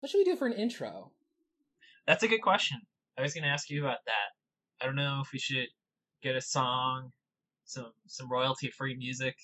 What 0.00 0.08
should 0.08 0.18
we 0.18 0.24
do 0.24 0.36
for 0.36 0.46
an 0.46 0.54
intro? 0.54 1.10
That's 2.06 2.22
a 2.22 2.28
good 2.28 2.40
question. 2.40 2.80
I 3.18 3.22
was 3.22 3.34
going 3.34 3.44
to 3.44 3.50
ask 3.50 3.68
you 3.68 3.84
about 3.84 3.98
that. 4.06 4.80
I 4.80 4.86
don't 4.86 4.96
know 4.96 5.20
if 5.22 5.30
we 5.30 5.38
should 5.38 5.68
get 6.22 6.36
a 6.36 6.40
song, 6.40 7.12
some 7.66 7.92
some 8.06 8.32
royalty 8.32 8.70
free 8.70 8.96
music. 8.96 9.36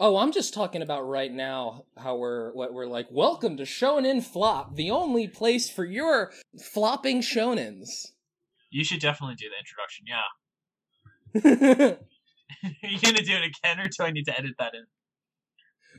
Oh, 0.00 0.16
I'm 0.16 0.32
just 0.32 0.54
talking 0.54 0.82
about 0.82 1.02
right 1.02 1.32
now 1.32 1.84
how 1.96 2.16
we're 2.16 2.52
what 2.52 2.72
we're 2.72 2.86
like. 2.86 3.06
Welcome 3.12 3.56
to 3.58 3.62
Shonen 3.62 4.24
Flop, 4.24 4.74
the 4.74 4.90
only 4.90 5.28
place 5.28 5.70
for 5.70 5.84
your 5.84 6.32
flopping 6.60 7.20
shonens. 7.20 8.08
You 8.70 8.82
should 8.82 9.00
definitely 9.00 9.36
do 9.36 9.46
the 9.50 9.58
introduction. 9.60 10.06
Yeah. 10.08 11.94
Are 12.82 12.90
you 12.90 12.98
gonna 12.98 13.22
do 13.22 13.34
it 13.34 13.44
again, 13.44 13.78
or 13.78 13.88
do 13.88 14.02
I 14.02 14.10
need 14.10 14.24
to 14.24 14.36
edit 14.36 14.56
that 14.58 14.74
in? 14.74 14.86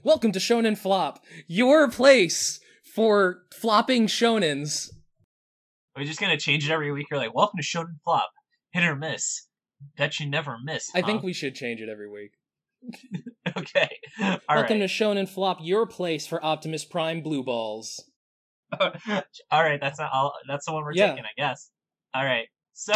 Welcome 0.04 0.34
to 0.34 0.40
Shonen 0.40 0.78
Flop, 0.78 1.24
your 1.48 1.90
place 1.90 2.60
for 2.94 3.44
flopping 3.54 4.08
shonens. 4.08 4.92
Are 5.96 6.02
we 6.02 6.06
just 6.06 6.20
gonna 6.20 6.38
change 6.38 6.68
it 6.68 6.72
every 6.72 6.92
week? 6.92 7.08
You're 7.10 7.20
like, 7.20 7.34
welcome 7.34 7.58
to 7.58 7.64
Shonen 7.64 8.00
Flop, 8.04 8.30
hit 8.72 8.84
or 8.84 8.96
miss. 8.96 9.48
Bet 9.98 10.20
you 10.20 10.30
never 10.30 10.58
miss. 10.64 10.90
I 10.96 11.02
huh? 11.02 11.08
think 11.08 11.24
we 11.24 11.34
should 11.34 11.56
change 11.56 11.82
it 11.82 11.90
every 11.90 12.10
week. 12.10 12.32
okay. 13.58 13.90
All 14.22 14.40
Welcome 14.50 14.80
right. 14.80 14.88
to 14.90 14.94
Shonen 14.94 15.28
Flop, 15.28 15.58
your 15.62 15.86
place 15.86 16.28
for 16.28 16.44
Optimus 16.44 16.86
Prime 16.86 17.22
blue 17.22 17.44
balls. 17.44 18.04
all 18.80 18.92
right. 19.52 19.80
That's 19.82 20.00
not 20.00 20.12
all. 20.14 20.34
That's 20.48 20.66
the 20.66 20.74
one 20.74 20.84
we're 20.84 20.94
Yeah. 20.94 21.10
taking, 21.10 21.26
I 21.26 21.34
guess. 21.38 21.70
All 22.14 22.24
right. 22.24 22.48
So 22.74 22.94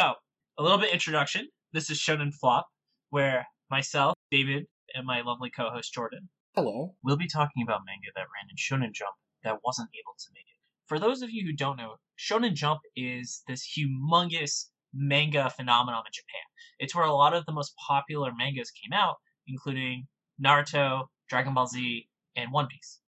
a 0.57 0.63
little 0.63 0.77
bit 0.77 0.93
introduction. 0.93 1.47
This 1.73 1.89
is 1.89 1.99
Shonen 1.99 2.33
Flop, 2.33 2.67
where 3.09 3.45
myself, 3.69 4.13
David, 4.31 4.65
and 4.93 5.05
my 5.05 5.21
lovely 5.21 5.49
co-host 5.49 5.93
Jordan 5.93 6.29
Hello. 6.55 6.95
we'll 7.03 7.17
be 7.17 7.27
talking 7.27 7.63
about 7.63 7.81
manga 7.85 8.07
that 8.15 8.21
ran 8.21 8.49
in 8.49 8.55
Shonen 8.57 8.93
Jump 8.93 9.15
that 9.45 9.59
wasn't 9.63 9.89
able 9.93 10.15
to 10.17 10.25
make 10.33 10.43
it. 10.43 10.59
For 10.87 10.99
those 10.99 11.21
of 11.21 11.31
you 11.31 11.45
who 11.45 11.53
don't 11.53 11.77
know, 11.77 11.95
Shonen 12.19 12.53
Jump 12.53 12.81
is 12.95 13.41
this 13.47 13.65
humongous 13.65 14.65
manga 14.93 15.49
phenomenon 15.49 16.03
in 16.05 16.11
Japan. 16.13 16.41
It's 16.79 16.93
where 16.93 17.05
a 17.05 17.13
lot 17.13 17.33
of 17.33 17.45
the 17.45 17.53
most 17.53 17.73
popular 17.87 18.31
mangas 18.37 18.71
came 18.71 18.93
out, 18.93 19.15
including 19.47 20.07
Naruto, 20.43 21.05
Dragon 21.29 21.53
Ball 21.53 21.67
Z, 21.67 22.07
and 22.35 22.51
One 22.51 22.67
Piece. 22.67 22.99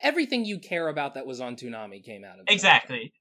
Everything 0.00 0.44
you 0.44 0.58
care 0.58 0.88
about 0.88 1.14
that 1.14 1.26
was 1.26 1.40
on 1.40 1.56
Toonami 1.56 2.04
came 2.04 2.24
out 2.24 2.38
of. 2.38 2.44
Exactly. 2.48 3.12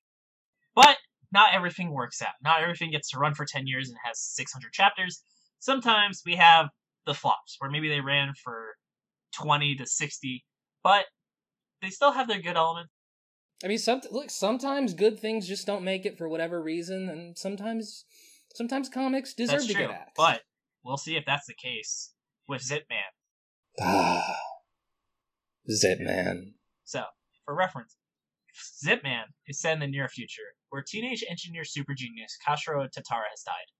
But 0.75 0.97
not 1.31 1.53
everything 1.53 1.91
works 1.91 2.21
out. 2.21 2.33
Not 2.43 2.61
everything 2.61 2.91
gets 2.91 3.09
to 3.11 3.19
run 3.19 3.33
for 3.33 3.45
10 3.45 3.65
years 3.67 3.89
and 3.89 3.97
has 4.03 4.19
600 4.19 4.71
chapters. 4.73 5.21
Sometimes 5.59 6.21
we 6.25 6.35
have 6.35 6.69
the 7.05 7.13
flops, 7.13 7.55
where 7.59 7.71
maybe 7.71 7.87
they 7.87 8.01
ran 8.01 8.33
for 8.43 8.75
20 9.35 9.75
to 9.75 9.85
60, 9.85 10.45
but 10.83 11.05
they 11.85 11.89
still 11.91 12.11
have 12.11 12.27
their 12.27 12.41
good 12.41 12.57
elements. 12.57 12.91
I 13.63 13.67
mean, 13.67 13.77
some, 13.77 14.01
look, 14.11 14.29
sometimes 14.29 14.93
good 14.93 15.19
things 15.19 15.47
just 15.47 15.65
don't 15.65 15.83
make 15.83 16.05
it 16.05 16.17
for 16.17 16.27
whatever 16.27 16.61
reason, 16.61 17.09
and 17.09 17.37
sometimes, 17.37 18.05
sometimes 18.53 18.89
comics 18.89 19.33
deserve 19.33 19.59
That's 19.59 19.67
to 19.67 19.73
true. 19.73 19.87
get 19.87 19.91
axed. 19.91 20.15
But 20.17 20.41
we'll 20.83 20.97
see 20.97 21.15
if 21.15 21.23
that's 21.25 21.47
the 21.47 21.53
case 21.53 22.13
with 22.49 22.61
Zipman. 22.61 23.13
Ah, 23.79 24.35
Zipman. 25.69 26.53
So, 26.83 27.03
for 27.45 27.55
reference, 27.55 27.95
Zipman 28.85 29.25
is 29.47 29.59
set 29.59 29.73
in 29.73 29.79
the 29.79 29.87
near 29.87 30.09
future, 30.09 30.55
where 30.69 30.83
teenage 30.85 31.23
engineer 31.29 31.63
super 31.63 31.93
genius 31.93 32.37
Kashiro 32.45 32.85
Tatara 32.85 33.29
has 33.31 33.43
died, 33.45 33.71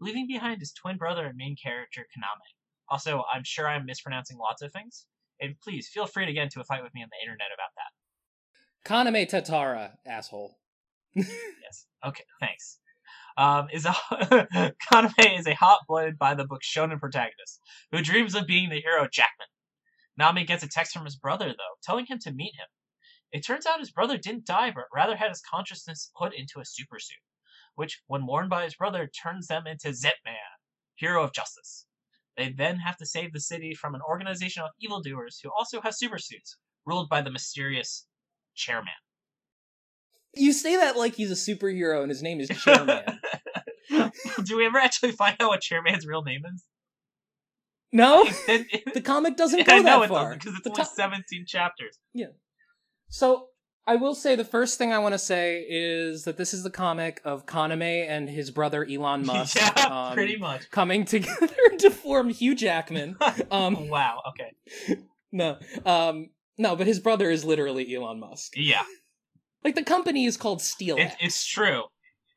leaving 0.00 0.26
behind 0.26 0.60
his 0.60 0.72
twin 0.72 0.96
brother 0.96 1.26
and 1.26 1.36
main 1.36 1.56
character 1.62 2.02
Kaname. 2.02 2.54
Also, 2.88 3.24
I'm 3.32 3.44
sure 3.44 3.68
I'm 3.68 3.84
mispronouncing 3.84 4.38
lots 4.38 4.62
of 4.62 4.72
things, 4.72 5.06
and 5.40 5.54
please 5.62 5.88
feel 5.88 6.06
free 6.06 6.26
to 6.26 6.32
get 6.32 6.44
into 6.44 6.60
a 6.60 6.64
fight 6.64 6.82
with 6.82 6.94
me 6.94 7.02
on 7.02 7.08
the 7.10 7.24
internet 7.24 7.48
about 7.54 7.72
that. 7.76 7.92
Kaname 8.88 9.28
Tatara, 9.28 9.92
asshole. 10.06 10.58
Yes. 11.14 11.86
Okay, 12.06 12.24
thanks. 12.40 12.78
Um, 13.36 13.68
is 13.72 13.86
a 13.86 13.92
Kaname 14.92 15.38
is 15.38 15.46
a 15.46 15.54
hot-blooded 15.54 16.18
by 16.18 16.34
the 16.34 16.44
book 16.44 16.62
shonen 16.62 16.98
protagonist 16.98 17.60
who 17.92 18.02
dreams 18.02 18.34
of 18.34 18.46
being 18.46 18.68
the 18.68 18.80
hero 18.80 19.06
Jackman. 19.10 19.48
Nami 20.16 20.44
gets 20.44 20.64
a 20.64 20.68
text 20.68 20.92
from 20.92 21.04
his 21.04 21.16
brother 21.16 21.48
though, 21.48 21.76
telling 21.82 22.06
him 22.06 22.18
to 22.20 22.32
meet 22.32 22.54
him. 22.56 22.66
It 23.30 23.44
turns 23.44 23.66
out 23.66 23.80
his 23.80 23.90
brother 23.90 24.16
didn't 24.16 24.46
die, 24.46 24.70
but 24.74 24.84
rather 24.92 25.16
had 25.16 25.28
his 25.28 25.42
consciousness 25.42 26.10
put 26.16 26.34
into 26.34 26.60
a 26.60 26.62
supersuit, 26.62 27.22
which, 27.74 28.00
when 28.06 28.26
worn 28.26 28.48
by 28.48 28.64
his 28.64 28.74
brother, 28.74 29.06
turns 29.06 29.48
them 29.48 29.66
into 29.66 29.88
Zipman, 29.88 30.36
hero 30.96 31.22
of 31.22 31.32
justice. 31.32 31.86
They 32.38 32.50
then 32.56 32.76
have 32.78 32.96
to 32.98 33.04
save 33.06 33.32
the 33.34 33.40
city 33.40 33.74
from 33.74 33.94
an 33.94 34.00
organization 34.08 34.62
of 34.62 34.70
evildoers 34.80 35.40
who 35.42 35.50
also 35.50 35.80
has 35.82 35.98
supersuits, 36.02 36.54
ruled 36.86 37.08
by 37.10 37.20
the 37.20 37.30
mysterious 37.30 38.06
Chairman. 38.54 38.92
You 40.34 40.52
say 40.52 40.76
that 40.76 40.96
like 40.96 41.14
he's 41.16 41.30
a 41.30 41.34
superhero 41.34 42.00
and 42.00 42.08
his 42.10 42.22
name 42.22 42.40
is 42.40 42.48
Chairman. 42.48 43.02
Do 44.44 44.56
we 44.56 44.66
ever 44.66 44.78
actually 44.78 45.12
find 45.12 45.36
out 45.40 45.48
what 45.48 45.60
Chairman's 45.60 46.06
real 46.06 46.22
name 46.22 46.42
is? 46.54 46.64
no, 47.92 48.24
It- 48.46 48.66
it- 48.70 48.94
the 48.94 49.00
comic 49.00 49.36
doesn't 49.36 49.66
go 49.66 49.78
know 49.78 50.00
that 50.00 50.04
it 50.04 50.08
far. 50.08 50.34
because 50.34 50.54
it's 50.54 50.62
The 50.64 50.70
only 50.70 50.84
17 50.84 51.44
chapters. 51.46 51.98
Yeah. 52.14 52.26
So 53.08 53.47
I 53.88 53.96
will 53.96 54.14
say 54.14 54.36
the 54.36 54.44
first 54.44 54.76
thing 54.76 54.92
I 54.92 54.98
want 54.98 55.14
to 55.14 55.18
say 55.18 55.64
is 55.68 56.24
that 56.24 56.36
this 56.36 56.52
is 56.52 56.62
the 56.62 56.70
comic 56.70 57.22
of 57.24 57.46
Kaname 57.46 58.06
and 58.06 58.28
his 58.28 58.50
brother 58.50 58.84
Elon 58.88 59.24
Musk. 59.26 59.56
yeah, 59.56 59.86
um, 59.90 60.12
pretty 60.14 60.36
much. 60.36 60.70
Coming 60.70 61.06
together 61.06 61.48
to 61.78 61.90
form 61.90 62.28
Hugh 62.28 62.54
Jackman. 62.54 63.16
Um, 63.50 63.88
wow. 63.88 64.20
Okay. 64.28 64.98
no, 65.32 65.56
um, 65.86 66.28
no, 66.58 66.76
but 66.76 66.86
his 66.86 67.00
brother 67.00 67.30
is 67.30 67.44
literally 67.46 67.94
Elon 67.94 68.20
Musk. 68.20 68.52
Yeah, 68.56 68.82
Like 69.64 69.74
the 69.74 69.82
company 69.84 70.26
is 70.26 70.36
called 70.36 70.60
Steel. 70.60 70.98
it, 70.98 71.12
it's 71.20 71.46
true. 71.46 71.84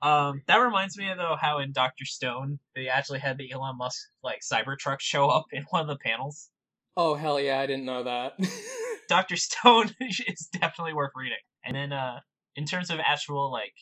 Um, 0.02 0.42
that 0.48 0.58
reminds 0.58 0.98
me 0.98 1.12
though 1.18 1.36
how 1.40 1.60
in 1.60 1.74
Doctor 1.74 2.06
Stone 2.06 2.60
they 2.76 2.88
actually 2.88 3.20
had 3.20 3.38
the 3.38 3.52
Elon 3.52 3.78
Musk 3.78 4.00
like 4.24 4.40
Cybertruck 4.42 5.00
show 5.02 5.28
up 5.28 5.46
in 5.52 5.64
one 5.70 5.82
of 5.82 5.88
the 5.88 5.98
panels. 5.98 6.50
Oh 6.96 7.16
hell 7.16 7.40
yeah, 7.40 7.60
I 7.60 7.68
didn't 7.68 7.86
know 7.86 8.04
that. 8.04 8.34
Doctor 9.12 9.36
Stone 9.50 9.90
is 10.00 10.48
definitely 10.54 10.94
worth 10.94 11.12
reading. 11.16 11.44
And 11.66 11.76
then 11.76 11.92
uh, 11.92 12.20
in 12.56 12.66
terms 12.66 12.90
of 12.90 13.00
actual 13.06 13.52
like 13.52 13.74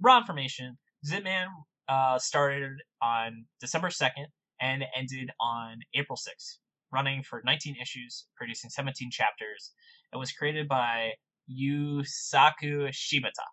raw 0.00 0.18
information, 0.18 0.78
Zipman 1.04 1.46
uh, 1.88 2.18
started 2.20 2.70
on 3.02 3.46
December 3.60 3.88
2nd 3.88 4.26
and 4.60 4.84
ended 4.96 5.30
on 5.40 5.78
April 5.96 6.16
6th, 6.16 6.58
running 6.92 7.24
for 7.24 7.42
19 7.44 7.74
issues, 7.82 8.26
producing 8.36 8.70
17 8.70 9.10
chapters. 9.10 9.72
It 10.12 10.16
was 10.16 10.30
created 10.30 10.68
by 10.68 11.10
Yusaku 11.50 12.88
Shibata. 12.90 13.48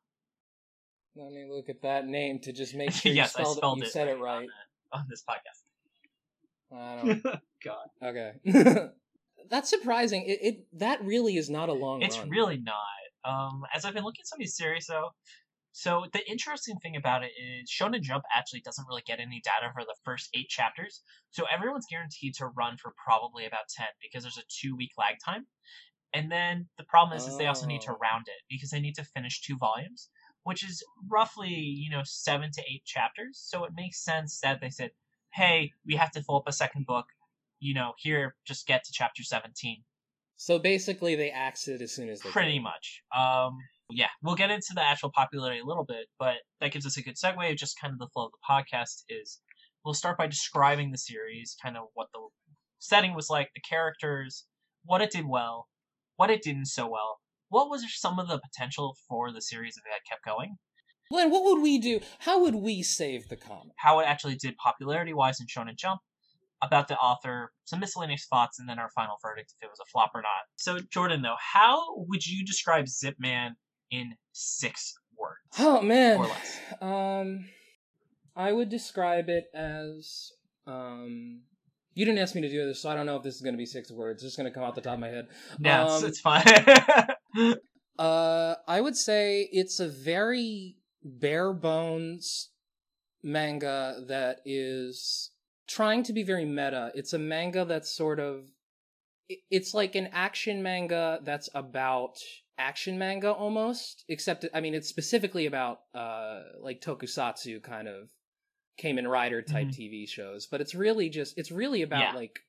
Let 1.15 1.31
me 1.31 1.47
look 1.49 1.69
at 1.69 1.81
that 1.81 2.05
name 2.05 2.37
to 2.43 2.53
just 2.53 2.75
make 2.75 2.91
sure 2.91 3.11
yes, 3.11 3.33
you 3.35 3.41
I 3.41 3.43
spelled, 3.43 3.57
spelled 3.57 3.77
it, 3.79 3.81
you 3.81 3.87
it 3.87 3.91
said 3.91 4.07
it 4.09 4.17
on, 4.17 4.21
right. 4.21 4.47
the- 4.91 4.97
on 4.97 5.05
this 5.09 5.23
podcast. 5.27 6.77
I 6.77 6.95
don't. 7.03 7.23
God, 7.63 7.87
Okay. 8.03 8.89
That's 9.49 9.69
surprising. 9.69 10.23
It, 10.27 10.39
it 10.41 10.67
that 10.79 11.03
really 11.03 11.37
is 11.37 11.49
not 11.49 11.69
a 11.69 11.73
long 11.73 12.01
it's 12.01 12.19
run. 12.19 12.29
really 12.29 12.57
not. 12.57 12.75
Um, 13.23 13.63
as 13.73 13.85
I've 13.85 13.93
been 13.93 14.03
looking 14.03 14.21
at 14.21 14.27
some 14.27 14.37
of 14.37 14.41
these 14.41 14.55
series, 14.55 14.85
though, 14.87 15.09
so 15.71 16.05
the 16.13 16.21
interesting 16.29 16.77
thing 16.77 16.95
about 16.95 17.23
it 17.23 17.31
is 17.41 17.69
Shonen 17.69 18.01
Jump 18.01 18.23
actually 18.35 18.61
doesn't 18.61 18.87
really 18.87 19.03
get 19.05 19.19
any 19.19 19.41
data 19.43 19.71
for 19.73 19.81
the 19.83 19.95
first 20.05 20.29
eight 20.33 20.47
chapters, 20.47 21.01
so 21.31 21.45
everyone's 21.53 21.87
guaranteed 21.89 22.35
to 22.35 22.47
run 22.47 22.77
for 22.77 22.93
probably 23.03 23.45
about 23.45 23.67
ten 23.69 23.87
because 24.01 24.23
there's 24.23 24.37
a 24.37 24.43
two 24.49 24.75
week 24.75 24.91
lag 24.97 25.15
time. 25.25 25.47
And 26.13 26.31
then 26.31 26.67
the 26.77 26.85
problem 26.85 27.17
is, 27.17 27.27
is 27.27 27.37
they 27.37 27.47
also 27.47 27.65
need 27.67 27.81
to 27.81 27.91
Oh. 27.91 27.97
round 28.01 28.27
it 28.27 28.41
because 28.49 28.69
they 28.69 28.79
need 28.79 28.95
to 28.95 29.03
finish 29.03 29.41
two 29.41 29.57
volumes, 29.57 30.09
which 30.43 30.63
is 30.63 30.81
roughly 31.09 31.49
you 31.49 31.89
know 31.89 32.03
seven 32.05 32.51
to 32.53 32.61
eight 32.71 32.85
chapters. 32.85 33.37
So 33.43 33.65
it 33.65 33.71
makes 33.75 34.03
sense 34.03 34.39
that 34.41 34.61
they 34.61 34.69
said, 34.69 34.91
"Hey, 35.33 35.73
we 35.85 35.95
have 35.95 36.11
to 36.11 36.21
fill 36.23 36.37
up 36.37 36.47
a 36.47 36.53
second 36.53 36.85
book. 36.85 37.07
You 37.59 37.73
know, 37.73 37.93
here, 37.97 38.35
just 38.45 38.67
get 38.67 38.83
to 38.85 38.91
chapter 38.93 39.23
seventeen. 39.23 39.83
So 40.37 40.59
basically, 40.59 41.15
they 41.15 41.29
axed 41.31 41.67
it 41.67 41.81
as 41.81 41.93
soon 41.93 42.09
as 42.09 42.19
they 42.21 42.29
Pretty 42.29 42.57
could. 42.57 42.63
much. 42.63 43.01
Um, 43.17 43.57
yeah, 43.89 44.09
we'll 44.21 44.35
get 44.35 44.51
into 44.51 44.73
the 44.75 44.83
actual 44.83 45.11
popularity 45.15 45.61
a 45.61 45.65
little 45.65 45.85
bit, 45.85 46.07
but 46.19 46.35
that 46.59 46.71
gives 46.71 46.85
us 46.85 46.97
a 46.97 47.03
good 47.03 47.15
segue. 47.15 47.51
of 47.51 47.57
Just 47.57 47.79
kind 47.79 47.93
of 47.93 47.99
the 47.99 48.07
flow 48.13 48.25
of 48.25 48.31
the 48.31 48.45
podcast 48.49 49.03
is 49.07 49.39
we'll 49.85 49.93
start 49.93 50.17
by 50.17 50.27
describing 50.27 50.91
the 50.91 50.97
series, 50.97 51.55
kind 51.63 51.77
of 51.77 51.85
what 51.93 52.07
the 52.13 52.19
setting 52.79 53.15
was 53.15 53.29
like, 53.29 53.49
the 53.55 53.61
characters, 53.61 54.45
what 54.83 55.01
it 55.01 55.11
did 55.11 55.25
well, 55.27 55.67
what 56.17 56.29
it 56.29 56.41
didn't 56.41 56.65
so 56.65 56.87
well, 56.87 57.19
what 57.49 57.69
was 57.69 57.85
some 57.95 58.19
of 58.19 58.27
the 58.27 58.39
potential 58.39 58.97
for 59.07 59.31
the 59.31 59.41
series 59.41 59.77
if 59.77 59.83
it 59.85 59.93
had 59.93 60.09
kept 60.09 60.25
going, 60.25 60.57
Glenn, 61.11 61.29
what 61.29 61.43
would 61.43 61.61
we 61.61 61.77
do? 61.77 61.99
How 62.19 62.41
would 62.41 62.55
we 62.55 62.81
save 62.81 63.29
the 63.29 63.35
comic? 63.37 63.73
how 63.77 63.99
it 63.99 64.05
actually 64.05 64.35
did 64.35 64.57
popularity 64.57 65.13
wise 65.13 65.39
in 65.39 65.45
Shonen 65.45 65.77
Jump, 65.77 66.01
about 66.65 66.87
the 66.87 66.95
author, 66.97 67.51
some 67.65 67.79
miscellaneous 67.79 68.25
thoughts, 68.29 68.59
and 68.59 68.67
then 68.67 68.79
our 68.79 68.89
final 68.89 69.15
verdict 69.21 69.53
if 69.59 69.65
it 69.65 69.69
was 69.69 69.79
a 69.79 69.85
flop 69.91 70.11
or 70.15 70.21
not. 70.21 70.45
So, 70.55 70.79
Jordan, 70.91 71.21
though, 71.21 71.35
how 71.39 71.83
would 71.95 72.25
you 72.25 72.45
describe 72.45 72.87
Zip 72.87 73.15
Man 73.19 73.55
in 73.91 74.15
six 74.31 74.93
words? 75.17 75.39
Oh 75.59 75.81
man. 75.81 76.17
Or 76.19 76.27
less. 76.27 76.59
Um, 76.81 77.45
I 78.35 78.51
would 78.51 78.69
describe 78.69 79.29
it 79.29 79.45
as 79.53 80.31
um. 80.67 81.41
You 81.97 82.03
didn't 82.03 82.19
ask 82.19 82.35
me 82.35 82.41
to 82.41 82.49
do 82.49 82.65
this, 82.65 82.81
so 82.81 82.89
I 82.89 82.95
don't 82.95 83.05
know 83.05 83.15
if 83.15 83.23
this 83.23 83.35
is 83.35 83.41
going 83.41 83.53
to 83.53 83.57
be 83.57 83.65
six 83.65 83.89
words. 83.89 84.21
It's 84.21 84.33
just 84.33 84.37
going 84.37 84.51
to 84.51 84.53
come 84.53 84.65
out 84.67 84.75
the 84.75 84.81
top 84.81 84.95
of 84.95 84.99
my 84.99 85.07
head. 85.07 85.27
Yeah, 85.61 85.85
Um, 85.85 86.03
it's, 86.03 86.03
it's 86.03 86.19
fine. 86.19 86.43
Uh, 87.97 88.55
I 88.67 88.81
would 88.81 88.97
say 88.97 89.47
it's 89.51 89.79
a 89.79 89.87
very 89.87 90.75
bare 91.01 91.53
bones 91.53 92.49
manga 93.23 94.03
that 94.07 94.39
is 94.43 95.31
trying 95.67 96.03
to 96.03 96.13
be 96.13 96.23
very 96.23 96.45
meta. 96.45 96.91
It's 96.95 97.13
a 97.13 97.19
manga 97.19 97.65
that's 97.65 97.89
sort 97.95 98.19
of 98.19 98.45
it's 99.49 99.73
like 99.73 99.95
an 99.95 100.09
action 100.13 100.61
manga 100.61 101.19
that's 101.23 101.49
about 101.55 102.17
action 102.59 102.97
manga 102.99 103.31
almost 103.33 104.05
except 104.07 104.45
I 104.53 104.61
mean 104.61 104.75
it's 104.75 104.87
specifically 104.87 105.45
about 105.47 105.79
uh 105.95 106.41
like 106.61 106.79
tokusatsu 106.79 107.61
kind 107.63 107.87
of 107.87 108.09
Kamen 108.79 109.09
Rider 109.09 109.41
type 109.41 109.67
Mhm. 109.69 109.75
TV 109.77 110.07
shows, 110.07 110.47
but 110.47 110.61
it's 110.61 110.75
really 110.75 111.09
just 111.09 111.37
it's 111.37 111.51
really 111.51 111.81
about 111.81 111.99
Yeah. 112.01 112.11
like 112.13 112.39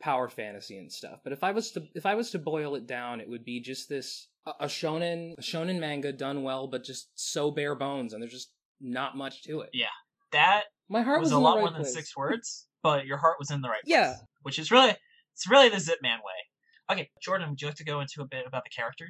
power 0.00 0.28
fantasy 0.28 0.76
and 0.78 0.92
stuff. 0.92 1.20
But 1.24 1.32
if 1.32 1.42
I 1.42 1.50
was 1.52 1.72
to 1.72 1.88
if 1.94 2.06
I 2.06 2.14
was 2.14 2.30
to 2.32 2.38
boil 2.38 2.76
it 2.76 2.86
down, 2.86 3.20
it 3.20 3.28
would 3.28 3.44
be 3.44 3.60
just 3.60 3.88
this 3.88 4.28
a, 4.46 4.52
a 4.60 4.66
shonen 4.66 5.32
a 5.38 5.40
shonen 5.42 5.80
manga 5.80 6.12
done 6.12 6.42
well, 6.44 6.66
but 6.68 6.84
just 6.84 7.08
so 7.18 7.50
bare 7.50 7.74
bones, 7.74 8.12
and 8.12 8.22
there's 8.22 8.32
just 8.32 8.52
not 8.80 9.16
much 9.16 9.42
to 9.44 9.62
it. 9.62 9.70
Yeah. 9.72 9.86
That 10.32 10.64
My 10.88 11.02
heart 11.02 11.20
was 11.20 11.28
was, 11.30 11.32
a 11.32 11.38
lot 11.38 11.56
right 11.56 11.60
more 11.62 11.70
than 11.70 11.84
six 11.84 12.16
words, 12.16 12.66
but 12.82 13.06
your 13.06 13.16
heart 13.18 13.36
was 13.38 13.50
in 13.50 13.60
the 13.60 13.68
right 13.68 13.82
place. 13.82 13.92
Yeah. 13.92 14.14
Which 14.42 14.58
is 14.58 14.70
really 14.70 14.94
it's 15.34 15.48
really 15.48 15.68
the 15.68 15.80
Zip 15.80 15.98
Man 16.02 16.18
way. 16.18 16.92
Okay, 16.92 17.10
Jordan, 17.20 17.50
would 17.50 17.60
you 17.60 17.68
like 17.68 17.76
to 17.76 17.84
go 17.84 18.00
into 18.00 18.20
a 18.22 18.26
bit 18.26 18.46
about 18.46 18.62
the 18.64 18.70
character? 18.70 19.08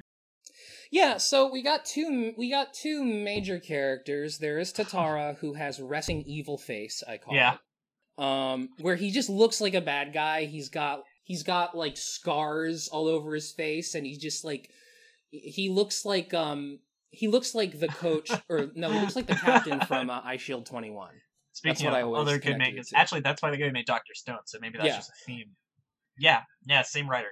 Yeah, 0.91 1.17
so 1.17 1.51
we 1.51 1.61
got 1.61 1.85
two 1.85 2.33
we 2.37 2.49
got 2.49 2.73
two 2.73 3.03
major 3.03 3.59
characters. 3.59 4.39
There 4.39 4.57
is 4.57 4.73
Tatara 4.73 5.37
who 5.39 5.53
has 5.53 5.79
resting 5.79 6.23
evil 6.25 6.57
face, 6.57 7.03
I 7.07 7.17
call 7.17 7.35
Yeah. 7.35 7.53
it. 7.55 8.23
Um 8.23 8.69
where 8.81 8.95
he 8.95 9.11
just 9.11 9.29
looks 9.29 9.61
like 9.61 9.75
a 9.75 9.81
bad 9.81 10.13
guy. 10.13 10.45
He's 10.45 10.69
got 10.69 11.03
he's 11.23 11.43
got 11.43 11.77
like 11.77 11.97
scars 11.97 12.87
all 12.87 13.07
over 13.07 13.35
his 13.35 13.51
face 13.51 13.93
and 13.93 14.05
he 14.07 14.17
just 14.17 14.43
like 14.43 14.71
he 15.29 15.69
looks 15.69 16.03
like 16.05 16.33
um 16.33 16.79
he 17.11 17.27
looks 17.27 17.53
like 17.53 17.79
the 17.79 17.87
coach 17.89 18.31
or 18.49 18.71
no, 18.73 18.89
he 18.91 18.99
looks 18.99 19.15
like 19.15 19.27
the 19.27 19.35
captain 19.35 19.79
from 19.81 20.09
uh, 20.09 20.21
Eyeshield 20.23 20.65
21. 20.65 21.09
Speaking 21.57 21.87
what 21.91 22.01
of 22.01 22.13
other 22.13 22.33
good 22.37 22.41
connected 22.53 22.67
it 22.67 22.71
mangas, 22.75 22.89
to. 22.89 22.97
actually, 22.97 23.21
that's 23.21 23.41
why 23.41 23.51
the 23.51 23.57
guy 23.57 23.69
made 23.71 23.85
Doctor 23.85 24.13
Stone. 24.13 24.39
So 24.45 24.57
maybe 24.61 24.77
that's 24.77 24.87
Yeah. 24.89 24.95
just 24.97 25.09
a 25.09 25.25
theme. 25.25 25.55
Yeah, 26.19 26.41
yeah, 26.65 26.81
same 26.83 27.09
writer. 27.09 27.29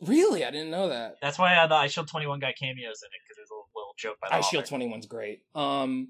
Really? 0.00 0.44
I 0.44 0.50
didn't 0.50 0.70
know 0.70 0.88
that. 0.88 1.16
That's 1.22 1.38
why 1.38 1.54
uh, 1.56 1.66
the 1.66 1.74
Eyeshield 1.74 2.08
Twenty 2.08 2.26
One 2.26 2.40
guy 2.40 2.52
cameos 2.52 2.76
in 3.02 3.08
it 3.08 3.20
because 3.24 3.36
there's 3.36 3.50
a 3.50 3.54
little, 3.54 3.68
little 3.74 3.94
joke 3.98 4.16
by 4.20 4.28
the 4.28 4.42
Eyeshield 4.42 4.62
author. 4.62 4.76
21's 4.96 5.06
great. 5.06 5.40
Um 5.54 6.08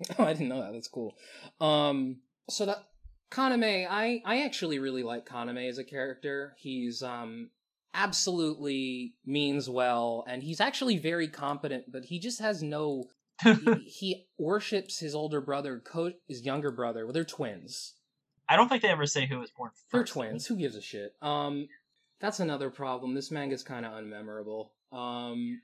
Oh, 0.18 0.24
I 0.24 0.32
didn't 0.32 0.48
know 0.48 0.60
that. 0.60 0.72
That's 0.72 0.88
cool. 0.88 1.14
Um 1.60 2.20
so 2.50 2.66
that 2.66 2.84
Kaname, 3.32 3.86
I 3.90 4.22
I 4.24 4.42
actually 4.42 4.78
really 4.78 5.02
like 5.02 5.26
Kaname 5.26 5.68
as 5.68 5.78
a 5.78 5.84
character. 5.84 6.54
He's 6.58 7.02
um 7.02 7.50
absolutely 7.94 9.14
means 9.24 9.68
well 9.68 10.24
and 10.28 10.42
he's 10.42 10.60
actually 10.60 10.98
very 10.98 11.28
competent, 11.28 11.84
but 11.90 12.04
he 12.04 12.18
just 12.18 12.40
has 12.40 12.62
no 12.62 13.04
he, 13.42 13.74
he 13.86 14.26
worships 14.38 14.98
his 14.98 15.14
older 15.14 15.40
brother, 15.40 15.80
Co- 15.84 16.12
his 16.26 16.44
younger 16.44 16.70
brother. 16.70 17.04
Well, 17.04 17.12
they're 17.12 17.24
twins. 17.24 17.94
I 18.48 18.56
don't 18.56 18.68
think 18.68 18.82
they 18.82 18.88
ever 18.88 19.06
say 19.06 19.26
who 19.26 19.38
was 19.38 19.50
born 19.50 19.70
first. 19.70 19.92
They're 19.92 20.04
twins. 20.04 20.46
Who 20.46 20.56
gives 20.56 20.74
a 20.76 20.80
shit? 20.80 21.14
Um, 21.20 21.68
that's 22.20 22.40
another 22.40 22.70
problem. 22.70 23.14
This 23.14 23.30
manga's 23.30 23.62
kind 23.62 23.84
of 23.84 23.92
unmemorable. 23.92 24.70
Um, 24.90 25.60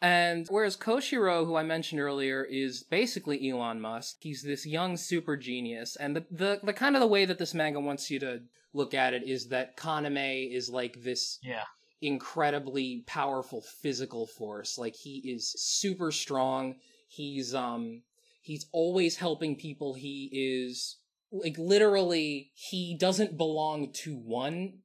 and 0.00 0.46
whereas 0.50 0.76
Koshiro, 0.76 1.46
who 1.46 1.56
I 1.56 1.62
mentioned 1.62 2.00
earlier, 2.00 2.42
is 2.44 2.82
basically 2.82 3.48
Elon 3.50 3.80
Musk. 3.80 4.16
He's 4.20 4.42
this 4.42 4.66
young 4.66 4.96
super 4.96 5.36
genius, 5.36 5.96
and 5.96 6.16
the 6.16 6.24
the, 6.30 6.60
the 6.62 6.72
kind 6.72 6.96
of 6.96 7.00
the 7.00 7.06
way 7.06 7.24
that 7.24 7.38
this 7.38 7.54
manga 7.54 7.80
wants 7.80 8.10
you 8.10 8.18
to 8.20 8.42
look 8.72 8.92
at 8.92 9.14
it 9.14 9.22
is 9.22 9.48
that 9.48 9.76
Kaname 9.76 10.52
is 10.52 10.68
like 10.68 11.02
this 11.02 11.38
Yeah, 11.42 11.62
incredibly 12.02 13.04
powerful 13.06 13.62
physical 13.62 14.26
force. 14.26 14.76
Like 14.78 14.94
he 14.94 15.18
is 15.24 15.54
super 15.56 16.10
strong. 16.10 16.76
He's 17.14 17.54
um 17.54 18.02
he's 18.42 18.66
always 18.72 19.16
helping 19.16 19.56
people. 19.56 19.94
He 19.94 20.30
is 20.32 20.98
like 21.30 21.56
literally 21.58 22.52
he 22.54 22.96
doesn't 22.98 23.36
belong 23.36 23.92
to 23.92 24.14
one 24.14 24.80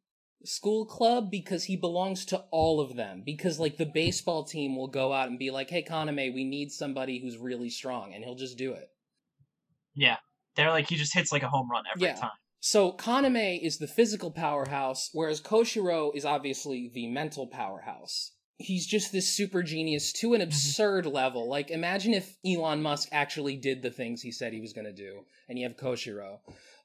school 0.46 0.86
club 0.86 1.30
because 1.30 1.66
he 1.66 1.76
belongs 1.76 2.26
to 2.26 2.38
all 2.50 2.80
of 2.80 2.96
them 2.96 3.24
because 3.26 3.60
like 3.60 3.76
the 3.76 3.86
baseball 3.86 4.46
team 4.46 4.78
will 4.78 4.88
go 4.88 5.12
out 5.12 5.28
and 5.28 5.38
be 5.38 5.52
like 5.52 5.70
hey 5.70 5.84
kaname 5.84 6.34
we 6.34 6.46
need 6.46 6.72
somebody 6.72 7.20
who's 7.20 7.38
really 7.38 7.70
strong 7.70 8.14
and 8.14 8.24
he'll 8.24 8.36
just 8.36 8.58
do 8.58 8.72
it 8.72 8.90
yeah. 10.00 10.18
They're 10.56 10.72
like 10.72 10.88
he 10.88 10.96
just 10.96 11.14
hits 11.14 11.32
like 11.32 11.44
a 11.44 11.50
home 11.50 11.70
run 11.70 11.84
every 11.94 12.08
Yeah. 12.08 12.16
time. 12.16 12.32
So 12.62 12.92
Kaname 12.94 13.62
is 13.62 13.78
the 13.78 13.88
physical 13.88 14.32
powerhouse, 14.32 15.10
whereas 15.14 15.40
Koshiro 15.40 16.14
is 16.14 16.26
obviously 16.26 16.90
the 16.94 17.08
mental 17.08 17.48
powerhouse. 17.48 18.34
He's 18.62 18.86
just 18.86 19.12
this 19.12 19.28
super 19.28 19.64
genius 19.64 20.14
to 20.14 20.34
an 20.34 20.42
mm-hmm. 20.42 20.50
absurd 20.50 21.06
level. 21.06 21.50
Like, 21.50 21.72
imagine 21.72 22.14
if 22.14 22.36
Elon 22.46 22.82
Musk 22.82 23.10
actually 23.12 23.56
did 23.56 23.82
the 23.82 23.90
things 23.90 24.22
he 24.22 24.32
said 24.32 24.54
he 24.54 24.62
was 24.62 24.74
going 24.74 24.86
to 24.86 24.94
do, 24.94 25.22
and 25.48 25.58
you 25.58 25.68
have 25.68 25.78
Koshiro. 25.78 26.40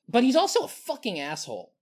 But 0.08 0.24
he's 0.24 0.36
also 0.36 0.64
a 0.64 0.68
fucking 0.68 1.18
asshole. 1.18 1.72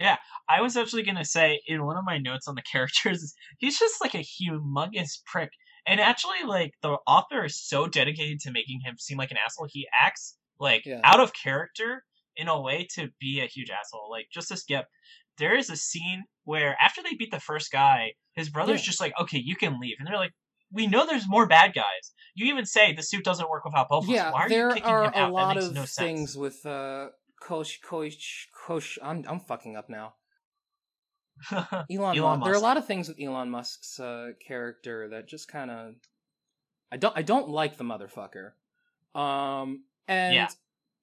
Yeah, 0.00 0.16
I 0.48 0.60
was 0.60 0.76
actually 0.76 1.04
gonna 1.04 1.24
say 1.24 1.60
in 1.66 1.84
one 1.84 1.96
of 1.96 2.04
my 2.04 2.18
notes 2.18 2.48
on 2.48 2.56
the 2.56 2.62
characters, 2.72 3.34
he's 3.58 3.78
just 3.78 4.00
like 4.00 4.14
a 4.14 4.18
humongous 4.18 5.22
prick. 5.24 5.50
And 5.86 6.00
actually, 6.00 6.42
like 6.46 6.72
the 6.82 6.98
author 7.06 7.44
is 7.44 7.62
so 7.62 7.86
dedicated 7.86 8.40
to 8.40 8.50
making 8.50 8.80
him 8.84 8.96
seem 8.98 9.18
like 9.18 9.30
an 9.30 9.36
asshole, 9.44 9.68
he 9.70 9.86
acts 9.96 10.36
like 10.58 10.84
Yeah. 10.86 11.00
out 11.04 11.20
of 11.20 11.32
character 11.32 12.04
in 12.36 12.48
a 12.48 12.60
way 12.60 12.88
to 12.94 13.10
be 13.20 13.40
a 13.40 13.46
huge 13.46 13.70
asshole. 13.70 14.10
Like 14.10 14.26
just 14.32 14.48
to 14.48 14.56
skip, 14.56 14.86
there 15.38 15.56
is 15.56 15.70
a 15.70 15.76
scene 15.76 16.24
where 16.44 16.76
after 16.80 17.02
they 17.02 17.14
beat 17.14 17.30
the 17.30 17.40
first 17.40 17.70
guy, 17.70 18.14
his 18.34 18.48
brother's 18.50 18.80
Yeah. 18.80 18.86
just 18.86 19.00
like, 19.00 19.12
"Okay, 19.20 19.38
you 19.38 19.56
can 19.56 19.78
leave," 19.80 19.96
and 19.98 20.06
they're 20.08 20.16
like. 20.16 20.32
We 20.72 20.88
know 20.88 21.06
there's 21.06 21.28
more 21.28 21.46
bad 21.46 21.72
guys. 21.72 22.12
You 22.34 22.46
even 22.52 22.66
say 22.66 22.92
the 22.94 23.02
suit 23.02 23.22
doesn't 23.22 23.48
work 23.48 23.64
without 23.64 23.88
both 23.88 24.04
of 24.04 24.10
us. 24.10 24.14
yeah, 24.16 24.32
Why 24.32 24.40
are 24.46 24.48
there 24.48 24.68
you 24.70 24.74
kicking 24.74 24.90
are 24.90 25.04
him 25.04 25.12
a 25.14 25.16
out? 25.18 25.32
lot 25.32 25.48
that 25.48 25.54
makes 25.60 25.66
of 25.68 25.74
no 25.74 25.84
things 25.84 26.32
sense. 26.32 26.36
with 26.36 26.66
uh, 26.66 27.08
Kosh, 27.40 27.78
Kosh, 27.80 28.48
Kosh. 28.66 28.98
I'm, 29.00 29.24
I'm 29.28 29.38
fucking 29.38 29.76
up 29.76 29.88
now. 29.88 30.14
Elon, 31.52 32.18
Elon 32.18 32.40
Musk. 32.40 32.44
There 32.44 32.52
are 32.54 32.56
a 32.56 32.60
lot 32.60 32.76
of 32.76 32.86
things 32.86 33.06
with 33.06 33.20
Elon 33.20 33.50
Musk's 33.50 34.00
uh, 34.00 34.30
character 34.44 35.08
that 35.10 35.28
just 35.28 35.46
kind 35.46 35.70
of 35.70 35.94
I 36.90 36.96
don't 36.96 37.16
I 37.16 37.22
don't 37.22 37.48
like 37.48 37.76
the 37.76 37.84
motherfucker. 37.84 38.52
Um 39.18 39.84
and 40.08 40.34
Yeah. 40.34 40.48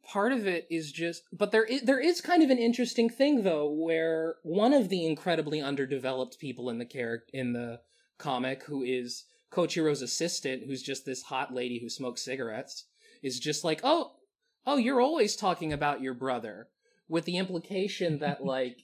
Part 0.03 0.31
of 0.31 0.47
it 0.47 0.67
is 0.69 0.91
just 0.91 1.23
but 1.31 1.51
there 1.51 1.63
is, 1.63 1.83
there 1.83 1.99
is 1.99 2.21
kind 2.21 2.43
of 2.43 2.49
an 2.49 2.57
interesting 2.57 3.09
thing 3.09 3.43
though 3.43 3.69
where 3.69 4.35
one 4.43 4.73
of 4.73 4.89
the 4.89 5.05
incredibly 5.05 5.61
underdeveloped 5.61 6.39
people 6.39 6.69
in 6.69 6.77
the 6.79 6.85
character 6.85 7.29
in 7.33 7.53
the 7.53 7.79
comic 8.17 8.63
who 8.63 8.83
is 8.83 9.25
Kochiro's 9.51 10.01
assistant 10.01 10.63
who's 10.65 10.81
just 10.81 11.05
this 11.05 11.23
hot 11.23 11.53
lady 11.53 11.79
who 11.79 11.89
smokes 11.89 12.23
cigarettes 12.23 12.85
is 13.21 13.39
just 13.39 13.63
like, 13.63 13.81
"Oh, 13.83 14.13
oh, 14.65 14.77
you're 14.77 15.01
always 15.01 15.35
talking 15.35 15.73
about 15.73 16.01
your 16.01 16.13
brother." 16.13 16.69
With 17.07 17.25
the 17.25 17.37
implication 17.37 18.19
that 18.19 18.43
like 18.45 18.83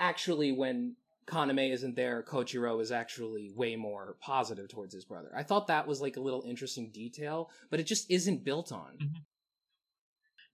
actually 0.00 0.52
when 0.52 0.96
Kaname 1.26 1.72
isn't 1.72 1.94
there, 1.94 2.22
Kochiro 2.22 2.80
is 2.80 2.90
actually 2.90 3.52
way 3.54 3.76
more 3.76 4.16
positive 4.20 4.68
towards 4.68 4.94
his 4.94 5.04
brother. 5.04 5.30
I 5.36 5.42
thought 5.42 5.66
that 5.68 5.86
was 5.86 6.00
like 6.00 6.16
a 6.16 6.20
little 6.20 6.42
interesting 6.46 6.90
detail, 6.90 7.50
but 7.70 7.78
it 7.80 7.84
just 7.84 8.10
isn't 8.10 8.44
built 8.44 8.72
on. 8.72 8.98
Mm-hmm. 9.00 9.18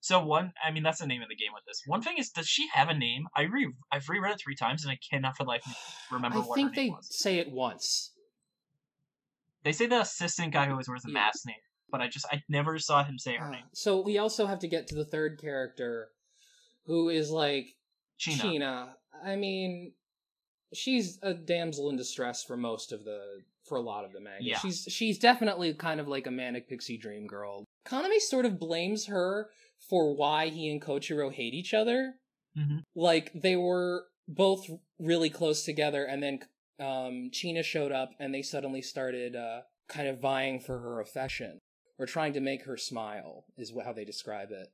So 0.04 0.23
one, 0.23 0.52
I 0.62 0.70
mean, 0.70 0.82
that's 0.82 0.99
the 0.99 1.06
name 1.06 1.23
of 1.23 1.30
the 1.30 1.34
game 1.34 1.52
with 1.54 1.64
this. 1.66 1.80
One 1.87 2.02
thing 2.02 2.16
is, 2.18 2.28
does 2.28 2.46
she 2.46 2.68
have 2.75 2.90
a 2.90 2.94
name? 2.94 3.26
I 3.34 3.44
re, 3.44 3.73
I've 3.90 4.06
reread 4.06 4.32
it 4.34 4.38
three 4.38 4.54
times 4.54 4.84
and 4.84 4.92
I 4.92 4.99
cannot 5.11 5.34
for 5.34 5.44
life 5.44 5.62
remember 6.12 6.40
I 6.40 6.42
what 6.42 6.56
think 6.56 6.75
her 6.75 6.75
name 6.76 6.88
they 6.88 6.90
was. 6.90 7.08
say 7.11 7.38
it 7.38 7.50
once. 7.50 8.11
They 9.62 9.73
say 9.73 9.87
the 9.87 10.02
assistant 10.02 10.52
guy 10.52 10.66
who 10.66 10.73
always 10.73 10.88
wears 10.88 11.04
the 11.04 11.08
Yeah. 11.08 11.20
mask 11.20 11.46
name, 11.46 11.56
but 11.90 12.02
I 12.02 12.08
just 12.08 12.26
I 12.30 12.42
never 12.50 12.78
saw 12.78 13.02
him 13.02 13.18
say 13.18 13.37
her 13.37 13.46
Uh, 13.46 13.50
name. 13.52 13.64
so 13.73 13.99
we 13.99 14.18
also 14.18 14.44
have 14.44 14.58
to 14.58 14.68
get 14.68 14.87
to 14.88 14.94
the 14.94 15.06
third 15.06 15.40
character, 15.40 16.11
who 16.84 17.08
is 17.08 17.30
like. 17.30 17.75
China. 18.18 18.96
I 19.25 19.37
mean, 19.37 19.92
she's 20.75 21.18
a 21.23 21.32
damsel 21.32 21.88
in 21.88 21.96
distress 21.96 22.44
for 22.44 22.58
most 22.58 22.92
of 22.92 23.04
the 23.04 23.40
for 23.64 23.78
a 23.78 23.80
lot 23.80 24.04
of 24.04 24.12
the 24.12 24.20
manga. 24.20 24.44
Yeah. 24.44 24.58
She's 24.58 24.87
she's 24.90 25.18
definitely 25.18 25.73
kind 25.73 25.99
of 25.99 26.08
like 26.08 26.26
a 26.26 26.30
manic 26.30 26.68
pixie 26.68 26.99
dream 26.99 27.26
girl. 27.26 27.64
Kaname 27.87 28.20
sort 28.20 28.44
of 28.44 28.58
blames 28.61 29.06
her 29.06 29.49
for 29.88 30.14
why 30.14 30.48
he 30.48 30.70
and 30.70 30.80
Kochiro 30.82 31.32
hate 31.32 31.54
each 31.54 31.74
other. 31.74 32.14
hmm 32.56 32.78
Like 32.94 33.32
they 33.34 33.56
were 33.56 34.06
both 34.26 34.66
really 34.98 35.30
close 35.30 35.64
together, 35.64 36.04
and 36.04 36.22
then 36.22 36.40
um, 36.80 37.30
China 37.32 37.62
showed 37.62 37.92
up, 37.92 38.10
and 38.18 38.34
they 38.34 38.42
suddenly 38.42 38.82
started 38.82 39.36
uh, 39.36 39.62
kind 39.88 40.08
of 40.08 40.20
vying 40.20 40.60
for 40.60 40.78
her 40.78 41.00
affection 41.00 41.58
or 41.98 42.06
trying 42.06 42.32
to 42.32 42.40
make 42.40 42.64
her 42.64 42.76
smile. 42.76 43.44
Is 43.56 43.72
how 43.84 43.92
they 43.92 44.04
describe 44.04 44.50
it. 44.50 44.68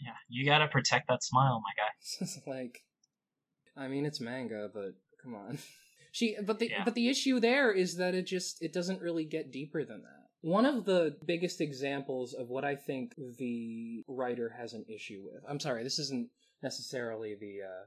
Yeah, 0.00 0.12
you 0.28 0.44
gotta 0.44 0.68
protect 0.68 1.08
that 1.08 1.22
smile, 1.22 1.62
my 1.62 1.72
guy. 1.76 1.90
It's 2.20 2.40
like, 2.46 2.84
I 3.76 3.88
mean, 3.88 4.04
it's 4.06 4.20
manga, 4.20 4.68
but 4.72 4.94
come 5.22 5.34
on. 5.34 5.58
She, 6.14 6.36
but 6.44 6.58
the 6.58 6.68
Yeah. 6.68 6.84
but 6.84 6.94
the 6.94 7.08
issue 7.08 7.40
there 7.40 7.72
is 7.72 7.96
that 7.96 8.14
it 8.14 8.26
just 8.26 8.62
it 8.62 8.70
doesn't 8.74 9.00
really 9.00 9.24
get 9.24 9.50
deeper 9.50 9.82
than 9.82 10.02
that. 10.02 10.21
One 10.42 10.66
of 10.66 10.84
the 10.84 11.16
biggest 11.24 11.60
examples 11.60 12.34
of 12.34 12.48
what 12.48 12.64
I 12.64 12.74
think 12.74 13.14
the 13.38 14.02
writer 14.08 14.54
has 14.58 14.72
an 14.72 14.84
issue 14.88 15.22
with. 15.24 15.42
I'm 15.48 15.60
sorry, 15.60 15.84
this 15.84 15.98
isn't 16.00 16.28
necessarily 16.62 17.34
the 17.34 17.62
uh, 17.62 17.84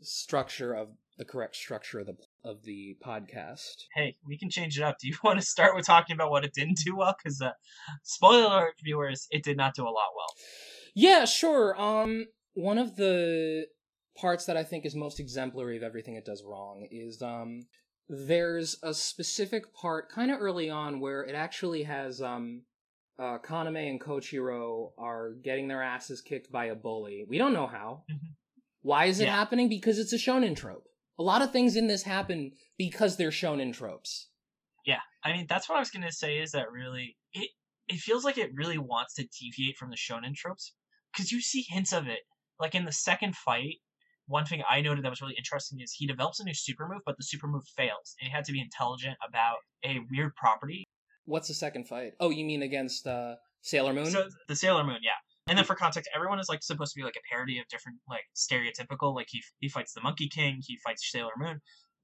structure 0.00 0.74
of 0.74 0.88
the 1.18 1.24
correct 1.24 1.56
structure 1.56 1.98
of 1.98 2.06
the 2.06 2.16
of 2.44 2.62
the 2.64 2.96
podcast. 3.04 3.84
Hey, 3.94 4.16
we 4.26 4.38
can 4.38 4.48
change 4.48 4.78
it 4.78 4.82
up. 4.82 4.98
Do 4.98 5.08
you 5.08 5.16
want 5.24 5.40
to 5.40 5.46
start 5.46 5.74
with 5.74 5.84
talking 5.84 6.14
about 6.14 6.30
what 6.30 6.44
it 6.44 6.54
didn't 6.54 6.78
do 6.84 6.96
well? 6.96 7.14
Because, 7.16 7.40
uh, 7.40 7.52
spoiler 8.02 8.44
alert, 8.44 8.74
viewers, 8.82 9.26
it 9.30 9.44
did 9.44 9.56
not 9.56 9.74
do 9.74 9.82
a 9.82 9.90
lot 9.90 10.08
well. 10.16 10.34
Yeah, 10.94 11.24
sure. 11.24 11.78
Um, 11.80 12.26
one 12.54 12.78
of 12.78 12.96
the 12.96 13.66
parts 14.16 14.46
that 14.46 14.56
I 14.56 14.64
think 14.64 14.86
is 14.86 14.94
most 14.94 15.20
exemplary 15.20 15.76
of 15.76 15.82
everything 15.82 16.16
it 16.16 16.24
does 16.24 16.42
wrong 16.44 16.88
is 16.90 17.22
um, 17.22 17.66
there's 18.08 18.76
a 18.82 18.94
specific 18.94 19.74
part 19.74 20.08
kind 20.10 20.30
of 20.30 20.40
early 20.40 20.70
on 20.70 21.00
where 21.00 21.22
it 21.24 21.34
actually 21.34 21.82
has 21.82 22.22
um, 22.22 22.62
uh, 23.18 23.38
Kaname 23.38 23.90
and 23.90 24.00
Kochiro 24.00 24.92
are 24.98 25.32
getting 25.42 25.68
their 25.68 25.82
asses 25.82 26.20
kicked 26.22 26.50
by 26.50 26.66
a 26.66 26.74
bully. 26.74 27.24
We 27.28 27.38
don't 27.38 27.52
know 27.52 27.66
how. 27.66 28.04
Mhm. 28.10 28.34
Why 28.82 29.06
is 29.06 29.20
it 29.20 29.24
Yeah. 29.24 29.34
happening? 29.36 29.68
Because 29.68 29.98
it's 29.98 30.12
a 30.12 30.16
shonen 30.18 30.56
trope. 30.56 30.84
A 31.18 31.22
lot 31.22 31.42
of 31.42 31.52
things 31.52 31.76
in 31.76 31.88
this 31.88 32.04
happen 32.04 32.52
because 32.78 33.16
they're 33.16 33.30
shonen 33.30 33.72
tropes. 33.74 34.28
Yeah, 34.86 35.00
I 35.22 35.32
mean 35.32 35.46
that's 35.48 35.68
what 35.68 35.76
I 35.76 35.80
was 35.80 35.90
gonna 35.90 36.12
say 36.12 36.38
is 36.38 36.52
that 36.52 36.70
really 36.70 37.18
it 37.32 37.50
it 37.88 37.98
feels 37.98 38.24
like 38.24 38.38
it 38.38 38.52
really 38.54 38.78
wants 38.78 39.14
to 39.14 39.26
deviate 39.26 39.76
from 39.76 39.90
the 39.90 39.96
shonen 39.96 40.34
tropes 40.34 40.74
because 41.12 41.32
you 41.32 41.40
see 41.40 41.62
hints 41.68 41.92
of 41.92 42.06
it 42.06 42.20
like 42.60 42.74
in 42.74 42.84
the 42.84 42.92
second 42.92 43.34
fight. 43.36 43.80
One 44.28 44.44
thing 44.44 44.62
I 44.68 44.82
noted 44.82 45.04
that 45.04 45.10
was 45.10 45.22
really 45.22 45.34
interesting 45.38 45.80
is 45.80 45.92
he 45.92 46.06
develops 46.06 46.38
a 46.38 46.44
new 46.44 46.54
super 46.54 46.86
move, 46.86 47.00
but 47.04 47.16
the 47.16 47.24
super 47.24 47.48
move 47.48 47.64
fails, 47.76 48.14
and 48.20 48.28
he 48.28 48.30
had 48.30 48.44
to 48.44 48.52
be 48.52 48.60
intelligent 48.60 49.16
about 49.26 49.56
a 49.84 50.00
weird 50.10 50.36
property. 50.36 50.84
What's 51.24 51.48
the 51.48 51.54
second 51.54 51.88
fight? 51.88 52.12
Oh, 52.20 52.30
you 52.30 52.44
mean 52.44 52.62
against 52.62 53.06
uh, 53.06 53.36
Sailor 53.62 53.94
Moon? 53.94 54.10
So 54.10 54.28
the 54.46 54.56
Sailor 54.56 54.84
Moon, 54.84 54.98
yeah. 55.02 55.12
And 55.48 55.56
then 55.56 55.64
for 55.64 55.74
context, 55.74 56.10
everyone 56.14 56.38
is 56.38 56.48
like 56.48 56.62
supposed 56.62 56.92
to 56.92 56.98
be 56.98 57.04
like 57.04 57.16
a 57.16 57.24
parody 57.32 57.58
of 57.58 57.66
different 57.68 57.98
like 58.08 58.24
stereotypical. 58.36 59.14
Like 59.14 59.28
he 59.30 59.42
he 59.60 59.68
fights 59.68 59.94
the 59.94 60.02
Monkey 60.02 60.28
King, 60.28 60.60
he 60.66 60.76
fights 60.84 61.10
Sailor 61.10 61.32
Moon. 61.38 61.60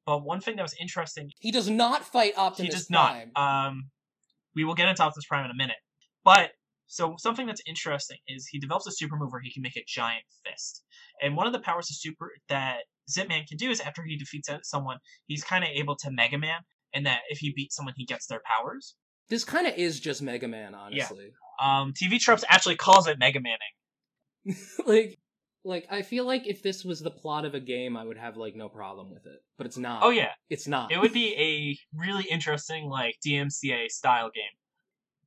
But 0.06 0.24
one 0.24 0.40
thing 0.40 0.56
that 0.56 0.62
was 0.62 0.74
interesting 0.80 1.30
he 1.40 1.50
does 1.50 1.68
not 1.68 2.04
fight 2.04 2.34
Optimus 2.36 2.56
Prime. 2.56 2.66
he 2.66 2.70
does 2.70 2.86
Prime. 2.86 3.32
not. 3.36 3.66
Um, 3.68 3.90
we 4.54 4.64
will 4.64 4.74
get 4.74 4.88
into 4.88 5.02
Optimus 5.02 5.26
Prime 5.26 5.44
in 5.44 5.50
a 5.50 5.56
minute. 5.56 5.76
But 6.24 6.52
so 6.86 7.16
something 7.18 7.46
that's 7.46 7.62
interesting 7.66 8.18
is 8.28 8.46
he 8.46 8.58
develops 8.58 8.86
a 8.86 8.92
super 8.92 9.16
move 9.16 9.32
where 9.32 9.42
he 9.42 9.52
can 9.52 9.62
make 9.62 9.76
a 9.76 9.84
giant 9.86 10.24
fist. 10.46 10.83
And 11.22 11.36
one 11.36 11.46
of 11.46 11.52
the 11.52 11.60
powers 11.60 11.90
of 11.90 11.96
super 11.96 12.32
that 12.48 12.78
Zipman 13.10 13.46
can 13.46 13.56
do 13.56 13.70
is 13.70 13.80
after 13.80 14.02
he 14.02 14.16
defeats 14.16 14.48
someone, 14.62 14.98
he's 15.26 15.44
kind 15.44 15.64
of 15.64 15.70
able 15.70 15.96
to 15.96 16.10
Mega 16.10 16.38
Man, 16.38 16.60
and 16.94 17.06
that 17.06 17.20
if 17.28 17.38
he 17.38 17.52
beats 17.54 17.76
someone, 17.76 17.94
he 17.96 18.04
gets 18.04 18.26
their 18.26 18.40
powers. 18.44 18.94
This 19.28 19.44
kind 19.44 19.66
of 19.66 19.74
is 19.76 20.00
just 20.00 20.22
Mega 20.22 20.48
Man, 20.48 20.74
honestly. 20.74 21.32
Yeah. 21.60 21.80
Um, 21.80 21.92
TV 21.92 22.18
Tropes 22.18 22.44
actually 22.48 22.76
calls 22.76 23.06
it 23.06 23.18
Mega 23.18 23.40
Manning. 23.40 24.58
like, 24.86 25.18
like 25.64 25.86
I 25.90 26.02
feel 26.02 26.26
like 26.26 26.46
if 26.46 26.62
this 26.62 26.84
was 26.84 27.00
the 27.00 27.10
plot 27.10 27.44
of 27.44 27.54
a 27.54 27.60
game, 27.60 27.96
I 27.96 28.04
would 28.04 28.18
have 28.18 28.36
like 28.36 28.54
no 28.54 28.68
problem 28.68 29.10
with 29.10 29.26
it. 29.26 29.42
But 29.56 29.66
it's 29.66 29.78
not. 29.78 30.02
Oh 30.02 30.10
yeah, 30.10 30.32
it's 30.50 30.68
not. 30.68 30.92
it 30.92 30.98
would 30.98 31.12
be 31.12 31.34
a 31.36 31.98
really 31.98 32.24
interesting 32.30 32.88
like 32.88 33.16
DMCA 33.26 33.88
style 33.88 34.30
game. 34.34 34.44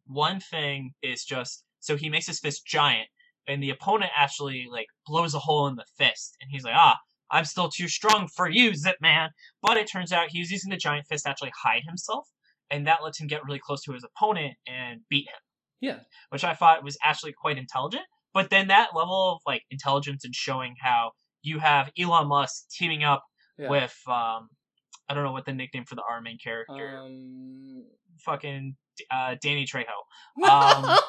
One 0.05 0.39
thing 0.39 0.93
is 1.01 1.25
just 1.25 1.63
so 1.79 1.95
he 1.95 2.09
makes 2.09 2.27
his 2.27 2.39
fist 2.39 2.65
giant, 2.65 3.07
and 3.47 3.61
the 3.61 3.69
opponent 3.69 4.11
actually 4.17 4.67
like 4.71 4.87
blows 5.05 5.33
a 5.33 5.39
hole 5.39 5.67
in 5.67 5.75
the 5.75 5.85
fist, 5.97 6.35
and 6.41 6.49
he's 6.51 6.63
like, 6.63 6.75
ah, 6.75 6.97
I'm 7.31 7.45
still 7.45 7.69
too 7.69 7.87
strong 7.87 8.27
for 8.35 8.49
you, 8.49 8.75
Zip 8.75 8.97
Man. 9.01 9.29
But 9.61 9.77
it 9.77 9.89
turns 9.91 10.11
out 10.11 10.29
he 10.29 10.39
was 10.39 10.51
using 10.51 10.69
the 10.69 10.77
giant 10.77 11.07
fist 11.07 11.25
to 11.25 11.29
actually 11.29 11.51
hide 11.63 11.83
himself, 11.85 12.27
and 12.69 12.87
that 12.87 13.03
lets 13.03 13.19
him 13.19 13.27
get 13.27 13.43
really 13.45 13.59
close 13.59 13.83
to 13.83 13.93
his 13.93 14.03
opponent 14.03 14.55
and 14.67 15.01
beat 15.09 15.27
him, 15.27 15.41
yeah. 15.81 15.99
which 16.29 16.43
I 16.43 16.53
thought 16.53 16.83
was 16.83 16.97
actually 17.03 17.33
quite 17.33 17.57
intelligent. 17.57 18.03
But 18.33 18.49
then 18.49 18.67
that 18.67 18.89
level 18.95 19.33
of 19.33 19.41
like 19.45 19.63
intelligence 19.71 20.23
and 20.23 20.35
showing 20.35 20.75
how 20.79 21.11
you 21.41 21.59
have 21.59 21.91
Elon 21.99 22.27
Musk 22.27 22.65
teaming 22.69 23.03
up 23.03 23.23
yeah. 23.57 23.69
with 23.69 23.97
um 24.07 24.49
I 25.09 25.13
don't 25.13 25.23
know 25.23 25.31
what 25.31 25.45
the 25.45 25.53
nickname 25.53 25.85
for 25.85 25.95
the 25.95 26.03
our 26.07 26.21
main 26.21 26.37
character 26.37 26.97
um. 26.97 27.85
fucking 28.19 28.75
uh, 29.11 29.35
Danny 29.41 29.65
Trejo. 29.65 29.85
Um, 30.43 30.99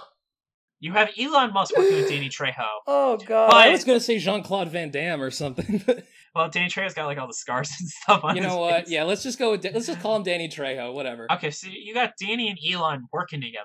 You 0.80 0.92
have 0.92 1.10
Elon 1.18 1.52
Musk 1.52 1.76
working 1.76 1.96
with 1.96 2.08
Danny 2.08 2.28
Trejo. 2.28 2.52
oh 2.86 3.16
god! 3.16 3.50
but- 3.50 3.56
I 3.56 3.70
was 3.70 3.84
gonna 3.84 4.00
say 4.00 4.18
Jean 4.18 4.42
Claude 4.42 4.68
Van 4.68 4.90
Damme 4.90 5.22
or 5.22 5.30
something. 5.30 5.82
Well, 6.34 6.50
Danny 6.50 6.68
Trejo's 6.68 6.94
got 6.94 7.06
like 7.06 7.18
all 7.18 7.26
the 7.26 7.32
scars 7.32 7.68
and 7.80 7.88
stuff 7.88 8.22
on 8.22 8.36
you 8.36 8.42
his 8.42 8.52
know 8.52 8.58
what? 8.60 8.84
face. 8.84 8.92
Yeah, 8.92 9.04
let's 9.04 9.22
just 9.24 9.38
go. 9.40 9.52
With, 9.52 9.64
let's 9.64 9.86
just 9.86 9.98
call 10.00 10.14
him 10.14 10.22
Danny 10.22 10.48
Trejo. 10.48 10.92
Whatever. 10.92 11.26
Okay, 11.32 11.50
so 11.50 11.68
you 11.72 11.94
got 11.94 12.12
Danny 12.20 12.48
and 12.48 12.58
Elon 12.70 13.08
working 13.12 13.40
together. 13.40 13.64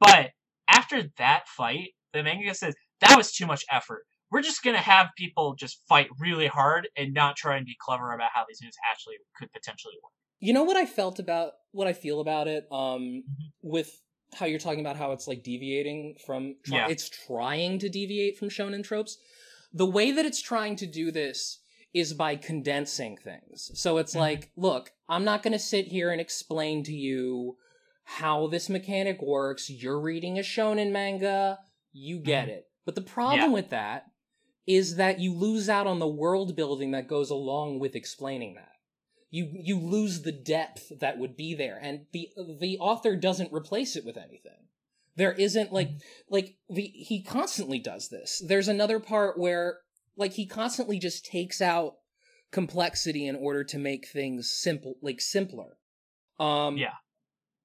But 0.00 0.30
after 0.68 1.04
that 1.18 1.44
fight, 1.48 1.90
the 2.12 2.22
manga 2.22 2.52
says 2.52 2.74
that 3.00 3.16
was 3.16 3.32
too 3.32 3.46
much 3.46 3.64
effort. 3.72 4.02
We're 4.30 4.42
just 4.42 4.62
gonna 4.62 4.78
have 4.78 5.06
people 5.16 5.54
just 5.54 5.80
fight 5.88 6.08
really 6.18 6.48
hard 6.48 6.88
and 6.96 7.14
not 7.14 7.36
try 7.36 7.56
and 7.56 7.64
be 7.64 7.76
clever 7.80 8.12
about 8.12 8.30
how 8.34 8.44
these 8.46 8.58
moves 8.62 8.76
actually 8.90 9.14
could 9.38 9.50
potentially 9.52 9.94
work. 10.02 10.12
You 10.40 10.52
know 10.52 10.64
what 10.64 10.76
I 10.76 10.86
felt 10.86 11.20
about 11.20 11.52
what 11.70 11.86
I 11.86 11.92
feel 11.94 12.20
about 12.20 12.48
it 12.48 12.64
um 12.70 13.00
Mm-hmm. 13.00 13.22
with 13.62 13.88
how 14.34 14.46
you're 14.46 14.58
talking 14.58 14.80
about 14.80 14.96
how 14.96 15.12
it's 15.12 15.26
like 15.28 15.42
deviating 15.42 16.16
from 16.26 16.56
try- 16.64 16.78
Yeah. 16.78 16.88
it's 16.88 17.08
trying 17.08 17.78
to 17.80 17.88
deviate 17.88 18.36
from 18.38 18.48
shonen 18.48 18.82
tropes. 18.84 19.18
The 19.72 19.86
way 19.86 20.10
that 20.12 20.26
it's 20.26 20.40
trying 20.40 20.76
to 20.76 20.86
do 20.86 21.10
this 21.10 21.60
is 21.92 22.14
by 22.14 22.36
condensing 22.36 23.16
things. 23.16 23.70
So 23.74 23.98
it's 23.98 24.14
Mhm. 24.14 24.20
like, 24.20 24.50
look, 24.56 24.92
I'm 25.08 25.24
not 25.24 25.42
going 25.42 25.52
to 25.52 25.58
sit 25.58 25.86
here 25.88 26.10
and 26.10 26.20
explain 26.20 26.84
to 26.84 26.92
you 26.94 27.56
how 28.04 28.46
this 28.46 28.68
mechanic 28.68 29.20
works. 29.22 29.68
You're 29.70 30.00
reading 30.00 30.38
a 30.38 30.42
shonen 30.42 30.90
manga, 30.92 31.58
you 31.92 32.18
get 32.20 32.48
it. 32.48 32.66
But 32.84 32.94
the 32.94 33.00
problem 33.02 33.40
Mm-hmm. 33.40 33.50
Yeah. 33.50 33.54
with 33.54 33.70
that 33.70 34.04
is 34.66 34.96
that 34.96 35.18
you 35.20 35.32
lose 35.34 35.68
out 35.68 35.86
on 35.86 35.98
the 35.98 36.06
world 36.08 36.54
building 36.54 36.92
that 36.92 37.08
goes 37.08 37.30
along 37.30 37.80
with 37.80 37.96
explaining 37.96 38.54
that 38.54 38.72
you 39.30 39.50
you 39.52 39.78
lose 39.78 40.22
the 40.22 40.32
depth 40.32 40.92
that 41.00 41.18
would 41.18 41.36
be 41.36 41.54
there. 41.54 41.78
And 41.80 42.06
the 42.12 42.28
the 42.60 42.78
author 42.78 43.16
doesn't 43.16 43.52
replace 43.52 43.96
it 43.96 44.04
with 44.04 44.16
anything. 44.16 44.68
There 45.16 45.32
isn't 45.32 45.72
like 45.72 45.90
like 46.28 46.56
the 46.68 46.82
he 46.82 47.22
constantly 47.22 47.78
does 47.78 48.08
this. 48.08 48.42
There's 48.46 48.68
another 48.68 49.00
part 49.00 49.38
where 49.38 49.78
like 50.16 50.32
he 50.32 50.46
constantly 50.46 50.98
just 50.98 51.24
takes 51.24 51.60
out 51.60 51.94
complexity 52.50 53.26
in 53.26 53.36
order 53.36 53.62
to 53.64 53.78
make 53.78 54.08
things 54.08 54.50
simple 54.50 54.94
like 55.02 55.20
simpler. 55.20 55.78
Um 56.38 56.76
Yeah. 56.76 56.94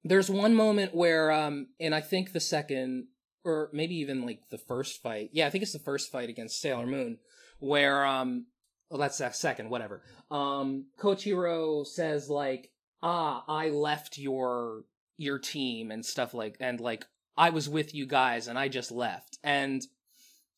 there's 0.04 0.30
one 0.30 0.54
moment 0.54 0.94
where 0.94 1.32
um 1.32 1.68
and 1.80 1.92
i 1.94 2.00
think 2.00 2.32
the 2.32 2.40
second 2.40 3.08
or 3.44 3.70
maybe 3.72 3.96
even 3.96 4.24
like 4.24 4.40
the 4.50 4.58
first 4.58 5.02
fight 5.02 5.30
yeah 5.32 5.46
i 5.46 5.50
think 5.50 5.62
it's 5.62 5.72
the 5.72 5.78
first 5.80 6.12
fight 6.12 6.28
against 6.28 6.60
sailor 6.60 6.86
moon 6.86 7.18
where 7.58 8.04
um 8.06 8.46
well 8.90 9.00
that's 9.00 9.18
that 9.18 9.36
second 9.36 9.70
whatever. 9.70 10.02
Um 10.30 10.86
kochiro 10.98 11.86
says 11.86 12.28
like 12.28 12.70
ah 13.02 13.44
i 13.46 13.68
left 13.68 14.18
your 14.18 14.84
your 15.18 15.38
team 15.38 15.90
and 15.90 16.04
stuff 16.04 16.34
like 16.34 16.56
and 16.60 16.80
like 16.80 17.04
i 17.36 17.50
was 17.50 17.68
with 17.68 17.94
you 17.94 18.06
guys 18.06 18.48
and 18.48 18.58
i 18.58 18.68
just 18.68 18.90
left. 18.90 19.38
And 19.44 19.82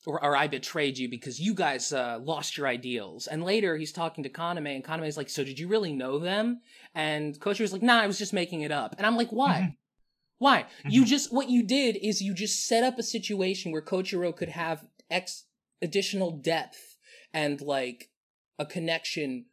or, 0.06 0.22
or 0.24 0.36
i 0.36 0.46
betrayed 0.46 0.96
you 0.96 1.08
because 1.08 1.40
you 1.40 1.54
guys 1.54 1.92
uh, 1.92 2.18
lost 2.22 2.56
your 2.56 2.66
ideals. 2.66 3.26
And 3.26 3.42
later 3.42 3.76
he's 3.76 3.92
talking 3.92 4.24
to 4.24 4.30
kaname 4.30 4.74
and 4.74 4.84
kaname's 4.84 5.16
like 5.16 5.28
so 5.28 5.44
did 5.44 5.58
you 5.58 5.68
really 5.68 5.92
know 5.92 6.18
them? 6.18 6.60
And 6.94 7.38
kochiro's 7.40 7.72
like 7.72 7.82
nah 7.82 8.00
i 8.00 8.06
was 8.06 8.18
just 8.18 8.32
making 8.32 8.62
it 8.62 8.70
up. 8.70 8.94
And 8.96 9.06
i'm 9.06 9.16
like 9.16 9.30
why? 9.30 9.76
Why? 10.38 10.66
You 10.88 11.04
just 11.04 11.32
what 11.32 11.50
you 11.50 11.64
did 11.64 11.96
is 11.96 12.22
you 12.22 12.32
just 12.32 12.66
set 12.66 12.84
up 12.84 12.98
a 12.98 13.02
situation 13.02 13.72
where 13.72 13.82
kochiro 13.82 14.34
could 14.34 14.50
have 14.50 14.84
X 15.10 15.44
additional 15.82 16.30
depth 16.30 16.96
and 17.32 17.60
like 17.60 18.10
a 18.58 18.66
connection 18.66 19.46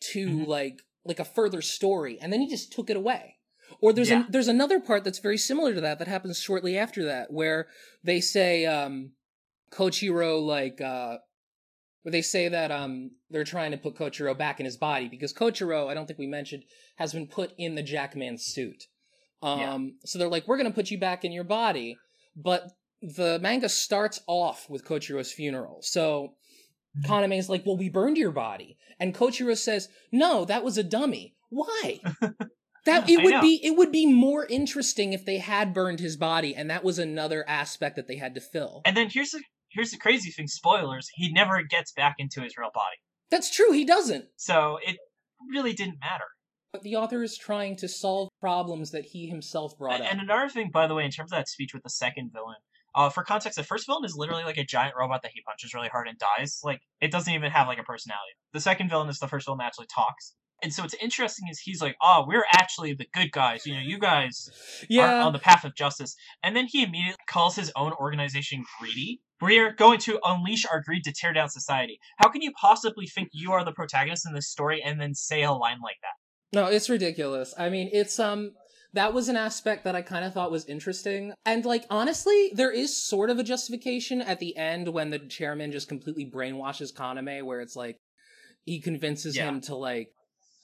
to 0.00 0.28
Mhm. 0.40 0.46
like 0.46 0.82
like 1.04 1.18
a 1.20 1.24
further 1.24 1.62
story 1.62 2.18
and 2.20 2.32
then 2.32 2.40
he 2.40 2.48
just 2.48 2.72
took 2.72 2.90
it 2.90 2.96
away 2.96 3.36
or 3.80 3.92
there's 3.92 4.10
Yeah. 4.10 4.24
an, 4.24 4.26
there's 4.30 4.48
another 4.48 4.78
part 4.80 5.04
that's 5.04 5.20
very 5.20 5.38
similar 5.38 5.72
to 5.74 5.80
that 5.80 5.98
that 5.98 6.08
happens 6.08 6.38
shortly 6.40 6.76
after 6.76 7.04
that 7.04 7.32
where 7.32 7.68
they 8.04 8.20
say 8.20 8.66
um 8.66 9.12
kochiro 9.70 10.40
like 10.44 10.80
uh 10.80 11.18
where 12.02 12.12
they 12.12 12.22
say 12.22 12.48
that 12.48 12.70
um 12.70 13.12
they're 13.30 13.44
trying 13.44 13.70
to 13.70 13.76
put 13.78 13.94
kochiro 13.96 14.36
back 14.36 14.60
in 14.60 14.66
his 14.66 14.76
body 14.76 15.08
because 15.08 15.32
kochiro 15.32 15.88
i 15.88 15.94
don't 15.94 16.06
think 16.06 16.18
we 16.18 16.26
mentioned 16.26 16.64
has 16.96 17.12
been 17.12 17.26
put 17.26 17.52
in 17.58 17.74
the 17.74 17.82
jackman 17.82 18.38
suit 18.38 18.84
um 19.42 19.60
Yeah. 19.60 19.78
so 20.04 20.18
they're 20.18 20.28
like 20.28 20.46
we're 20.48 20.56
gonna 20.58 20.70
put 20.70 20.90
you 20.90 20.98
back 20.98 21.24
in 21.24 21.32
your 21.32 21.44
body 21.44 21.96
but 22.36 22.70
the 23.02 23.38
manga 23.40 23.68
starts 23.68 24.20
off 24.26 24.68
with 24.68 24.84
kochiro's 24.84 25.32
funeral 25.32 25.80
so 25.82 26.34
Mhm. 27.06 27.38
is 27.38 27.48
like, 27.48 27.64
well, 27.66 27.76
we 27.76 27.88
burned 27.88 28.16
your 28.18 28.32
body. 28.32 28.76
And 28.98 29.14
Kochiro 29.14 29.56
says, 29.56 29.88
no, 30.12 30.44
that 30.44 30.64
was 30.64 30.76
a 30.78 30.82
dummy. 30.84 31.34
Why? 31.50 32.00
That 32.84 33.10
it 33.10 33.22
would 33.22 33.42
be 33.42 33.60
it 33.62 33.76
would 33.76 33.92
be 33.92 34.06
more 34.06 34.46
interesting 34.46 35.12
if 35.12 35.26
they 35.26 35.38
had 35.38 35.74
burned 35.74 36.00
his 36.00 36.16
body, 36.16 36.54
and 36.54 36.70
that 36.70 36.82
was 36.84 36.98
another 36.98 37.44
aspect 37.46 37.96
that 37.96 38.06
they 38.08 38.16
had 38.16 38.34
to 38.36 38.40
fill. 38.40 38.80
And 38.86 38.96
then 38.96 39.10
here's 39.10 39.32
the 39.32 39.42
here's 39.68 39.90
the 39.90 39.98
crazy 39.98 40.30
thing: 40.30 40.46
spoilers. 40.46 41.08
He 41.12 41.30
never 41.30 41.60
gets 41.62 41.92
back 41.92 42.14
into 42.18 42.40
his 42.40 42.56
real 42.56 42.70
body, 42.72 42.96
That's 43.30 43.54
true, 43.54 43.72
he 43.72 43.84
doesn't. 43.84 44.26
so 44.36 44.78
it 44.86 44.96
really 45.52 45.74
didn't 45.74 45.98
matter. 46.00 46.24
But 46.72 46.82
the 46.82 46.96
author 46.96 47.22
is 47.22 47.36
trying 47.36 47.76
to 47.76 47.88
solve 47.88 48.30
problems 48.40 48.92
that 48.92 49.06
he 49.06 49.26
himself 49.26 49.76
brought 49.76 49.96
And, 49.96 50.04
up. 50.04 50.12
and 50.12 50.20
another 50.22 50.48
thing, 50.48 50.70
by 50.72 50.86
the 50.86 50.94
way, 50.94 51.04
in 51.04 51.10
terms 51.10 51.30
of 51.32 51.36
that 51.38 51.48
speech 51.48 51.74
with 51.74 51.82
the 51.82 51.90
second 51.90 52.30
villain, 52.32 52.56
uh, 52.94 53.10
for 53.10 53.22
context, 53.22 53.56
the 53.56 53.62
first 53.64 53.86
villain 53.86 54.04
is 54.04 54.14
literally 54.16 54.44
like 54.44 54.56
a 54.58 54.64
giant 54.64 54.94
robot 54.98 55.22
that 55.22 55.30
he 55.34 55.42
punches 55.42 55.74
really 55.74 55.88
hard 55.88 56.08
and 56.08 56.18
dies. 56.18 56.60
Like 56.64 56.80
it 57.00 57.10
doesn't 57.10 57.32
even 57.32 57.50
have 57.50 57.66
like 57.68 57.78
a 57.78 57.82
personality. 57.84 58.32
The 58.52 58.60
second 58.60 58.88
villain 58.90 59.08
is 59.08 59.18
the 59.18 59.28
first 59.28 59.46
villain 59.46 59.58
that 59.58 59.66
actually 59.66 59.86
talks. 59.94 60.34
And 60.60 60.72
so 60.72 60.82
what's 60.82 60.94
interesting 61.00 61.46
is 61.48 61.60
he's 61.60 61.80
like, 61.80 61.94
"Oh, 62.02 62.24
we're 62.26 62.44
actually 62.52 62.92
the 62.94 63.06
good 63.14 63.30
guys. 63.30 63.64
You 63.64 63.74
know, 63.74 63.80
you 63.80 63.98
guys 64.00 64.48
are 64.82 64.86
Yeah. 64.88 65.24
on 65.24 65.32
the 65.32 65.38
path 65.38 65.64
of 65.64 65.76
justice." 65.76 66.16
And 66.42 66.56
then 66.56 66.66
he 66.66 66.82
immediately 66.82 67.14
calls 67.28 67.54
his 67.54 67.70
own 67.76 67.92
organization 67.92 68.64
greedy. 68.80 69.20
We're 69.40 69.70
going 69.72 70.00
to 70.00 70.18
unleash 70.24 70.66
our 70.66 70.82
greed 70.82 71.04
to 71.04 71.12
tear 71.12 71.32
down 71.32 71.48
society. 71.48 72.00
How 72.16 72.28
can 72.28 72.42
you 72.42 72.50
possibly 72.60 73.06
think 73.06 73.28
you 73.32 73.52
are 73.52 73.64
the 73.64 73.70
protagonist 73.70 74.26
in 74.26 74.34
this 74.34 74.50
story 74.50 74.82
and 74.82 75.00
then 75.00 75.14
say 75.14 75.44
a 75.44 75.52
line 75.52 75.78
like 75.80 75.98
that? 76.02 76.14
No, 76.52 76.66
it's 76.66 76.88
ridiculous. 76.90 77.54
I 77.56 77.68
mean, 77.68 77.88
it's 77.92 78.18
um 78.18 78.52
that 78.94 79.12
was 79.12 79.28
an 79.28 79.36
aspect 79.36 79.84
that 79.84 79.94
I 79.94 80.02
kind 80.02 80.24
of 80.24 80.32
thought 80.32 80.50
was 80.50 80.64
interesting. 80.66 81.32
And 81.44 81.64
like 81.64 81.84
honestly, 81.90 82.50
there 82.54 82.70
is 82.72 82.96
sort 82.96 83.30
of 83.30 83.38
a 83.38 83.44
justification 83.44 84.22
at 84.22 84.38
the 84.38 84.56
end 84.56 84.88
when 84.88 85.10
the 85.10 85.18
chairman 85.18 85.72
just 85.72 85.88
completely 85.88 86.24
brainwashes 86.24 86.92
Kaname 86.92 87.44
where 87.44 87.60
it's 87.60 87.76
like 87.76 87.96
he 88.64 88.80
convinces 88.80 89.36
Yeah. 89.36 89.48
him 89.48 89.60
to 89.62 89.74
like 89.74 90.08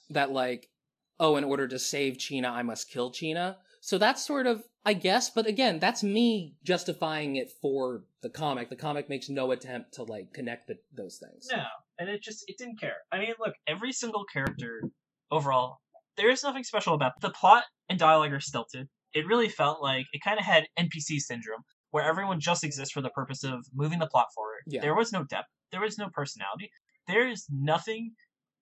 that 0.09 0.31
like 0.31 0.67
oh, 1.17 1.37
in 1.37 1.45
order 1.45 1.65
to 1.65 1.79
save 1.79 2.17
China, 2.19 2.49
I 2.49 2.61
must 2.61 2.89
kill 2.89 3.09
China. 3.09 3.57
So 3.79 3.97
that's 3.97 4.25
sort 4.25 4.47
of 4.47 4.63
I 4.87 4.93
guess, 4.93 5.31
but 5.31 5.47
again, 5.47 5.79
that's 5.79 6.03
me 6.03 6.55
justifying 6.63 7.37
it 7.37 7.51
for 7.61 8.03
the 8.21 8.29
comic. 8.29 8.69
The 8.69 8.75
comic 8.75 9.09
makes 9.09 9.29
no 9.29 9.51
attempt 9.51 9.93
to 9.95 10.03
like 10.03 10.31
connect 10.33 10.67
the, 10.67 10.77
those 10.95 11.17
things. 11.17 11.47
No, 11.51 11.63
and 11.97 12.09
it 12.09 12.21
just 12.21 12.43
it 12.47 12.57
didn't 12.57 12.79
care. 12.79 12.97
I 13.11 13.19
mean, 13.19 13.33
look, 13.39 13.53
every 13.67 13.93
single 13.93 14.25
character 14.31 14.83
overall, 15.31 15.77
there 16.17 16.29
is 16.29 16.43
nothing 16.43 16.63
special 16.63 16.93
about 16.93 17.13
it. 17.17 17.21
the 17.21 17.31
plot 17.31 17.63
and 17.89 17.99
dialogue 17.99 18.33
are 18.33 18.39
stilted. 18.39 18.87
It 19.13 19.27
really 19.27 19.49
felt 19.49 19.81
like 19.81 20.05
it 20.11 20.21
kind 20.23 20.39
of 20.39 20.45
had 20.45 20.67
NPC 20.77 21.19
syndrome, 21.19 21.61
where 21.91 22.03
everyone 22.03 22.39
just 22.39 22.63
exists 22.63 22.91
for 22.93 23.01
the 23.01 23.09
purpose 23.09 23.43
of 23.43 23.65
moving 23.73 23.99
the 23.99 24.07
plot 24.07 24.27
forward. 24.35 24.61
Yeah. 24.67 24.81
There 24.81 24.95
was 24.95 25.11
no 25.11 25.23
depth. 25.23 25.47
There 25.71 25.81
was 25.81 25.97
no 25.97 26.09
personality. 26.13 26.69
There 27.07 27.27
is 27.27 27.45
nothing 27.49 28.11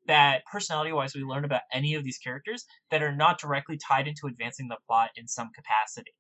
that 0.05 0.43
personality 0.51 0.91
wise 0.91 1.15
we 1.15 1.23
learn 1.23 1.45
about 1.45 1.61
any 1.71 1.95
of 1.95 2.03
these 2.03 2.17
characters 2.17 2.65
that 2.91 3.01
are 3.01 3.15
not 3.15 3.39
directly 3.39 3.77
tied 3.77 4.07
into 4.07 4.27
advancing 4.27 4.67
the 4.67 4.77
plot 4.85 5.09
in 5.15 5.27
some 5.27 5.49
capacity. 5.55 6.11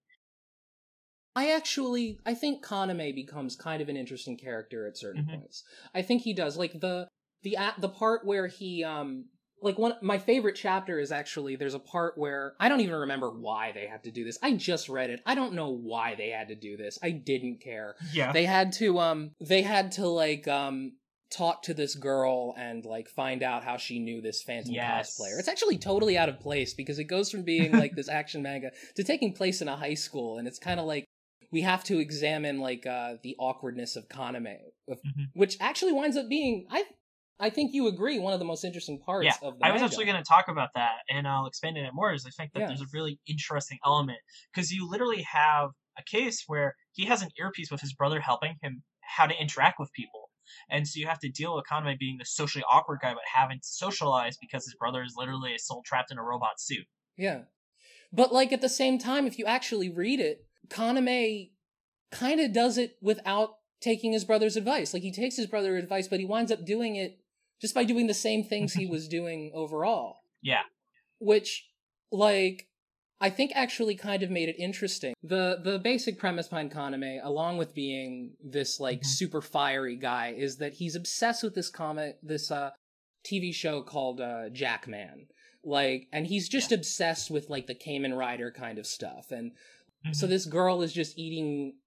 I 1.35 1.51
actually 1.51 2.19
I 2.25 2.33
think 2.33 2.63
Kaname 2.63 3.13
becomes 3.15 3.55
kind 3.55 3.81
of 3.81 3.89
an 3.89 3.97
interesting 3.97 4.37
character 4.37 4.87
at 4.87 4.97
certain 4.97 5.25
Mhm. 5.25 5.39
points. 5.39 5.63
I 5.93 6.01
think 6.01 6.21
he 6.21 6.33
does 6.33 6.57
like 6.57 6.79
the 6.79 7.07
the 7.41 7.57
the 7.77 7.89
part 7.89 8.25
where 8.25 8.47
he 8.47 8.83
um 8.83 9.29
like 9.63 9.79
one 9.79 9.93
my 10.01 10.17
favorite 10.17 10.55
chapter 10.55 10.99
is 10.99 11.11
actually 11.11 11.55
there's 11.55 11.73
a 11.73 11.79
part 11.79 12.17
where 12.17 12.53
I 12.59 12.69
don't 12.69 12.81
even 12.81 12.95
remember 12.95 13.29
why 13.31 13.71
they 13.71 13.87
had 13.87 14.03
to 14.03 14.11
do 14.11 14.23
this. 14.23 14.37
I 14.43 14.53
just 14.53 14.89
read 14.89 15.09
it. 15.09 15.21
I 15.25 15.35
don't 15.35 15.53
know 15.53 15.69
why 15.69 16.15
they 16.15 16.29
had 16.29 16.49
to 16.49 16.55
do 16.55 16.77
this. 16.77 16.99
I 17.01 17.11
didn't 17.11 17.61
care. 17.61 17.95
Yeah. 18.11 18.31
They 18.33 18.45
had 18.45 18.73
to 18.73 18.99
um 18.99 19.31
they 19.39 19.61
had 19.61 19.93
to 19.93 20.07
like 20.07 20.47
um 20.47 20.93
talk 21.31 21.63
to 21.63 21.73
this 21.73 21.95
girl 21.95 22.53
and 22.57 22.85
like 22.85 23.07
find 23.07 23.41
out 23.41 23.63
how 23.63 23.77
she 23.77 23.97
knew 23.97 24.21
this 24.21 24.43
phantom 24.43 24.73
Yes. 24.75 25.17
cosplayer. 25.17 25.39
It's 25.39 25.47
actually 25.47 25.77
totally 25.79 26.15
out 26.17 26.29
of 26.29 26.39
place 26.39 26.73
because 26.75 26.99
it 26.99 27.05
goes 27.05 27.31
from 27.31 27.41
being 27.43 27.71
like 27.83 27.95
this 27.95 28.09
action 28.09 28.43
manga 28.43 28.71
to 28.95 29.03
taking 29.03 29.33
place 29.33 29.61
in 29.61 29.67
a 29.67 29.75
high 29.75 29.95
school 29.95 30.37
and 30.37 30.47
it's 30.47 30.59
kind 30.59 30.79
of 30.79 30.85
like 30.85 31.05
we 31.51 31.61
have 31.61 31.83
to 31.85 31.99
examine 31.99 32.59
like 32.59 32.85
uh 32.85 33.15
the 33.23 33.35
awkwardness 33.39 33.95
of 33.95 34.09
Kaname 34.09 34.57
of, 34.89 34.99
Mhm. 34.99 35.29
which 35.33 35.57
actually 35.61 35.93
winds 35.93 36.17
up 36.17 36.27
being 36.27 36.67
I 36.69 36.83
I 37.39 37.49
think 37.49 37.73
you 37.73 37.87
agree 37.87 38.19
one 38.19 38.33
of 38.33 38.39
the 38.39 38.45
most 38.45 38.63
interesting 38.63 38.99
parts 38.99 39.25
yeah, 39.25 39.33
of 39.41 39.57
the 39.57 39.65
I 39.65 39.71
was 39.71 39.81
actually 39.81 40.05
going 40.05 40.17
to 40.17 40.23
talk 40.23 40.47
about 40.47 40.69
that, 40.75 40.99
and 41.09 41.27
I'll 41.27 41.47
expand 41.47 41.77
on 41.77 41.85
it 41.85 41.93
more. 41.93 42.13
Is 42.13 42.25
I 42.25 42.29
think 42.29 42.53
that 42.53 42.61
Yeah. 42.61 42.67
there's 42.67 42.81
a 42.81 42.87
really 42.93 43.19
interesting 43.27 43.79
element 43.85 44.19
because 44.53 44.71
you 44.71 44.89
literally 44.89 45.23
have 45.23 45.71
a 45.97 46.03
case 46.03 46.43
where 46.47 46.75
he 46.93 47.05
has 47.05 47.21
an 47.21 47.29
earpiece 47.37 47.71
with 47.71 47.81
his 47.81 47.93
brother 47.93 48.19
helping 48.21 48.55
him 48.61 48.83
how 49.01 49.25
to 49.25 49.35
interact 49.35 49.79
with 49.79 49.91
people, 49.93 50.29
and 50.69 50.87
so 50.87 50.99
you 50.99 51.07
have 51.07 51.19
to 51.19 51.29
deal 51.29 51.55
with 51.55 51.65
Kaname 51.65 51.97
being 51.97 52.17
the 52.17 52.25
socially 52.25 52.63
awkward 52.71 52.99
guy, 53.01 53.13
but 53.13 53.23
having 53.33 53.57
to 53.57 53.67
socialize 53.67 54.37
because 54.37 54.65
his 54.65 54.75
brother 54.75 55.03
is 55.03 55.15
literally 55.17 55.55
a 55.55 55.59
soul 55.59 55.81
trapped 55.85 56.11
in 56.11 56.17
a 56.17 56.23
robot 56.23 56.59
suit. 56.59 56.85
Yeah. 57.17 57.43
But 58.11 58.31
like 58.31 58.53
at 58.53 58.61
the 58.61 58.69
same 58.69 58.99
time, 58.99 59.25
if 59.25 59.39
you 59.39 59.45
actually 59.45 59.89
read 59.89 60.19
it, 60.19 60.45
Kaname 60.67 61.51
kind 62.11 62.39
of 62.39 62.53
does 62.53 62.77
it 62.77 62.97
without 63.01 63.55
taking 63.81 64.13
his 64.13 64.23
brother's 64.23 64.55
advice. 64.55 64.93
Like 64.93 65.03
he 65.03 65.11
takes 65.11 65.35
his 65.35 65.47
brother's 65.47 65.83
advice, 65.83 66.07
but 66.07 66.19
he 66.19 66.25
winds 66.25 66.51
up 66.51 66.65
doing 66.65 66.95
it 66.95 67.19
just 67.63 67.73
by 67.73 67.85
doing 67.85 68.07
the 68.07 68.13
same 68.13 68.43
things 68.43 68.73
he 68.73 68.85
was 68.95 69.07
doing 69.07 69.49
overall. 69.55 70.17
Yeah. 70.41 70.63
Which, 71.19 71.65
like, 72.11 72.67
I 73.21 73.29
think 73.29 73.53
actually 73.55 73.95
kind 73.95 74.21
of 74.21 74.29
made 74.29 74.49
it 74.49 74.57
interesting. 74.59 75.13
The 75.23 75.61
the 75.63 75.79
basic 75.79 76.19
premise 76.19 76.49
behind 76.49 76.73
Kaname, 76.73 77.23
along 77.23 77.57
with 77.57 77.73
being 77.73 78.33
this 78.43 78.81
like 78.81 78.99
Mhm. 78.99 79.05
super 79.05 79.41
fiery 79.41 79.95
guy, 79.95 80.33
is 80.37 80.57
that 80.57 80.73
he's 80.73 80.95
obsessed 80.97 81.41
with 81.41 81.55
this 81.55 81.69
comic 81.69 82.17
this 82.21 82.51
uh 82.51 82.71
TV 83.25 83.53
show 83.53 83.81
called 83.81 84.19
uh 84.19 84.49
Jackman. 84.49 85.27
Like 85.63 86.09
and 86.11 86.27
he's 86.27 86.49
just 86.49 86.73
obsessed 86.73 87.31
with 87.31 87.49
like 87.49 87.67
the 87.67 87.75
Kamen 87.75 88.13
Rider 88.17 88.51
kind 88.51 88.77
of 88.77 88.85
stuff. 88.85 89.31
And 89.31 89.53
so 90.11 90.25
Mhm. 90.25 90.29
this 90.31 90.45
girl 90.45 90.81
is 90.81 90.91
just 90.91 91.17
eating 91.17 91.77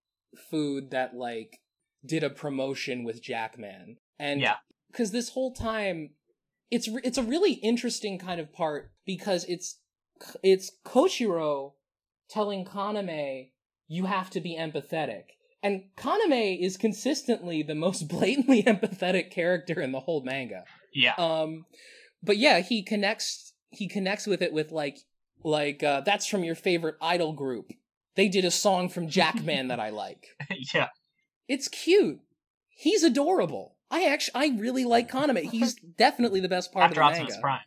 food 0.51 0.91
that 0.93 1.15
like 1.15 1.61
did 2.07 2.25
a 2.25 2.31
promotion 2.31 3.05
with 3.05 3.21
Jackman. 3.21 3.99
And 4.19 4.41
Yeah. 4.41 4.57
Cuz 4.97 5.11
this 5.11 5.31
whole 5.31 5.53
time 5.53 6.11
it's 6.71 6.89
re- 6.89 7.03
it's 7.05 7.19
a 7.19 7.23
really 7.23 7.55
interesting 7.55 8.19
kind 8.19 8.41
of 8.41 8.53
part 8.53 8.91
because 9.05 9.45
it's 9.45 9.79
it's 10.43 10.71
Koshiro 10.85 11.75
telling 12.29 12.65
Kaname 12.65 13.51
you 13.89 14.07
have 14.07 14.31
to 14.31 14.41
be 14.41 14.57
empathetic. 14.59 15.25
And 15.63 15.85
Kaname 15.97 16.61
is 16.61 16.77
consistently 16.77 17.63
the 17.63 17.75
most 17.75 18.09
blatantly 18.15 18.63
empathetic 18.63 19.31
character 19.31 19.81
in 19.81 19.93
the 19.93 20.01
whole 20.01 20.23
manga. 20.23 20.65
yeah, 20.93 21.15
Um, 21.19 21.67
but 22.23 22.37
yeah, 22.37 22.61
he 22.61 22.83
connects 22.83 23.53
he 23.71 23.89
connects 23.89 24.27
with 24.27 24.43
it 24.43 24.53
with 24.53 24.73
like 24.73 24.99
like 25.45 25.83
uh, 25.83 26.01
that's 26.01 26.27
from 26.27 26.45
your 26.45 26.55
favorite 26.55 26.97
idol 27.01 27.33
group. 27.33 27.73
They 28.17 28.29
did 28.29 28.45
a 28.45 28.51
song 28.51 28.89
from 28.89 29.09
Jackman 29.09 29.69
that 29.69 29.79
I 29.79 29.91
like. 29.91 30.29
yeah, 30.75 30.89
It's 31.49 31.69
cute. 31.69 32.21
He's 32.71 33.03
adorable. 33.03 33.76
I 33.91 34.07
actually 34.07 34.35
I 34.35 34.59
really 34.59 34.85
like 34.85 35.11
Kaname. 35.11 35.45
He's 35.51 35.75
definitely 35.75 36.41
the 36.41 36.49
best 36.49 36.73
part 36.73 36.85
after 36.85 37.01
of 37.01 37.07
the 37.07 37.13
Optimus 37.13 37.35
manga. 37.35 37.41
Prime. 37.41 37.61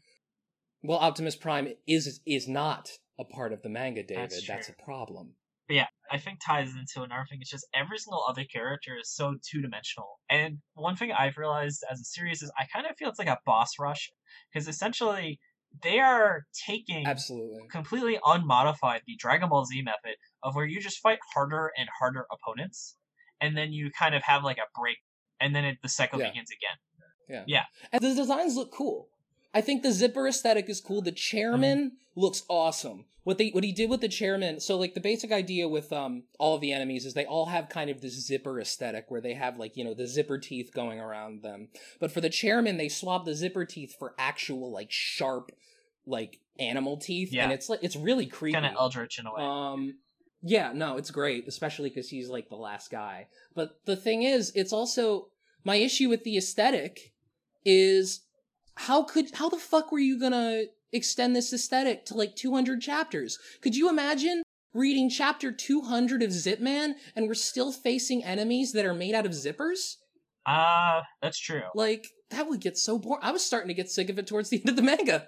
Well, 0.83 0.99
Optimus 0.99 1.35
Prime 1.35 1.73
is 1.87 2.21
is 2.25 2.47
not 2.47 2.91
a 3.19 3.25
part 3.25 3.53
of 3.53 3.61
the 3.61 3.69
manga, 3.69 4.03
David. 4.03 4.31
That's 4.31 4.47
That's, 4.47 4.69
a 4.69 4.73
problem. 4.83 5.33
But 5.67 5.75
yeah, 5.75 5.87
I 6.11 6.17
think 6.17 6.39
ties 6.43 6.69
into 6.69 7.03
another 7.03 7.25
thing. 7.29 7.39
It's 7.41 7.49
just 7.49 7.67
every 7.75 7.97
single 7.97 8.23
other 8.27 8.43
character 8.43 8.97
is 8.99 9.13
so 9.13 9.35
two 9.49 9.61
dimensional. 9.61 10.19
And 10.29 10.59
one 10.73 10.95
thing 10.95 11.11
I've 11.11 11.37
realized 11.37 11.83
as 11.91 11.99
a 11.99 12.05
series 12.05 12.41
is 12.41 12.51
I 12.57 12.65
kind 12.73 12.87
of 12.87 12.95
feel 12.97 13.09
it's 13.09 13.19
like 13.19 13.27
a 13.27 13.39
boss 13.45 13.73
rush 13.79 14.11
because 14.51 14.67
essentially 14.67 15.39
they 15.83 15.99
are 15.99 16.45
taking 16.65 17.05
Absolutely. 17.05 17.67
completely 17.71 18.19
unmodified 18.25 19.01
the 19.05 19.15
Dragon 19.17 19.49
Ball 19.49 19.65
Z 19.65 19.81
method 19.81 20.17
of 20.43 20.55
where 20.55 20.65
you 20.65 20.81
just 20.81 20.99
fight 20.99 21.19
harder 21.33 21.71
and 21.77 21.87
harder 21.99 22.25
opponents, 22.31 22.95
and 23.39 23.55
then 23.55 23.71
you 23.71 23.91
kind 23.91 24.15
of 24.15 24.23
have 24.23 24.43
like 24.43 24.57
a 24.57 24.79
break, 24.79 24.97
and 25.39 25.55
then 25.55 25.65
it, 25.65 25.77
the 25.81 25.89
cycle 25.89 26.19
Yeah. 26.19 26.29
begins 26.29 26.49
again. 26.51 26.77
Yeah. 27.29 27.43
Yeah. 27.47 27.63
And 27.91 28.01
the 28.01 28.13
designs 28.15 28.55
look 28.55 28.71
cool. 28.71 29.09
I 29.53 29.61
think 29.61 29.81
the 29.83 29.91
zipper 29.91 30.27
aesthetic 30.27 30.69
is 30.69 30.79
cool. 30.81 31.01
The 31.01 31.11
chairman 31.11 31.93
looks 32.15 32.43
awesome. 32.49 33.05
What 33.23 33.37
they 33.37 33.49
what 33.49 33.63
he 33.63 33.71
did 33.71 33.89
with 33.89 34.01
the 34.01 34.07
chairman, 34.07 34.59
so 34.59 34.77
like 34.77 34.93
the 34.95 34.99
basic 35.01 35.31
idea 35.31 35.67
with 35.67 35.91
um 35.93 36.23
all 36.39 36.55
of 36.55 36.61
the 36.61 36.71
enemies 36.71 37.05
is 37.05 37.13
they 37.13 37.25
all 37.25 37.47
have 37.47 37.69
kind 37.69 37.89
of 37.89 38.01
this 38.01 38.25
zipper 38.25 38.59
aesthetic 38.59 39.05
where 39.09 39.21
they 39.21 39.33
have 39.35 39.57
like, 39.57 39.75
you 39.77 39.83
know, 39.83 39.93
the 39.93 40.07
zipper 40.07 40.37
teeth 40.39 40.71
going 40.73 40.99
around 40.99 41.43
them. 41.43 41.67
But 41.99 42.11
for 42.11 42.21
the 42.21 42.29
chairman, 42.29 42.77
they 42.77 42.89
swapped 42.89 43.25
the 43.25 43.35
zipper 43.35 43.65
teeth 43.65 43.95
for 43.97 44.15
actual 44.17 44.71
like 44.71 44.91
sharp 44.91 45.51
like 46.05 46.39
animal 46.57 46.97
teeth 46.97 47.31
Yeah. 47.31 47.43
and 47.43 47.51
it's 47.53 47.69
like 47.69 47.79
it's 47.83 47.95
really 47.95 48.25
creepy. 48.25 48.53
Kind 48.53 48.65
of 48.65 48.73
eldritch 48.73 49.19
in 49.19 49.25
a 49.27 49.33
way. 49.33 49.41
Um, 49.41 49.95
yeah, 50.41 50.71
no, 50.73 50.97
it's 50.97 51.11
great, 51.11 51.47
especially 51.47 51.89
because 51.89 52.09
he's 52.09 52.29
like 52.29 52.49
the 52.49 52.55
last 52.55 52.89
guy. 52.91 53.27
But 53.55 53.79
the 53.85 53.95
thing 53.95 54.23
is, 54.23 54.51
it's 54.55 54.73
also 54.73 55.27
my 55.63 55.75
issue 55.75 56.09
with 56.09 56.23
the 56.23 56.37
aesthetic 56.37 57.13
is 57.65 58.21
how 58.75 59.03
could 59.03 59.35
how 59.35 59.49
the 59.49 59.57
fuck 59.57 59.91
were 59.91 59.99
you 59.99 60.19
gonna 60.19 60.63
extend 60.93 61.35
this 61.35 61.53
aesthetic 61.53 62.05
to 62.05 62.13
like 62.15 62.35
200 62.35 62.81
chapters? 62.81 63.37
Could 63.61 63.75
you 63.75 63.89
imagine 63.89 64.43
reading 64.73 65.09
chapter 65.09 65.51
200 65.51 66.23
of 66.23 66.29
Zipman 66.29 66.93
and 67.15 67.27
we're 67.27 67.33
still 67.33 67.71
facing 67.71 68.23
enemies 68.23 68.71
that 68.73 68.85
are 68.85 68.93
made 68.93 69.15
out 69.15 69.25
of 69.25 69.33
zippers? 69.33 69.95
Ah, 70.45 71.03
that's 71.21 71.39
true. 71.39 71.63
Like 71.75 72.07
that 72.29 72.47
would 72.47 72.61
get 72.61 72.77
so 72.77 72.97
boring. 72.97 73.23
I 73.23 73.31
was 73.31 73.43
starting 73.43 73.67
to 73.67 73.73
get 73.73 73.89
sick 73.89 74.09
of 74.09 74.17
it 74.17 74.27
towards 74.27 74.49
the 74.49 74.59
end 74.59 74.69
of 74.69 74.75
the 74.75 74.81
manga. 74.81 75.27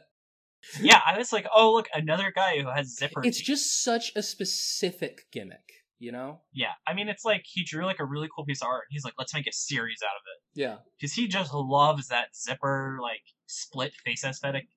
Yeah, 0.81 0.99
I 1.05 1.17
was 1.17 1.31
like, 1.33 1.47
oh 1.53 1.73
look, 1.73 1.87
another 1.93 2.31
guy 2.35 2.59
who 2.59 2.69
has 2.69 2.95
zipper. 2.95 3.21
It's 3.25 3.39
just 3.41 3.83
such 3.83 4.11
a 4.15 4.21
specific 4.23 5.25
gimmick, 5.31 5.71
you 5.99 6.11
know? 6.11 6.41
yeah. 6.53 6.73
I 6.87 6.93
mean, 6.93 7.09
it's 7.09 7.25
like 7.25 7.43
he 7.45 7.63
drew 7.63 7.85
like 7.85 7.99
a 7.99 8.05
really 8.05 8.29
cool 8.35 8.45
piece 8.45 8.61
of 8.61 8.67
art. 8.67 8.83
And 8.89 8.93
he's 8.93 9.03
like, 9.03 9.15
let's 9.17 9.33
make 9.33 9.47
a 9.47 9.53
series 9.53 9.99
out 10.03 10.15
of 10.15 10.21
it 10.35 10.59
Yeah. 10.61 10.77
because 10.97 11.13
he 11.13 11.27
just 11.27 11.53
loves 11.53 12.07
that 12.09 12.35
zipper 12.35 12.99
like 13.01 13.23
split 13.47 13.93
face 14.05 14.23
aesthetic. 14.23 14.67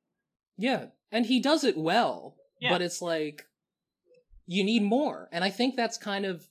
Yeah, 0.56 0.86
and 1.12 1.26
he 1.26 1.40
does 1.40 1.64
it 1.64 1.76
well, 1.76 2.36
Yeah. 2.60 2.70
but 2.70 2.80
it's 2.82 3.02
like 3.02 3.46
you 4.46 4.62
need 4.64 4.82
more, 4.82 5.28
and 5.32 5.42
I 5.44 5.50
think 5.50 5.74
that's 5.76 5.96
kind 5.98 6.24
of 6.26 6.48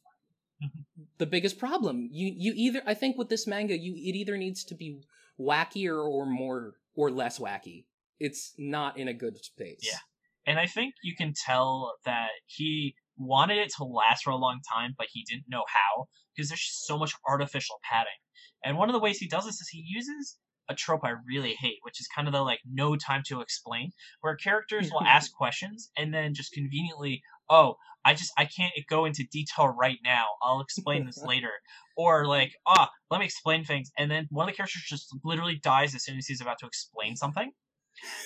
Mhm. 0.61 0.83
the 1.17 1.25
biggest 1.25 1.57
problem. 1.57 2.09
You 2.11 2.33
you 2.35 2.53
either 2.55 2.81
I 2.85 2.93
think 2.93 3.17
with 3.17 3.29
this 3.29 3.47
manga, 3.47 3.77
you 3.77 3.93
it 3.93 4.15
either 4.15 4.37
needs 4.37 4.63
to 4.65 4.75
be 4.75 5.01
wackier 5.39 5.97
or 6.03 6.25
more 6.25 6.75
or 6.95 7.09
less 7.11 7.39
wacky. 7.39 7.85
It's 8.23 8.53
not 8.57 8.97
in 8.97 9.09
a 9.09 9.13
good 9.13 9.37
space. 9.43 9.81
Yeah. 9.81 9.99
And 10.47 10.57
I 10.57 10.65
think 10.65 10.93
you 11.03 11.13
can 11.13 11.33
tell 11.45 11.93
that 12.05 12.29
he 12.47 12.95
wanted 13.17 13.57
it 13.57 13.73
to 13.77 13.83
last 13.83 14.23
for 14.23 14.29
a 14.29 14.37
long 14.37 14.61
time, 14.73 14.95
but 14.97 15.07
he 15.11 15.25
didn't 15.29 15.49
know 15.49 15.63
how 15.67 16.07
because 16.33 16.49
there's 16.49 16.61
just 16.61 16.87
so 16.87 16.97
much 16.97 17.13
artificial 17.27 17.79
padding. 17.83 18.19
And 18.63 18.77
one 18.77 18.87
of 18.87 18.93
the 18.93 18.99
ways 18.99 19.17
he 19.17 19.27
does 19.27 19.45
this 19.45 19.55
is 19.55 19.67
he 19.69 19.83
uses 19.85 20.37
a 20.69 20.73
trope 20.73 21.01
I 21.03 21.15
really 21.27 21.53
hate, 21.59 21.79
which 21.81 21.99
is 21.99 22.07
kind 22.15 22.25
of 22.25 22.33
the 22.33 22.41
like 22.41 22.61
no 22.65 22.95
time 22.95 23.23
to 23.27 23.41
explain, 23.41 23.91
where 24.21 24.37
characters 24.37 24.89
will 24.89 25.03
ask 25.05 25.33
questions 25.33 25.91
and 25.97 26.13
then 26.13 26.33
just 26.33 26.53
conveniently, 26.53 27.21
oh, 27.49 27.75
I 28.05 28.13
just 28.13 28.31
I 28.37 28.45
can't 28.45 28.73
go 28.89 29.03
into 29.03 29.25
detail 29.29 29.67
right 29.67 29.99
now. 30.01 30.27
I'll 30.41 30.61
explain 30.61 31.05
this 31.05 31.21
later. 31.25 31.51
Or 31.97 32.25
like, 32.25 32.53
ah, 32.65 32.87
oh, 32.89 32.93
let 33.11 33.19
me 33.19 33.25
explain 33.25 33.65
things, 33.65 33.91
and 33.97 34.09
then 34.09 34.27
one 34.29 34.47
of 34.47 34.53
the 34.53 34.57
characters 34.57 34.83
just 34.87 35.13
literally 35.25 35.59
dies 35.61 35.93
as 35.93 36.05
soon 36.05 36.17
as 36.17 36.25
he's 36.25 36.41
about 36.41 36.57
to 36.59 36.67
explain 36.67 37.17
something. 37.17 37.51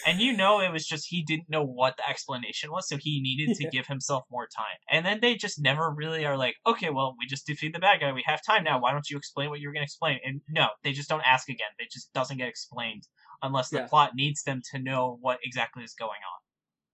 And 0.06 0.20
you 0.20 0.36
know 0.36 0.60
it 0.60 0.72
was 0.72 0.86
just 0.86 1.08
he 1.10 1.24
didn't 1.24 1.50
know 1.50 1.64
what 1.64 1.98
the 1.98 2.10
explanation 2.10 2.72
was, 2.72 2.88
so 2.88 2.98
he 2.98 3.22
needed 3.22 3.56
to 3.58 3.70
give 3.70 3.88
himself 3.88 4.24
more 4.32 4.48
time. 4.48 4.78
And 4.90 5.06
then 5.06 5.20
they 5.22 5.36
just 5.36 5.62
never 5.62 5.92
really 5.92 6.26
are 6.26 6.38
like, 6.38 6.56
okay, 6.66 6.90
well, 6.90 7.16
we 7.20 7.28
just 7.28 7.46
defeat 7.46 7.74
the 7.74 7.80
bad 7.80 8.00
guy. 8.00 8.12
We 8.12 8.24
have 8.26 8.42
time 8.46 8.64
now. 8.64 8.80
Why 8.80 8.92
don't 8.92 9.10
you 9.10 9.18
explain 9.18 9.50
what 9.50 9.60
you 9.60 9.68
were 9.68 9.74
going 9.74 9.82
to 9.82 9.90
explain? 9.90 10.20
And 10.26 10.42
no, 10.50 10.68
they 10.84 10.94
just 10.94 11.10
don't 11.10 11.24
ask 11.26 11.50
again. 11.50 11.68
It 11.80 11.92
just 11.92 12.12
doesn't 12.14 12.38
get 12.38 12.48
explained 12.48 13.04
unless 13.42 13.70
the 13.70 13.80
yeah. 13.80 13.88
plot 13.88 14.12
needs 14.16 14.44
them 14.44 14.62
to 14.72 14.80
know 14.80 15.18
what 15.22 15.40
exactly 15.44 15.84
is 15.84 15.94
going 15.94 16.10
on. 16.10 16.40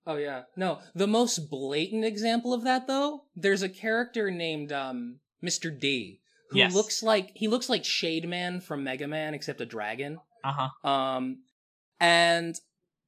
Oh 0.05 0.17
yeah. 0.17 0.43
No, 0.57 0.79
the 0.93 1.07
most 1.07 1.49
blatant 1.49 2.03
example 2.03 2.53
of 2.53 2.63
that 2.63 2.87
though, 2.87 3.23
there's 3.35 3.61
a 3.61 3.69
character 3.69 4.29
named 4.29 4.71
um 4.71 5.19
Mr. 5.43 5.77
D 5.77 6.19
who 6.49 6.59
yes. 6.59 6.73
looks 6.73 7.01
like 7.01 7.31
he 7.35 7.47
looks 7.47 7.69
like 7.69 7.85
Shade 7.85 8.27
Man 8.27 8.59
from 8.59 8.83
Mega 8.83 9.07
Man 9.07 9.33
except 9.33 9.61
a 9.61 9.65
dragon. 9.65 10.19
Uh-huh. 10.43 10.89
Um 10.89 11.43
and 12.03 12.59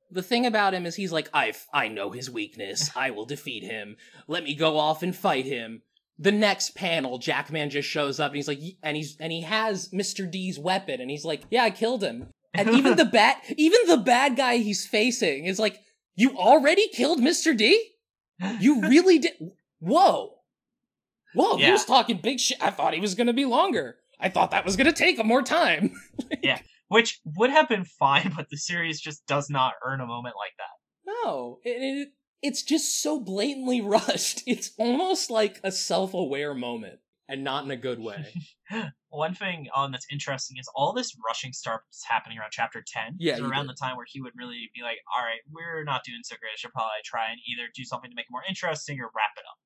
the 0.09 0.23
thing 0.23 0.45
about 0.45 0.73
him 0.73 0.85
is 0.85 0.95
he's 0.95 1.11
like, 1.11 1.29
I 1.33 1.53
I 1.73 1.89
know 1.89 2.11
his 2.11 2.31
weakness. 2.31 2.89
I 2.95 3.11
will 3.11 3.25
defeat 3.25 3.63
him. 3.63 3.97
Let 4.27 4.43
me 4.43 4.55
go 4.55 4.77
off 4.79 5.03
and 5.03 5.15
fight 5.15 5.45
him. 5.45 5.81
The 6.17 6.31
next 6.31 6.75
panel, 6.75 7.17
Jackman 7.17 7.69
just 7.69 7.89
shows 7.89 8.21
up 8.21 8.31
and 8.31 8.37
he's 8.37 8.47
like, 8.47 8.59
and 8.81 8.95
he's 8.95 9.17
and 9.19 9.33
he 9.33 9.41
has 9.41 9.89
Mr. 9.89 10.31
D's 10.31 10.57
weapon 10.57 11.01
and 11.01 11.11
he's 11.11 11.25
like, 11.25 11.43
yeah, 11.51 11.63
I 11.63 11.71
killed 11.71 12.01
him. 12.01 12.29
And 12.53 12.69
even 12.69 12.95
the 12.95 13.05
bad, 13.19 13.35
even 13.57 13.79
the 13.87 13.97
bad 13.97 14.37
guy 14.37 14.57
he's 14.57 14.87
facing 14.87 15.43
is 15.43 15.59
like, 15.59 15.77
you 16.15 16.37
already 16.37 16.87
killed 16.87 17.19
Mr. 17.19 17.55
D? 17.55 17.91
You 18.61 18.81
really 18.87 19.19
did? 19.19 19.33
Whoa, 19.79 20.35
whoa! 21.33 21.57
Yeah. 21.57 21.65
He 21.65 21.71
was 21.73 21.83
talking 21.83 22.21
big 22.23 22.39
shit. 22.39 22.63
I 22.63 22.69
thought 22.69 22.93
he 22.93 23.01
was 23.01 23.15
gonna 23.15 23.33
be 23.33 23.45
longer. 23.45 23.97
I 24.21 24.29
thought 24.29 24.51
that 24.51 24.63
was 24.63 24.77
gonna 24.77 24.93
take 24.93 25.19
him 25.19 25.27
more 25.27 25.41
time. 25.41 25.91
yeah, 26.41 26.59
which 26.87 27.19
would 27.23 27.49
have 27.49 27.69
been 27.69 27.85
fine, 27.85 28.33
but 28.35 28.49
the 28.49 28.57
series 28.57 28.99
just 28.99 29.25
does 29.25 29.49
not 29.49 29.73
earn 29.85 30.01
a 30.01 30.07
moment 30.07 30.35
like 30.37 30.53
that. 30.57 31.11
No, 31.23 31.59
it, 31.63 31.69
it 31.69 32.09
it's 32.41 32.63
just 32.63 33.01
so 33.01 33.19
blatantly 33.19 33.81
rushed. 33.81 34.43
It's 34.45 34.71
almost 34.77 35.29
like 35.29 35.59
a 35.63 35.71
self-aware 35.71 36.53
moment, 36.53 36.99
and 37.27 37.43
not 37.43 37.65
in 37.65 37.71
a 37.71 37.77
good 37.77 37.99
way. 37.99 38.25
One 39.09 39.33
thing 39.33 39.67
on 39.73 39.85
um, 39.85 39.91
that's 39.93 40.07
interesting 40.11 40.57
is 40.59 40.67
all 40.75 40.91
this 40.91 41.15
rushing 41.25 41.53
starts 41.53 42.03
happening 42.05 42.37
around 42.37 42.51
chapter 42.51 42.83
ten. 42.85 43.15
Yeah, 43.17 43.39
around 43.39 43.67
the 43.67 43.77
time 43.79 43.95
where 43.95 44.05
he 44.09 44.21
would 44.21 44.33
really 44.35 44.69
be 44.75 44.81
like, 44.81 44.97
"All 45.15 45.23
right, 45.23 45.39
we're 45.49 45.83
not 45.83 46.03
doing 46.03 46.19
so 46.23 46.35
great. 46.39 46.51
I 46.53 46.57
should 46.57 46.73
probably 46.73 47.01
try 47.05 47.29
and 47.29 47.39
either 47.47 47.69
do 47.73 47.83
something 47.85 48.09
to 48.09 48.15
make 48.15 48.25
it 48.25 48.31
more 48.33 48.43
interesting 48.47 48.99
or 48.99 49.09
wrap 49.15 49.31
it 49.37 49.45
up." 49.47 49.57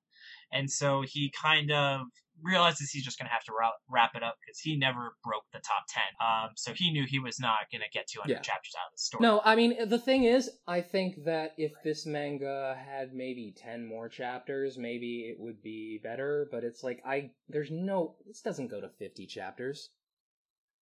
And 0.51 0.69
so 0.69 1.03
he 1.05 1.32
kind 1.32 1.71
of 1.71 2.01
realizes 2.43 2.89
he's 2.91 3.04
just 3.04 3.17
going 3.17 3.28
to 3.28 3.34
have 3.34 3.43
to 3.43 3.54
wrap 3.89 4.12
it 4.15 4.23
up 4.23 4.36
because 4.39 4.60
he 4.60 4.78
never 4.78 5.15
broke 5.23 5.43
the 5.54 5.60
top 5.60 5.86
10. 5.89 6.04
Um, 6.19 6.49
so 6.56 6.73
he 6.73 6.91
knew 6.91 7.06
he 7.08 7.19
was 7.19 7.39
not 7.39 7.69
going 7.71 7.82
to 7.82 7.89
get 7.91 8.08
200 8.08 8.32
yeah. 8.32 8.39
chapters 8.39 8.73
out 8.78 8.88
of 8.88 8.93
the 8.93 8.97
story. 8.97 9.21
No, 9.21 9.41
I 9.43 9.56
mean, 9.56 9.88
the 9.88 9.99
thing 9.99 10.23
is, 10.23 10.49
I 10.67 10.82
think 10.82 11.25
that 11.25 11.54
if 11.58 11.71
this 11.84 12.06
manga 12.06 12.78
had 12.84 13.13
maybe 13.13 13.54
10 13.58 13.86
more 13.86 14.10
chapters, 14.10 14.78
maybe 14.78 15.30
it 15.30 15.39
would 15.39 15.62
be 15.62 15.99
better, 16.04 16.47
but 16.52 16.63
it's 16.63 16.84
like, 16.84 17.02
I, 17.06 17.32
there's 17.47 17.71
no, 17.71 18.15
this 18.25 18.41
doesn't 18.41 18.69
go 18.69 18.82
to 18.82 18.89
50 18.89 19.25
chapters. 19.28 19.89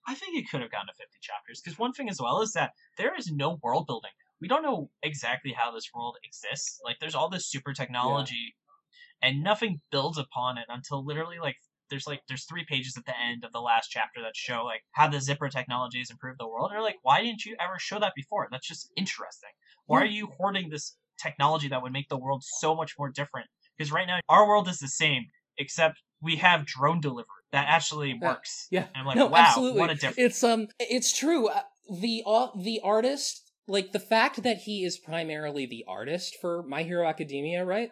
I 0.08 0.16
think 0.16 0.38
it 0.38 0.50
could 0.50 0.62
have 0.62 0.72
gone 0.72 0.88
to 0.88 0.94
50 0.94 1.18
chapters 1.22 1.62
because 1.62 1.78
one 1.78 1.92
thing 1.92 2.10
as 2.10 2.20
well 2.22 2.42
is 2.42 2.54
that 2.54 2.72
there 2.98 3.16
is 3.18 3.30
no 3.32 3.60
world 3.62 3.88
building. 3.88 4.12
We 4.40 4.48
don't 4.48 4.64
know 4.64 4.90
exactly 5.04 5.52
how 5.52 5.72
this 5.72 5.90
world 5.94 6.16
exists. 6.24 6.80
Like, 6.86 6.98
there's 7.02 7.16
all 7.16 7.30
this 7.30 7.50
super 7.50 7.74
technology. 7.74 8.36
Yeah 8.36 8.64
and 9.22 9.44
nothing 9.44 9.82
builds 9.92 10.18
upon 10.18 10.58
it 10.58 10.66
until 10.70 11.06
literally 11.06 11.38
like 11.40 11.58
there's 11.90 12.08
like 12.08 12.22
there's 12.28 12.46
three 12.46 12.66
pages 12.68 12.96
at 12.98 13.06
the 13.06 13.14
end 13.18 13.44
of 13.44 13.52
the 13.52 13.62
last 13.62 13.88
chapter 13.88 14.22
that 14.22 14.36
show 14.36 14.64
like 14.66 14.84
how 14.92 15.08
the 15.08 15.20
zipper 15.20 15.50
technology 15.50 16.00
has 16.00 16.10
improved 16.10 16.40
the 16.40 16.48
world. 16.48 16.70
And 16.72 16.78
you're 16.78 16.84
like, 16.84 17.00
why 17.04 17.22
didn't 17.22 17.46
you 17.46 17.56
ever 17.60 17.80
show 17.80 18.00
that 18.00 18.14
before? 18.16 18.48
That's 18.52 18.68
just 18.68 18.92
interesting. 18.96 19.50
Why 19.86 20.02
are 20.02 20.06
you 20.06 20.28
hoarding 20.38 20.70
this 20.70 20.98
technology 21.22 21.70
that 21.70 21.82
would 21.82 21.94
make 21.94 22.10
the 22.10 22.18
world 22.18 22.44
so 22.44 22.76
much 22.76 22.96
more 23.00 23.10
different? 23.10 23.48
Because 23.78 23.92
right 23.92 24.06
now 24.06 24.20
our 24.28 24.48
world 24.48 24.68
is 24.68 24.80
the 24.80 24.88
same, 24.88 25.28
except 25.58 26.02
we 26.22 26.36
have 26.38 26.66
drone 26.66 27.00
delivery 27.00 27.26
that 27.52 27.68
actually 27.70 28.18
works. 28.22 28.68
Yeah, 28.70 28.86
and 28.94 29.02
I'm 29.02 29.06
like, 29.06 29.16
no, 29.16 29.28
wow, 29.28 29.38
absolutely. 29.40 29.80
what 29.80 29.90
a 29.90 29.96
difference. 29.96 30.18
It's 30.18 30.44
um, 30.44 30.68
it's 30.80 31.18
true. 31.18 31.48
Uh, 31.48 31.62
the 31.90 32.24
uh, 32.26 32.48
the 32.58 32.82
artist, 32.84 33.52
like 33.68 33.94
the 33.94 34.00
fact 34.00 34.44
that 34.44 34.58
he 34.58 34.84
is 34.84 34.98
primarily 34.98 35.66
the 35.66 35.86
artist 35.88 36.36
for 36.42 36.64
My 36.64 36.84
Hero 36.84 37.08
Academia, 37.08 37.64
right? 37.64 37.92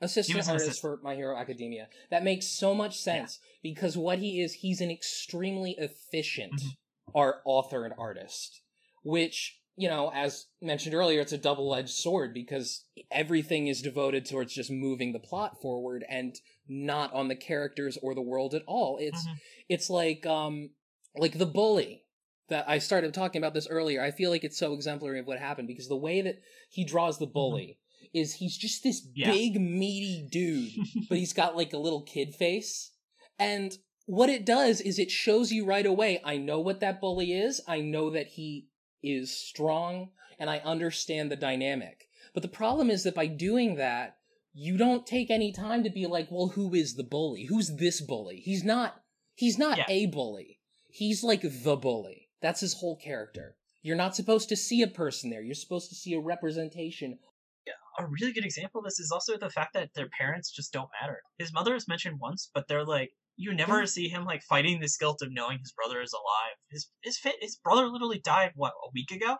Assistant 0.00 0.48
artist 0.48 0.80
for 0.80 0.98
My 1.02 1.14
Hero 1.14 1.36
Academia. 1.36 1.88
That 2.10 2.24
makes 2.24 2.46
so 2.46 2.74
much 2.74 2.98
sense 2.98 3.40
yeah. 3.42 3.70
because 3.70 3.96
what 3.96 4.18
he 4.18 4.40
is, 4.40 4.54
he's 4.54 4.80
an 4.80 4.90
extremely 4.90 5.74
efficient 5.78 6.54
mm-hmm. 6.54 7.18
art 7.18 7.36
author 7.44 7.84
and 7.84 7.94
artist, 7.98 8.62
which 9.02 9.58
you 9.78 9.88
know, 9.88 10.10
as 10.12 10.46
mentioned 10.60 10.92
earlier, 10.92 11.20
it's 11.20 11.32
a 11.32 11.38
double 11.38 11.72
edged 11.72 11.90
sword 11.90 12.34
because 12.34 12.84
everything 13.12 13.68
is 13.68 13.80
devoted 13.80 14.26
towards 14.26 14.52
just 14.52 14.72
moving 14.72 15.12
the 15.12 15.20
plot 15.20 15.62
forward 15.62 16.04
and 16.08 16.34
not 16.68 17.12
on 17.12 17.28
the 17.28 17.36
characters 17.36 17.96
or 18.02 18.12
the 18.12 18.20
world 18.20 18.54
at 18.54 18.64
all. 18.66 18.98
It's 19.00 19.24
mm-hmm. 19.24 19.36
it's 19.68 19.88
like 19.88 20.26
um 20.26 20.70
like 21.16 21.38
the 21.38 21.46
bully 21.46 22.02
that 22.48 22.68
I 22.68 22.78
started 22.78 23.14
talking 23.14 23.40
about 23.40 23.54
this 23.54 23.68
earlier. 23.68 24.02
I 24.02 24.10
feel 24.10 24.30
like 24.30 24.42
it's 24.42 24.58
so 24.58 24.72
exemplary 24.72 25.20
of 25.20 25.26
what 25.26 25.38
happened 25.38 25.68
because 25.68 25.88
the 25.88 25.96
way 25.96 26.22
that 26.22 26.40
he 26.70 26.84
draws 26.84 27.18
the 27.18 27.26
mm-hmm. 27.26 27.34
bully 27.34 27.78
is 28.14 28.34
he's 28.34 28.56
just 28.56 28.82
this 28.82 29.06
yeah. 29.14 29.30
big 29.30 29.60
meaty 29.60 30.26
dude, 30.30 30.72
but 31.08 31.18
he's 31.18 31.32
got 31.32 31.56
like 31.56 31.72
a 31.72 31.78
little 31.78 32.02
kid 32.02 32.34
face. 32.34 32.92
And 33.38 33.76
what 34.06 34.30
it 34.30 34.46
does 34.46 34.80
is 34.80 34.98
it 34.98 35.10
shows 35.10 35.52
you 35.52 35.64
right 35.64 35.86
away, 35.86 36.20
I 36.24 36.38
know 36.38 36.60
what 36.60 36.80
that 36.80 37.00
bully 37.00 37.32
is. 37.32 37.60
I 37.68 37.80
know 37.80 38.10
that 38.10 38.28
he 38.28 38.68
is 39.02 39.30
strong 39.30 40.10
and 40.38 40.48
I 40.48 40.58
understand 40.58 41.30
the 41.30 41.36
dynamic. 41.36 42.08
But 42.32 42.42
the 42.42 42.48
problem 42.48 42.90
is 42.90 43.04
that 43.04 43.14
by 43.14 43.26
doing 43.26 43.76
that, 43.76 44.16
you 44.54 44.76
don't 44.76 45.06
take 45.06 45.30
any 45.30 45.52
time 45.52 45.84
to 45.84 45.90
be 45.90 46.06
like, 46.06 46.28
well, 46.30 46.48
who 46.48 46.74
is 46.74 46.94
the 46.94 47.04
bully? 47.04 47.44
Who's 47.44 47.76
this 47.76 48.00
bully? 48.00 48.36
He's 48.36 48.64
not, 48.64 49.02
he's 49.34 49.58
not 49.58 49.78
yeah. 49.78 49.84
a 49.88 50.06
bully. 50.06 50.58
He's 50.88 51.22
like 51.22 51.42
the 51.42 51.76
bully. 51.76 52.28
That's 52.40 52.60
his 52.60 52.74
whole 52.74 52.96
character. 52.96 53.56
You're 53.82 53.96
not 53.96 54.16
supposed 54.16 54.48
to 54.48 54.56
see 54.56 54.82
a 54.82 54.88
person 54.88 55.30
there. 55.30 55.42
You're 55.42 55.54
supposed 55.54 55.90
to 55.90 55.94
see 55.94 56.14
a 56.14 56.20
representation 56.20 57.18
a 57.98 58.06
really 58.06 58.32
good 58.32 58.44
example 58.44 58.78
of 58.78 58.84
this 58.84 59.00
is 59.00 59.10
also 59.10 59.36
the 59.36 59.50
fact 59.50 59.74
that 59.74 59.90
their 59.94 60.08
parents 60.18 60.50
just 60.50 60.72
don't 60.72 60.88
matter. 61.00 61.20
His 61.38 61.52
mother 61.52 61.74
is 61.74 61.88
mentioned 61.88 62.18
once, 62.20 62.50
but 62.54 62.68
they're 62.68 62.84
like 62.84 63.10
you 63.36 63.54
never 63.54 63.86
see 63.86 64.08
him 64.08 64.24
like 64.24 64.42
fighting 64.42 64.80
this 64.80 64.96
guilt 64.96 65.22
of 65.22 65.32
knowing 65.32 65.58
his 65.60 65.72
brother 65.72 66.00
is 66.00 66.12
alive. 66.12 66.56
His 66.70 66.90
his 67.02 67.18
his 67.40 67.56
brother 67.56 67.88
literally 67.88 68.20
died 68.20 68.52
what 68.54 68.72
a 68.72 68.90
week 68.94 69.10
ago. 69.10 69.36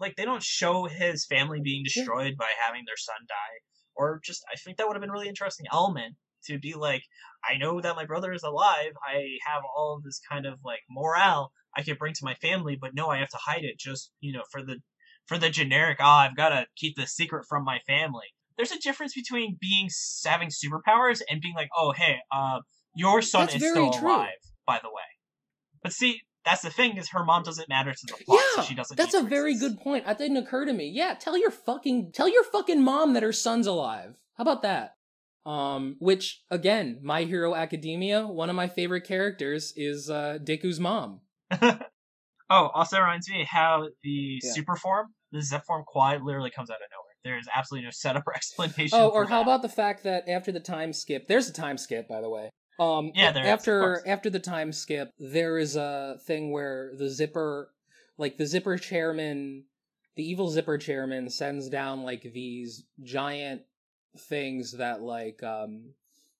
Like 0.00 0.16
they 0.16 0.24
don't 0.24 0.42
show 0.42 0.84
his 0.84 1.26
family 1.26 1.60
being 1.62 1.82
destroyed 1.84 2.36
by 2.38 2.50
having 2.64 2.82
their 2.86 2.96
son 2.96 3.16
die, 3.28 3.58
or 3.96 4.20
just 4.24 4.44
I 4.52 4.56
think 4.56 4.76
that 4.76 4.86
would 4.86 4.96
have 4.96 5.00
been 5.00 5.10
really 5.10 5.28
interesting 5.28 5.66
element 5.72 6.16
to 6.44 6.58
be 6.58 6.74
like 6.74 7.02
I 7.44 7.56
know 7.56 7.80
that 7.80 7.96
my 7.96 8.04
brother 8.04 8.32
is 8.32 8.42
alive. 8.42 8.92
I 9.06 9.24
have 9.46 9.62
all 9.76 9.96
of 9.96 10.02
this 10.02 10.20
kind 10.30 10.46
of 10.46 10.58
like 10.64 10.80
morale 10.88 11.52
I 11.76 11.82
could 11.82 11.98
bring 11.98 12.14
to 12.14 12.24
my 12.24 12.34
family, 12.34 12.76
but 12.80 12.94
no, 12.94 13.08
I 13.08 13.18
have 13.18 13.30
to 13.30 13.38
hide 13.38 13.64
it 13.64 13.78
just 13.78 14.12
you 14.20 14.32
know 14.32 14.44
for 14.50 14.62
the 14.62 14.76
for 15.28 15.38
the 15.38 15.50
generic, 15.50 15.98
oh, 16.00 16.04
I've 16.04 16.36
got 16.36 16.48
to 16.48 16.66
keep 16.76 16.96
the 16.96 17.06
secret 17.06 17.44
from 17.48 17.64
my 17.64 17.78
family. 17.86 18.26
There's 18.56 18.72
a 18.72 18.78
difference 18.78 19.14
between 19.14 19.56
being 19.60 19.88
having 20.24 20.48
superpowers 20.48 21.20
and 21.30 21.40
being 21.40 21.54
like, 21.54 21.68
oh, 21.76 21.92
hey, 21.92 22.16
uh, 22.34 22.60
your 22.94 23.22
son 23.22 23.42
that's 23.42 23.54
is 23.54 23.70
still 23.70 23.92
true. 23.92 24.08
alive, 24.08 24.28
by 24.66 24.80
the 24.82 24.88
way. 24.88 25.02
But 25.82 25.92
see, 25.92 26.22
that's 26.44 26.62
the 26.62 26.70
thing 26.70 26.96
is 26.96 27.10
her 27.10 27.24
mom 27.24 27.42
doesn't 27.44 27.68
matter 27.68 27.92
to 27.92 28.06
the 28.06 28.24
plot, 28.24 28.40
yeah, 28.40 28.62
so 28.62 28.66
she 28.66 28.74
doesn't. 28.74 28.96
That's 28.96 29.14
a 29.14 29.22
very 29.22 29.54
good 29.56 29.78
point. 29.78 30.06
That 30.06 30.18
didn't 30.18 30.38
occur 30.38 30.64
to 30.64 30.72
me. 30.72 30.88
Yeah, 30.88 31.14
tell 31.14 31.38
your 31.38 31.50
fucking 31.50 32.12
tell 32.12 32.28
your 32.28 32.42
fucking 32.42 32.82
mom 32.82 33.12
that 33.12 33.22
her 33.22 33.32
son's 33.32 33.66
alive. 33.66 34.18
How 34.34 34.42
about 34.42 34.62
that? 34.62 34.94
Um, 35.46 35.96
which 36.00 36.42
again, 36.50 37.00
My 37.02 37.24
Hero 37.24 37.54
Academia, 37.54 38.26
one 38.26 38.50
of 38.50 38.56
my 38.56 38.66
favorite 38.66 39.04
characters 39.04 39.72
is 39.76 40.10
uh, 40.10 40.38
Deku's 40.42 40.80
mom. 40.80 41.20
oh, 41.62 41.78
also 42.50 42.98
reminds 42.98 43.28
me 43.28 43.46
how 43.48 43.88
the 44.02 44.40
yeah. 44.42 44.52
super 44.52 44.74
form 44.74 45.08
the 45.32 45.42
Zep 45.42 45.64
form 45.66 45.84
quad 45.86 46.22
literally 46.22 46.50
comes 46.50 46.70
out 46.70 46.76
of 46.76 46.90
nowhere. 46.90 47.04
There 47.24 47.38
is 47.38 47.48
absolutely 47.54 47.86
no 47.86 47.90
setup 47.90 48.26
or 48.26 48.34
explanation. 48.34 48.98
Oh, 48.98 49.08
or 49.08 49.26
how 49.26 49.38
that. 49.38 49.42
about 49.42 49.62
the 49.62 49.68
fact 49.68 50.04
that 50.04 50.28
after 50.28 50.52
the 50.52 50.60
time 50.60 50.92
skip, 50.92 51.26
there's 51.28 51.48
a 51.48 51.52
time 51.52 51.78
skip, 51.78 52.08
by 52.08 52.20
the 52.20 52.30
way. 52.30 52.50
Um, 52.78 53.10
yeah, 53.14 53.32
there 53.32 53.44
after 53.44 53.94
is, 53.96 54.02
after 54.06 54.30
the 54.30 54.38
time 54.38 54.72
skip, 54.72 55.10
there 55.18 55.58
is 55.58 55.74
a 55.74 56.18
thing 56.26 56.52
where 56.52 56.92
the 56.96 57.10
zipper, 57.10 57.72
like 58.16 58.36
the 58.36 58.46
zipper 58.46 58.78
chairman, 58.78 59.64
the 60.14 60.22
evil 60.22 60.48
zipper 60.48 60.78
chairman 60.78 61.28
sends 61.28 61.68
down 61.68 62.02
like 62.02 62.22
these 62.22 62.84
giant 63.02 63.62
things 64.16 64.72
that 64.72 65.00
like 65.02 65.42
um 65.42 65.92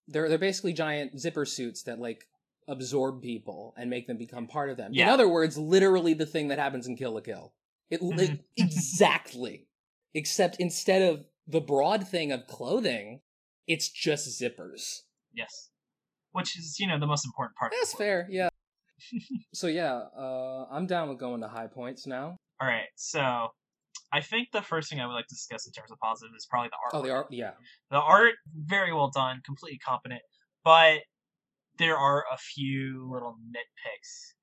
they're 0.09 0.29
they're 0.29 0.39
basically 0.39 0.73
giant 0.73 1.19
zipper 1.19 1.45
suits 1.45 1.83
that 1.85 1.99
like 1.99 2.27
absorb 2.69 3.23
people 3.23 3.75
and 3.77 3.91
make 3.91 4.07
them 4.07 4.17
become 4.17 4.47
part 4.47 4.71
of 4.71 4.77
them. 4.77 4.93
In 4.95 5.09
other 5.09 5.29
words, 5.29 5.57
literally 5.57 6.15
the 6.15 6.27
thing 6.27 6.49
that 6.49 6.59
happens 6.59 6.87
in 6.87 6.97
Kill 6.97 7.15
la 7.15 7.21
Kill. 7.21 7.53
It, 7.91 8.01
Mhm. 8.01 8.19
it 8.21 8.41
exactly. 8.57 9.67
Except 10.15 10.57
instead 10.59 11.03
of 11.03 11.27
the 11.47 11.61
broad 11.61 12.07
thing 12.09 12.33
of 12.33 12.47
clothing, 12.47 13.21
it's 13.67 13.89
just 13.91 14.41
zippers. 14.41 15.01
Yes. 15.33 15.71
Which 16.33 16.59
is, 16.59 16.79
you 16.79 16.87
know, 16.87 16.99
the 16.99 17.07
most 17.07 17.25
important 17.27 17.57
part. 17.57 17.73
That's 17.79 17.95
fair, 17.95 18.27
yeah. 18.31 18.49
so 19.55 19.67
yeah, 19.69 19.95
uh 20.17 20.67
I'm 20.71 20.87
down 20.87 21.09
with 21.09 21.19
going 21.19 21.41
to 21.43 21.49
high 21.49 21.69
points 21.69 22.07
now. 22.07 22.37
All 22.61 22.67
right, 22.69 22.89
so 22.97 23.49
I 24.13 24.21
think 24.21 24.49
the 24.53 24.63
first 24.63 24.91
thing 24.91 25.01
I 25.01 25.07
would 25.07 25.13
like 25.15 25.27
to 25.29 25.35
discuss 25.35 25.67
in 25.67 25.73
terms 25.73 25.91
of 25.93 25.99
positive 25.99 26.33
is 26.37 26.47
probably 26.51 26.71
the 26.71 26.77
art. 26.85 26.95
Oh, 26.95 27.03
the 27.07 27.13
art, 27.13 27.27
yeah. 27.31 27.53
The 27.91 27.99
art, 28.01 28.35
very 28.55 28.93
well 28.93 29.11
done, 29.11 29.41
completely 29.45 29.79
competent, 29.79 30.23
but 30.65 31.01
there 31.79 31.97
are 31.97 32.25
a 32.33 32.37
few 32.37 33.09
little 33.13 33.37
nitpicks. 33.55 34.35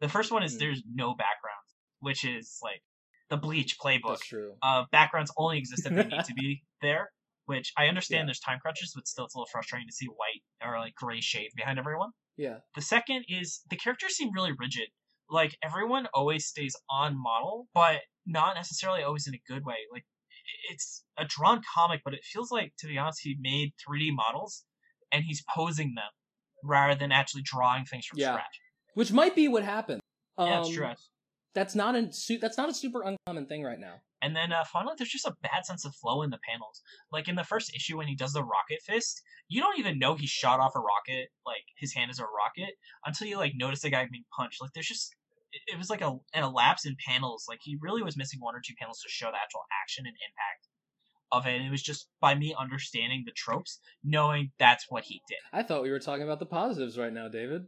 The 0.00 0.08
first 0.08 0.30
one 0.30 0.42
is 0.42 0.52
Hmm. 0.54 0.58
there's 0.58 0.82
no 0.92 1.14
background, 1.14 1.66
which 2.00 2.24
is 2.24 2.58
like 2.62 2.82
the 3.32 3.38
Bleach 3.38 3.78
playbook. 3.82 4.08
That's 4.20 4.26
true. 4.26 4.52
Uh, 4.62 4.84
backgrounds 4.92 5.32
only 5.38 5.56
exist 5.58 5.86
if 5.86 5.94
they 5.94 6.04
need 6.04 6.24
to 6.24 6.34
be 6.34 6.62
there, 6.82 7.10
which 7.46 7.72
I 7.78 7.86
understand 7.88 8.20
Yeah. 8.20 8.26
there's 8.26 8.40
time 8.40 8.58
crunches, 8.60 8.92
but 8.94 9.08
still 9.08 9.24
it's 9.24 9.34
a 9.34 9.38
little 9.38 9.48
frustrating 9.50 9.88
to 9.88 9.94
see 9.94 10.06
white 10.06 10.42
or 10.62 10.78
like 10.78 10.94
gray 10.94 11.20
shade 11.20 11.50
behind 11.56 11.78
everyone. 11.78 12.10
Yeah. 12.36 12.58
The 12.74 12.82
second 12.82 13.24
is 13.28 13.62
the 13.70 13.76
characters 13.76 14.16
seem 14.16 14.30
really 14.34 14.52
rigid. 14.58 14.88
Like 15.30 15.56
everyone 15.64 16.08
always 16.12 16.44
stays 16.46 16.76
on 16.90 17.16
model, 17.20 17.68
but 17.74 18.00
not 18.26 18.54
necessarily 18.54 19.02
always 19.02 19.26
in 19.26 19.34
a 19.34 19.40
good 19.48 19.64
way. 19.64 19.76
Like 19.90 20.04
it's 20.70 21.02
a 21.18 21.24
drawn 21.24 21.62
comic, 21.74 22.02
but 22.04 22.12
it 22.14 22.20
feels 22.24 22.50
like, 22.50 22.72
to 22.80 22.86
be 22.86 22.98
honest, 22.98 23.20
he 23.22 23.36
made 23.40 23.72
3D 23.88 24.10
models 24.14 24.64
and 25.10 25.24
he's 25.24 25.42
posing 25.54 25.94
them 25.94 26.10
rather 26.64 26.94
than 26.98 27.12
actually 27.12 27.42
drawing 27.44 27.84
things 27.86 28.04
from 28.06 28.18
Yeah. 28.18 28.32
scratch. 28.34 28.60
Which 28.94 29.10
might 29.10 29.34
be 29.34 29.48
what 29.48 29.62
happened. 29.64 30.00
yeah, 30.38 30.60
it's 30.60 30.68
Um, 30.68 30.74
true. 30.74 30.92
That's 31.54 31.74
not 31.74 31.94
a 31.94 32.12
su- 32.12 32.38
that's 32.38 32.56
not 32.56 32.70
a 32.70 32.74
super 32.74 33.02
uncommon 33.02 33.46
thing 33.46 33.62
right 33.62 33.78
now. 33.78 33.96
And 34.22 34.34
then 34.36 34.52
uh, 34.52 34.64
finally, 34.72 34.94
there's 34.96 35.10
just 35.10 35.26
a 35.26 35.34
bad 35.42 35.66
sense 35.66 35.84
of 35.84 35.94
flow 35.96 36.22
in 36.22 36.30
the 36.30 36.38
panels. 36.48 36.80
Like 37.12 37.28
in 37.28 37.34
the 37.34 37.44
first 37.44 37.74
issue, 37.74 37.96
when 37.98 38.06
he 38.06 38.14
does 38.14 38.32
the 38.32 38.44
rocket 38.44 38.80
fist, 38.86 39.20
you 39.48 39.60
don't 39.60 39.78
even 39.78 39.98
know 39.98 40.14
he 40.14 40.26
shot 40.26 40.60
off 40.60 40.76
a 40.76 40.78
rocket. 40.80 41.28
Like 41.44 41.64
his 41.76 41.92
hand 41.92 42.10
is 42.10 42.20
a 42.20 42.24
rocket 42.24 42.74
until 43.04 43.26
you 43.26 43.36
like 43.36 43.52
notice 43.56 43.80
the 43.82 43.90
guy 43.90 44.06
being 44.10 44.24
punched. 44.36 44.62
Like 44.62 44.70
there's 44.74 44.86
just 44.86 45.14
it- 45.52 45.74
it 45.74 45.78
was 45.78 45.90
like 45.90 46.00
a 46.00 46.12
an 46.34 46.44
elapse 46.44 46.86
in 46.86 46.96
panels. 47.06 47.44
Like 47.48 47.58
he 47.62 47.76
really 47.80 48.02
was 48.02 48.16
missing 48.16 48.40
one 48.40 48.54
or 48.54 48.62
two 48.64 48.74
panels 48.78 49.00
to 49.00 49.08
show 49.10 49.26
the 49.26 49.36
actual 49.36 49.62
action 49.82 50.06
and 50.06 50.14
impact 50.14 50.68
of 51.32 51.46
it. 51.46 51.56
And 51.56 51.66
it 51.66 51.70
was 51.70 51.82
just 51.82 52.08
by 52.20 52.34
me 52.34 52.54
understanding 52.58 53.24
the 53.26 53.32
tropes, 53.32 53.80
knowing 54.04 54.52
that's 54.58 54.86
what 54.88 55.04
he 55.04 55.20
did. 55.28 55.38
I 55.52 55.62
thought 55.64 55.82
we 55.82 55.90
were 55.90 55.98
talking 55.98 56.22
about 56.24 56.38
the 56.38 56.46
positives 56.46 56.96
right 56.96 57.12
now, 57.12 57.28
David. 57.28 57.66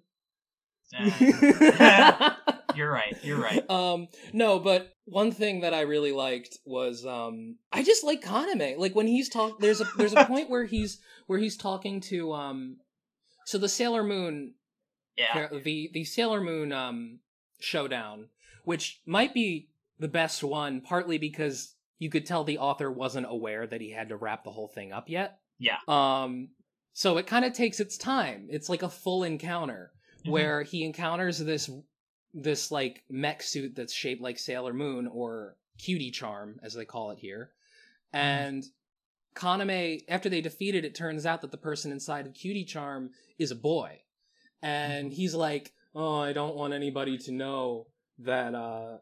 You're 2.77 2.91
right. 2.91 3.17
You're 3.23 3.41
right. 3.41 3.69
Um, 3.71 4.09
no, 4.33 4.59
but 4.59 4.93
one 5.07 5.33
thing 5.33 5.61
that 5.61 5.75
I 5.75 5.83
really 5.83 6.13
liked 6.13 6.59
was 6.65 7.05
um, 7.07 7.57
I 7.73 7.83
just 7.83 8.05
like 8.05 8.23
Kaname. 8.23 8.79
Like 8.79 8.95
when 8.95 9.07
he's 9.07 9.29
talk, 9.29 9.59
there's 9.61 9.81
a 9.81 9.85
there's 9.97 10.13
a 10.15 10.25
point 10.27 10.51
where 10.51 10.65
he's 10.65 11.01
where 11.27 11.39
he's 11.39 11.57
talking 11.57 12.01
to 12.03 12.33
um, 12.33 12.77
so 13.47 13.59
the 13.59 13.69
Sailor 13.69 14.03
Moon 14.05 14.55
Yeah. 15.17 15.49
the 15.53 15.91
the 15.93 16.05
Sailor 16.05 16.41
Moon 16.41 16.73
um 16.73 17.21
showdown, 17.61 18.29
which 18.65 19.01
might 19.07 19.35
be 19.35 19.69
the 19.99 20.09
best 20.09 20.43
one, 20.43 20.81
partly 20.81 21.19
because 21.19 21.75
you 21.99 22.11
could 22.11 22.27
tell 22.27 22.45
the 22.45 22.59
author 22.59 22.91
wasn't 22.91 23.27
aware 23.29 23.67
that 23.67 23.81
he 23.81 23.91
had 23.91 24.09
to 24.09 24.17
wrap 24.17 24.45
the 24.45 24.51
whole 24.51 24.69
thing 24.69 24.93
up 24.93 25.09
yet. 25.09 25.39
Yeah. 25.59 25.79
Um, 25.89 26.49
so 26.93 27.17
it 27.17 27.27
kind 27.27 27.45
of 27.45 27.53
takes 27.53 27.81
its 27.81 27.97
time. 27.97 28.49
It's 28.51 28.69
like 28.69 28.83
a 28.83 28.89
full 28.89 29.23
encounter 29.25 29.93
Mhm. 30.27 30.31
where 30.31 30.63
he 30.63 30.85
encounters 30.85 31.39
this 31.39 31.71
this 32.35 32.71
like 32.71 33.05
mech 33.09 33.43
suit 33.43 33.75
that's 33.75 33.93
shaped 33.93 34.21
like 34.21 34.39
Sailor 34.39 34.75
Moon 34.75 35.07
or 35.07 35.57
Cutie 35.79 36.11
Charm, 36.11 36.61
as 36.63 36.75
they 36.75 36.85
call 36.85 37.11
it 37.11 37.19
here, 37.19 37.51
and. 38.13 38.65
Kaname, 39.35 40.05
after 40.09 40.29
they 40.29 40.41
defeat 40.41 40.77
it, 40.77 40.85
it 40.85 40.95
turns 40.95 41.27
out 41.27 41.41
that 41.41 41.51
the 41.51 41.57
person 41.57 41.91
inside 41.91 42.25
of 42.25 42.35
Cutie 42.35 42.65
Charm 42.65 43.11
is 43.37 43.51
a 43.51 43.57
boy. 43.57 44.01
And 44.63 45.13
he's 45.13 45.35
like, 45.35 45.73
Oh, 45.93 46.21
I 46.21 46.33
don't 46.33 46.55
want 46.55 46.73
anybody 46.73 47.19
to 47.19 47.33
know 47.33 47.89
that, 48.21 48.55
uh, 48.55 48.99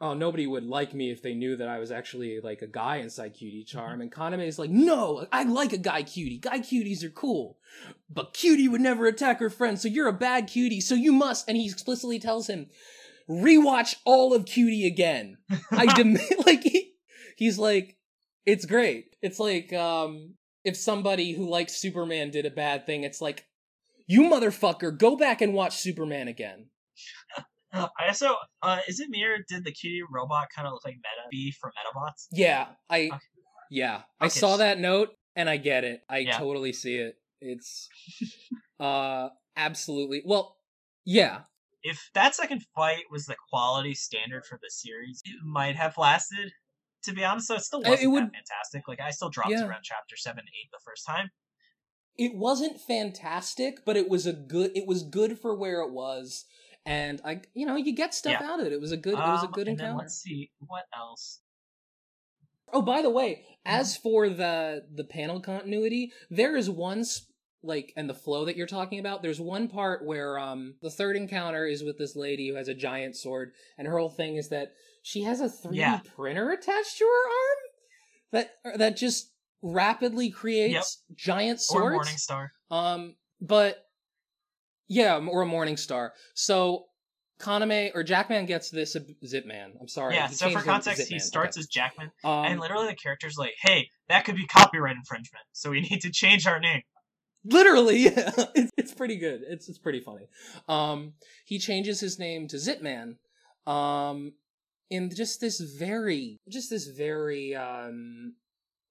oh, 0.00 0.14
nobody 0.14 0.46
would 0.46 0.64
like 0.64 0.94
me 0.94 1.10
if 1.10 1.22
they 1.22 1.34
knew 1.34 1.56
that 1.56 1.68
I 1.68 1.78
was 1.78 1.90
actually 1.90 2.40
like 2.40 2.62
a 2.62 2.66
guy 2.66 2.96
inside 2.96 3.34
Cutie 3.34 3.64
Charm. 3.64 4.00
And 4.00 4.12
Kaname 4.12 4.46
is 4.46 4.58
like, 4.58 4.70
No, 4.70 5.26
I 5.32 5.44
like 5.44 5.72
a 5.72 5.78
guy 5.78 6.02
cutie. 6.02 6.38
Guy 6.38 6.60
cuties 6.60 7.02
are 7.02 7.10
cool. 7.10 7.58
But 8.08 8.32
Cutie 8.32 8.68
would 8.68 8.80
never 8.80 9.06
attack 9.06 9.40
her 9.40 9.50
friend, 9.50 9.78
so 9.78 9.88
you're 9.88 10.08
a 10.08 10.12
bad 10.12 10.46
cutie, 10.46 10.80
so 10.80 10.94
you 10.94 11.12
must. 11.12 11.48
And 11.48 11.56
he 11.56 11.68
explicitly 11.68 12.18
tells 12.18 12.48
him, 12.48 12.68
Rewatch 13.28 13.96
all 14.04 14.32
of 14.34 14.46
Cutie 14.46 14.86
again. 14.86 15.38
I 15.70 15.86
demand 15.94 16.22
like 16.46 16.62
he, 16.62 16.94
he's 17.36 17.58
like 17.58 17.96
it's 18.46 18.64
great. 18.64 19.16
It's 19.20 19.38
like 19.38 19.72
um 19.72 20.34
if 20.64 20.76
somebody 20.76 21.32
who 21.32 21.48
likes 21.48 21.76
Superman 21.76 22.30
did 22.30 22.46
a 22.46 22.50
bad 22.50 22.86
thing, 22.86 23.04
it's 23.04 23.20
like 23.20 23.44
you 24.06 24.22
motherfucker, 24.22 24.96
go 24.96 25.16
back 25.16 25.42
and 25.42 25.52
watch 25.52 25.76
Superman 25.76 26.28
again. 26.28 26.66
I 27.98 28.08
also, 28.08 28.34
uh, 28.62 28.80
is 28.88 29.00
it 29.00 29.08
me 29.10 29.22
or 29.24 29.38
did 29.48 29.64
the 29.64 29.72
cutie 29.72 30.02
robot 30.10 30.48
kind 30.54 30.66
of 30.66 30.72
look 30.72 30.84
like 30.84 30.96
Metabee 30.96 31.52
from 31.60 31.70
Medabots? 31.72 32.26
Yeah, 32.32 32.68
I 32.90 33.06
Okay. 33.06 33.18
yeah, 33.70 34.02
I 34.20 34.28
saw 34.28 34.56
that 34.58 34.78
note 34.78 35.10
and 35.36 35.48
I 35.48 35.56
get 35.56 35.84
it. 35.84 36.02
I 36.08 36.18
Yeah. 36.18 36.38
totally 36.38 36.72
see 36.72 36.96
it. 36.96 37.16
It's 37.40 37.88
uh 38.80 39.28
absolutely. 39.56 40.22
Well, 40.24 40.56
yeah. 41.04 41.42
If 41.82 42.10
that 42.14 42.34
second 42.34 42.64
fight 42.74 43.04
was 43.10 43.26
the 43.26 43.36
quality 43.50 43.94
standard 43.94 44.44
for 44.44 44.58
the 44.60 44.70
series, 44.70 45.20
it 45.24 45.36
might 45.44 45.76
have 45.76 45.96
lasted. 45.96 46.50
To 47.04 47.12
be 47.12 47.24
honest, 47.24 47.46
so 47.46 47.54
it 47.54 47.60
still 47.62 47.78
Uh, 47.86 47.90
wasn't 47.90 48.02
it 48.02 48.06
would- 48.08 48.24
that 48.24 48.32
fantastic. 48.34 48.88
Like 48.88 49.00
I 49.00 49.10
still 49.10 49.30
dropped 49.30 49.50
Yeah. 49.52 49.64
around 49.66 49.82
chapter 49.84 50.16
seven, 50.16 50.44
eight 50.48 50.68
the 50.72 50.80
first 50.84 51.06
time. 51.06 51.30
It 52.16 52.34
wasn't 52.34 52.80
fantastic, 52.80 53.84
but 53.84 53.96
it 53.96 54.08
was 54.08 54.26
a 54.26 54.32
good 54.32 54.72
it 54.76 54.86
was 54.88 55.04
good 55.04 55.38
for 55.38 55.54
where 55.54 55.80
it 55.82 55.92
was. 55.92 56.44
And 56.86 57.20
I 57.24 57.42
you 57.54 57.66
know, 57.66 57.76
you 57.76 57.94
get 57.94 58.14
stuff 58.14 58.40
Yeah. 58.40 58.50
out 58.50 58.60
of 58.60 58.66
it. 58.66 58.72
It 58.72 58.80
was 58.80 58.92
a 58.92 58.96
good 58.96 59.14
it 59.18 59.30
was 59.30 59.42
a 59.42 59.46
Um, 59.46 59.52
good 59.52 59.68
and 59.68 59.78
then 59.78 59.84
encounter. 59.84 59.98
let's 59.98 60.14
see 60.22 60.50
what 60.58 60.84
else. 60.96 61.40
Oh, 62.72 62.82
by 62.82 63.02
the 63.02 63.10
way, 63.10 63.44
as 63.64 63.96
for 63.96 64.28
the 64.28 64.86
the 64.94 65.04
panel 65.04 65.40
continuity, 65.40 66.12
there 66.30 66.56
is 66.56 66.68
one 66.70 67.04
like 67.62 67.92
and 67.96 68.08
the 68.08 68.14
flow 68.14 68.44
that 68.44 68.56
you're 68.56 68.66
talking 68.66 68.98
about. 68.98 69.22
There's 69.22 69.40
one 69.40 69.68
part 69.68 70.04
where 70.04 70.38
um 70.38 70.74
the 70.82 70.90
third 70.90 71.16
encounter 71.16 71.66
is 71.66 71.82
with 71.82 71.98
this 71.98 72.14
lady 72.16 72.48
who 72.48 72.54
has 72.56 72.68
a 72.68 72.74
giant 72.74 73.16
sword, 73.16 73.52
and 73.76 73.86
her 73.86 73.98
whole 73.98 74.10
thing 74.10 74.36
is 74.36 74.48
that 74.50 74.72
she 75.02 75.22
has 75.22 75.40
a 75.40 75.48
3D 75.48 75.76
Yeah. 75.76 76.00
printer 76.14 76.50
attached 76.50 76.98
to 76.98 77.04
her 77.04 77.28
arm 77.28 77.58
that 78.32 78.78
that 78.78 78.96
just 78.96 79.32
rapidly 79.62 80.30
creates 80.30 81.02
giant 81.14 81.58
Or 81.58 81.60
swords. 81.60 81.98
Morningstar. 82.08 82.48
Um, 82.70 83.16
but 83.40 83.87
yeah, 84.88 85.16
or 85.18 85.42
a 85.42 85.46
morning 85.46 85.76
star. 85.76 86.12
So. 86.34 86.84
Kaname 87.40 87.92
or 87.94 88.02
Jackman 88.02 88.46
gets 88.46 88.68
this 88.68 88.96
Zip 89.24 89.46
Man. 89.46 89.74
I'm 89.80 89.86
sorry. 89.86 90.16
yeah. 90.16 90.26
he 90.26 90.34
So 90.34 90.50
for 90.50 90.60
context, 90.60 91.06
he 91.08 91.20
starts 91.20 91.56
Okay. 91.56 91.60
as 91.60 91.66
Jackman, 91.68 92.10
Um, 92.24 92.46
and 92.46 92.58
literally 92.58 92.88
the 92.88 92.96
character's 92.96 93.36
like, 93.38 93.54
"Hey, 93.62 93.90
that 94.08 94.24
could 94.24 94.34
be 94.34 94.44
copyright 94.44 94.96
infringement, 94.96 95.44
so 95.52 95.70
we 95.70 95.80
need 95.82 96.00
to 96.00 96.10
change 96.10 96.48
our 96.48 96.58
name." 96.58 96.82
literally 97.44 97.98
yeah. 98.06 98.32
it's, 98.56 98.72
it's 98.76 98.92
pretty 98.92 99.16
good 99.16 99.42
it's 99.46 99.68
it's 99.68 99.78
pretty 99.78 100.00
funny 100.00 100.26
um 100.68 101.12
he 101.44 101.60
changes 101.60 102.00
his 102.00 102.18
name 102.18 102.48
to 102.48 102.56
zipman 102.56 103.14
um 103.70 104.32
in 104.90 105.08
just 105.14 105.40
this 105.40 105.60
very 105.60 106.38
just 106.48 106.70
this 106.70 106.88
very 106.88 107.54
um 107.54 108.34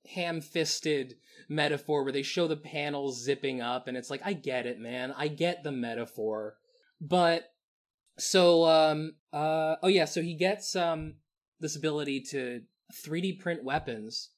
ham-fisted 0.07 1.15
metaphor 1.49 2.03
where 2.03 2.13
they 2.13 2.23
show 2.23 2.47
the 2.47 2.57
panels 2.57 3.23
zipping 3.23 3.61
up 3.61 3.87
and 3.87 3.95
it's 3.95 4.09
like 4.09 4.21
i 4.25 4.33
get 4.33 4.65
it 4.65 4.79
man. 4.79 5.13
I 5.15 5.27
get 5.27 5.63
the 5.63 5.71
metaphor. 5.71 6.55
But 6.99 7.43
so 8.17 8.65
um 8.65 9.13
uh 9.31 9.75
oh 9.83 9.87
yeah 9.87 10.05
so 10.05 10.21
he 10.21 10.33
gets 10.33 10.75
um 10.75 11.15
this 11.59 11.75
ability 11.75 12.21
to 12.21 12.61
3d 13.05 13.39
print 13.39 13.63
weapons 13.63 14.31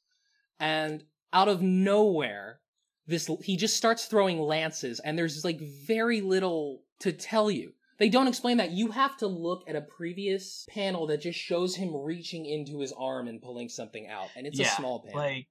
and 0.59 1.03
out 1.31 1.47
of 1.47 1.61
nowhere 1.61 2.59
this 3.07 3.29
he 3.43 3.57
just 3.57 3.75
starts 3.77 4.05
throwing 4.05 4.39
lances 4.39 4.99
and 4.99 5.17
there's 5.17 5.43
like 5.43 5.59
very 5.59 6.21
little 6.21 6.83
to 6.99 7.11
tell 7.11 7.49
you. 7.49 7.73
They 7.97 8.07
don't 8.09 8.27
explain 8.27 8.57
that. 8.57 8.71
You 8.71 8.91
have 8.91 9.17
to 9.17 9.27
look 9.27 9.63
at 9.67 9.75
a 9.75 9.81
previous 9.81 10.65
panel 10.69 11.07
that 11.07 11.21
just 11.21 11.37
shows 11.37 11.75
him 11.75 11.93
reaching 11.95 12.45
into 12.45 12.79
his 12.79 12.93
arm 12.93 13.27
and 13.27 13.41
pulling 13.41 13.67
something 13.67 14.07
out 14.07 14.29
and 14.35 14.45
it's 14.47 14.59
Yeah, 14.59 14.67
a 14.67 14.75
small 14.75 15.01
panel. 15.01 15.19
Like 15.19 15.47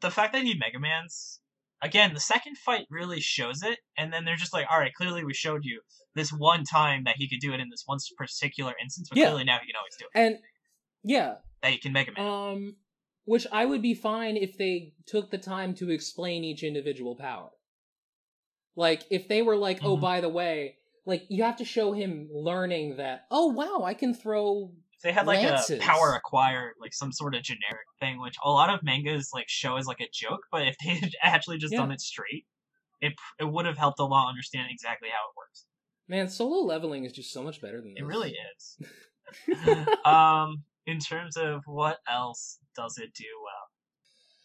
the 0.00 0.10
fact 0.10 0.32
that 0.32 0.42
he 0.44 0.54
Mega 0.54 0.78
Man's 0.78 1.40
again, 1.82 2.14
the 2.14 2.20
second 2.20 2.56
fight 2.56 2.86
really 2.90 3.20
shows 3.20 3.62
it, 3.62 3.78
and 3.98 4.12
then 4.12 4.24
they're 4.24 4.36
just 4.36 4.54
like, 4.54 4.66
all 4.70 4.78
right, 4.78 4.94
clearly 4.94 5.24
we 5.24 5.34
showed 5.34 5.64
you 5.64 5.80
this 6.14 6.30
one 6.32 6.64
time 6.64 7.04
that 7.04 7.16
he 7.16 7.28
could 7.28 7.40
do 7.40 7.52
it 7.52 7.60
in 7.60 7.68
this 7.68 7.82
one 7.84 7.98
particular 8.16 8.72
instance, 8.82 9.08
but 9.10 9.18
Yeah. 9.18 9.26
clearly 9.26 9.44
now 9.44 9.58
he 9.60 9.66
can 9.66 9.76
always 9.76 9.96
do 9.98 10.06
it. 10.06 10.18
and 10.18 10.38
Yeah. 11.02 11.36
that 11.60 11.72
you 11.72 11.78
can 11.78 11.92
Mega 11.92 12.12
Man. 12.12 12.26
Um, 12.26 12.76
which 13.26 13.46
I 13.52 13.66
would 13.66 13.82
be 13.82 13.94
fine 13.94 14.36
if 14.36 14.56
they 14.56 14.94
took 15.06 15.30
the 15.30 15.38
time 15.38 15.74
to 15.76 15.90
explain 15.90 16.44
each 16.44 16.62
individual 16.62 17.16
power. 17.16 17.50
Like, 18.76 19.04
if 19.10 19.28
they 19.28 19.42
were 19.42 19.56
like, 19.56 19.80
oh, 19.82 19.96
Mhm. 19.96 20.00
by 20.00 20.20
the 20.20 20.28
way, 20.28 20.78
like, 21.06 21.26
you 21.28 21.42
have 21.42 21.56
to 21.58 21.64
show 21.64 21.92
him 21.92 22.28
learning 22.32 22.96
that, 22.96 23.26
oh, 23.30 23.46
wow, 23.48 23.82
I 23.84 23.94
can 23.94 24.14
throw. 24.14 24.74
They 25.04 25.12
had 25.12 25.26
like 25.26 25.40
lances. 25.40 25.80
a 25.80 25.84
power 25.84 26.14
acquired, 26.16 26.74
like 26.80 26.94
some 26.94 27.12
sort 27.12 27.36
of 27.36 27.44
generic 27.44 27.86
thing, 28.00 28.20
which 28.20 28.34
a 28.42 28.50
lot 28.50 28.70
of 28.74 28.82
mangas 28.82 29.30
like 29.32 29.48
show 29.48 29.76
as 29.76 29.86
like 29.86 30.00
a 30.00 30.08
joke, 30.12 30.40
but 30.50 30.66
if 30.66 30.76
they 30.84 30.94
had 30.96 31.12
actually 31.22 31.58
just 31.58 31.74
Yeah. 31.74 31.82
done 31.82 31.92
it 31.92 32.00
straight, 32.00 32.46
it 33.00 33.14
it 33.38 33.44
would 33.44 33.66
have 33.66 33.78
helped 33.78 34.00
a 34.00 34.04
lot 34.04 34.28
understand 34.28 34.68
exactly 34.70 35.10
how 35.10 35.28
it 35.28 35.36
works. 35.36 35.66
Man, 36.08 36.28
solo 36.28 36.64
leveling 36.64 37.04
is 37.04 37.12
just 37.12 37.32
so 37.32 37.42
much 37.42 37.60
better 37.60 37.80
than 37.80 37.94
this. 37.94 38.00
It 38.00 38.06
really 38.06 38.34
is. 38.56 38.78
um, 40.04 40.64
in 40.86 40.98
terms 40.98 41.36
of 41.36 41.62
what 41.66 41.98
else 42.08 42.58
does 42.76 42.98
it 42.98 43.12
do 43.14 43.24
well? 43.42 43.68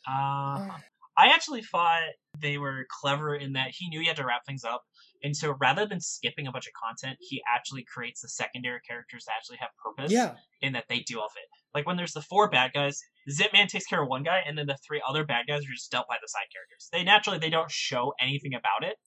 Uh, 0.07 0.79
I 1.17 1.27
actually 1.27 1.63
thought 1.63 2.03
they 2.39 2.57
were 2.57 2.85
clever 3.01 3.35
in 3.35 3.53
that 3.53 3.71
he 3.71 3.89
knew 3.89 3.99
he 3.99 4.07
had 4.07 4.17
to 4.17 4.25
wrap 4.25 4.45
things 4.45 4.63
up, 4.63 4.83
and 5.23 5.35
so 5.35 5.55
rather 5.59 5.85
than 5.85 5.99
skipping 5.99 6.47
a 6.47 6.51
bunch 6.51 6.67
of 6.67 6.73
content, 6.73 7.17
he 7.19 7.41
actually 7.53 7.83
creates 7.83 8.21
the 8.21 8.29
secondary 8.29 8.79
characters 8.87 9.25
that 9.25 9.33
actually 9.37 9.57
have 9.57 9.69
purpose. 9.83 10.11
yeah. 10.11 10.35
in 10.61 10.73
that 10.73 10.85
they 10.89 10.99
deal 10.99 11.19
with 11.19 11.33
it. 11.35 11.49
Like 11.73 11.85
when 11.85 11.97
there's 11.97 12.13
the 12.13 12.21
four 12.21 12.49
bad 12.49 12.71
guys, 12.73 12.99
Zipman 13.29 13.67
takes 13.67 13.85
care 13.85 14.01
of 14.01 14.09
one 14.09 14.23
guy, 14.23 14.41
and 14.47 14.57
then 14.57 14.65
the 14.65 14.77
three 14.87 15.01
other 15.07 15.23
bad 15.25 15.45
guys 15.47 15.61
are 15.63 15.73
just 15.73 15.91
dealt 15.91 16.07
by 16.07 16.15
the 16.21 16.27
side 16.27 16.47
characters. 16.53 16.89
They 16.91 17.03
naturally 17.03 17.39
they 17.39 17.49
don't 17.49 17.71
show 17.71 18.13
anything 18.19 18.53
about 18.53 18.89
it. 18.89 18.97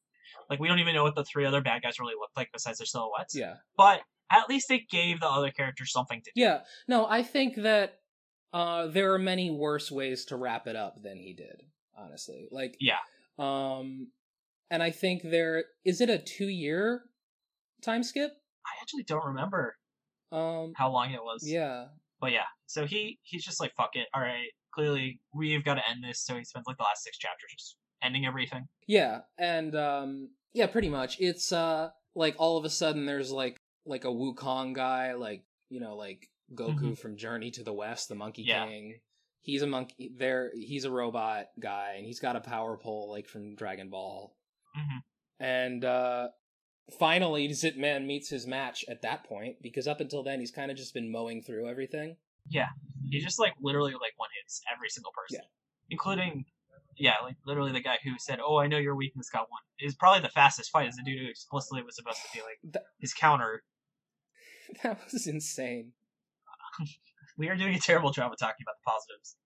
Like 0.48 0.60
we 0.60 0.68
don't 0.68 0.78
even 0.78 0.94
know 0.94 1.02
what 1.02 1.14
the 1.14 1.24
three 1.24 1.44
other 1.44 1.60
bad 1.60 1.82
guys 1.82 1.98
really 1.98 2.14
look 2.18 2.30
like 2.36 2.48
besides 2.52 2.78
their 2.78 2.86
silhouettes. 2.86 3.34
Yeah. 3.34 3.54
But 3.76 4.00
at 4.30 4.48
least 4.48 4.68
they 4.68 4.86
gave 4.90 5.20
the 5.20 5.28
other 5.28 5.50
characters 5.50 5.92
something 5.92 6.20
to 6.22 6.30
do. 6.34 6.40
Yeah. 6.40 6.60
No, 6.88 7.06
I 7.06 7.22
think 7.22 7.56
that 7.56 7.98
uh, 8.52 8.86
there 8.88 9.12
are 9.14 9.18
many 9.18 9.50
worse 9.50 9.90
ways 9.90 10.24
to 10.26 10.36
wrap 10.36 10.66
it 10.66 10.76
up 10.76 11.02
than 11.02 11.16
he 11.16 11.32
did, 11.34 11.62
honestly. 11.96 12.48
Like, 12.50 12.76
Yeah. 12.80 12.98
Um, 13.38 14.08
and 14.72 14.82
I 14.82 14.90
think 14.90 15.22
there 15.22 15.64
is 15.84 16.00
it 16.00 16.10
a 16.10 16.18
two 16.18 16.48
year 16.48 17.02
time 17.82 18.02
skip. 18.02 18.32
I 18.66 18.70
actually 18.82 19.04
don't 19.04 19.24
remember 19.26 19.76
Um, 20.32 20.72
how 20.76 20.90
long 20.90 21.12
it 21.12 21.22
was. 21.22 21.46
yeah, 21.48 21.86
But 22.20 22.32
yeah. 22.32 22.46
So 22.66 22.86
he 22.86 23.18
he's 23.22 23.44
just 23.44 23.60
like, 23.60 23.72
fuck 23.76 23.90
it. 23.94 24.08
All 24.14 24.20
right. 24.22 24.48
Clearly 24.74 25.20
we've 25.34 25.64
got 25.64 25.74
to 25.74 25.88
end 25.88 26.02
this. 26.02 26.24
So 26.24 26.34
he 26.36 26.44
spends 26.44 26.66
like 26.66 26.78
the 26.78 26.84
last 26.84 27.02
six 27.04 27.18
chapters 27.18 27.50
just 27.56 27.76
ending 28.02 28.24
everything. 28.26 28.66
yeah, 28.88 29.20
and 29.38 29.76
um, 29.76 30.30
yeah, 30.54 30.66
pretty 30.66 30.88
much. 30.88 31.20
It's 31.20 31.52
uh, 31.52 31.90
like 32.14 32.34
all 32.38 32.56
of 32.56 32.64
a 32.64 32.70
sudden 32.70 33.04
there's 33.06 33.30
like 33.30 33.56
like 33.84 34.04
a 34.04 34.08
Wukong 34.08 34.72
guy, 34.74 35.12
like 35.14 35.44
you 35.68 35.80
know, 35.80 35.94
like 35.96 36.28
Goku 36.54 36.92
Mhm. 36.92 36.98
from 36.98 37.16
Journey 37.16 37.50
to 37.52 37.62
the 37.64 37.72
West, 37.72 38.08
the 38.08 38.14
Monkey 38.14 38.42
Yeah. 38.42 38.66
King. 38.66 39.00
He's 39.44 39.62
a 39.62 39.66
monkey. 39.66 40.12
There, 40.16 40.52
he's 40.54 40.84
a 40.84 40.90
robot 40.90 41.46
guy, 41.60 41.94
and 41.96 42.06
he's 42.06 42.20
got 42.20 42.36
a 42.36 42.40
power 42.40 42.76
pole 42.76 43.10
like 43.10 43.26
from 43.28 43.54
Dragon 43.56 43.88
Ball. 43.90 44.34
Hmm 44.74 44.98
And 45.40 45.84
uh 45.84 46.28
finally, 46.98 47.48
Zipman 47.62 48.06
meets 48.06 48.28
his 48.30 48.46
match 48.46 48.84
at 48.88 49.02
that 49.02 49.24
point 49.24 49.56
because 49.62 49.86
up 49.86 50.00
until 50.00 50.22
then 50.22 50.40
he's 50.40 50.50
kind 50.50 50.70
of 50.70 50.76
just 50.76 50.94
been 50.94 51.10
mowing 51.10 51.42
through 51.42 51.68
everything. 51.68 52.16
Yeah, 52.48 52.68
he 53.08 53.20
just 53.20 53.38
like 53.38 53.52
literally 53.60 53.92
like 53.92 54.12
one 54.16 54.30
hits 54.42 54.60
every 54.74 54.88
single 54.88 55.12
person, 55.12 55.44
including 55.90 56.44
yeah, 56.96 57.14
like 57.22 57.36
literally 57.46 57.72
the 57.72 57.80
guy 57.80 57.98
who 58.04 58.12
said, 58.18 58.38
"Oh, 58.44 58.58
I 58.58 58.66
know 58.66 58.78
your 58.78 58.96
weakness 58.96 59.30
got 59.30 59.50
one." 59.50 59.62
Is 59.80 59.94
probably 59.94 60.20
the 60.20 60.28
fastest 60.28 60.70
fight. 60.70 60.88
Is 60.88 60.96
the 60.96 61.02
dude 61.02 61.20
who 61.20 61.28
explicitly 61.28 61.82
was 61.82 61.96
supposed 61.96 62.18
to 62.18 62.36
be 62.36 62.42
like 62.42 62.72
Th- 62.72 62.84
his 63.00 63.14
counter. 63.14 63.62
That 64.82 65.00
was 65.12 65.26
insane. 65.26 65.92
We 67.38 67.48
are 67.48 67.56
doing 67.56 67.74
a 67.74 67.78
terrible 67.78 68.10
job 68.10 68.30
of 68.30 68.38
talking 68.38 68.62
about 68.62 68.76
the 68.84 68.90
positives. 68.90 69.36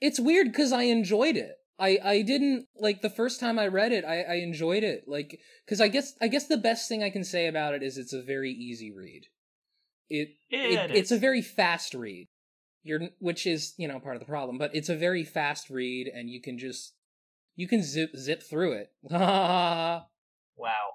It's 0.00 0.18
weird 0.20 0.48
because 0.48 0.72
I 0.72 0.82
enjoyed 0.82 1.36
it. 1.36 1.56
I 1.78 1.98
I 2.02 2.22
didn't 2.22 2.66
like 2.76 3.02
the 3.02 3.10
first 3.10 3.40
time 3.40 3.58
I 3.58 3.66
read 3.66 3.92
it. 3.92 4.04
I 4.04 4.22
I 4.22 4.34
enjoyed 4.36 4.82
it 4.82 5.04
like 5.06 5.40
because 5.64 5.80
I 5.80 5.88
guess 5.88 6.14
I 6.20 6.28
guess 6.28 6.46
the 6.46 6.56
best 6.56 6.88
thing 6.88 7.02
I 7.02 7.10
can 7.10 7.24
say 7.24 7.46
about 7.46 7.74
it 7.74 7.82
is 7.82 7.98
it's 7.98 8.12
a 8.12 8.22
very 8.22 8.50
easy 8.50 8.90
read. 8.90 9.26
It, 10.08 10.28
Yeah, 10.50 10.60
it 10.60 10.90
it 10.90 10.96
it's 10.96 11.12
a 11.12 11.18
very 11.18 11.42
fast 11.42 11.94
read. 11.94 12.28
You're 12.82 13.08
which 13.18 13.46
is 13.46 13.74
you 13.76 13.88
know 13.88 14.00
part 14.00 14.16
of 14.16 14.20
the 14.20 14.26
problem, 14.26 14.58
but 14.58 14.74
it's 14.74 14.88
a 14.88 14.96
very 14.96 15.24
fast 15.24 15.70
read 15.70 16.08
and 16.08 16.30
you 16.30 16.40
can 16.40 16.58
just 16.58 16.94
you 17.56 17.68
can 17.68 17.82
zip 17.82 18.16
zip 18.16 18.42
through 18.42 18.72
it. 18.72 18.92
Wow, 20.58 20.92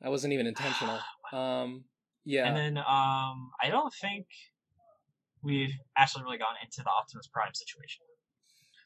that 0.00 0.10
wasn't 0.10 0.32
even 0.32 0.46
intentional. 0.46 1.00
Um 1.32 1.84
yeah. 2.28 2.46
And 2.46 2.56
then 2.56 2.76
um, 2.76 3.50
I 3.62 3.70
don't 3.70 3.92
think 4.02 4.26
we've 5.42 5.72
actually 5.96 6.24
really 6.24 6.36
gone 6.36 6.56
into 6.62 6.82
the 6.82 6.90
Optimus 6.90 7.26
Prime 7.26 7.54
situation. 7.54 8.04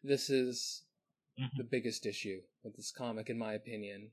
This 0.03 0.29
is 0.31 0.85
Mhm. 1.39 1.49
the 1.57 1.65
biggest 1.65 2.05
issue 2.07 2.43
with 2.63 2.77
this 2.77 2.91
comic 2.93 3.31
in 3.31 3.39
my 3.39 3.55
opinion. 3.55 4.13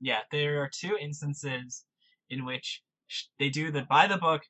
Yeah, 0.00 0.22
there 0.32 0.62
are 0.62 0.68
two 0.68 0.96
instances 0.96 1.84
in 2.28 2.44
which 2.44 2.82
they 3.38 3.48
do 3.48 3.70
the 3.70 3.82
by 3.82 4.06
the 4.06 4.16
book. 4.18 4.42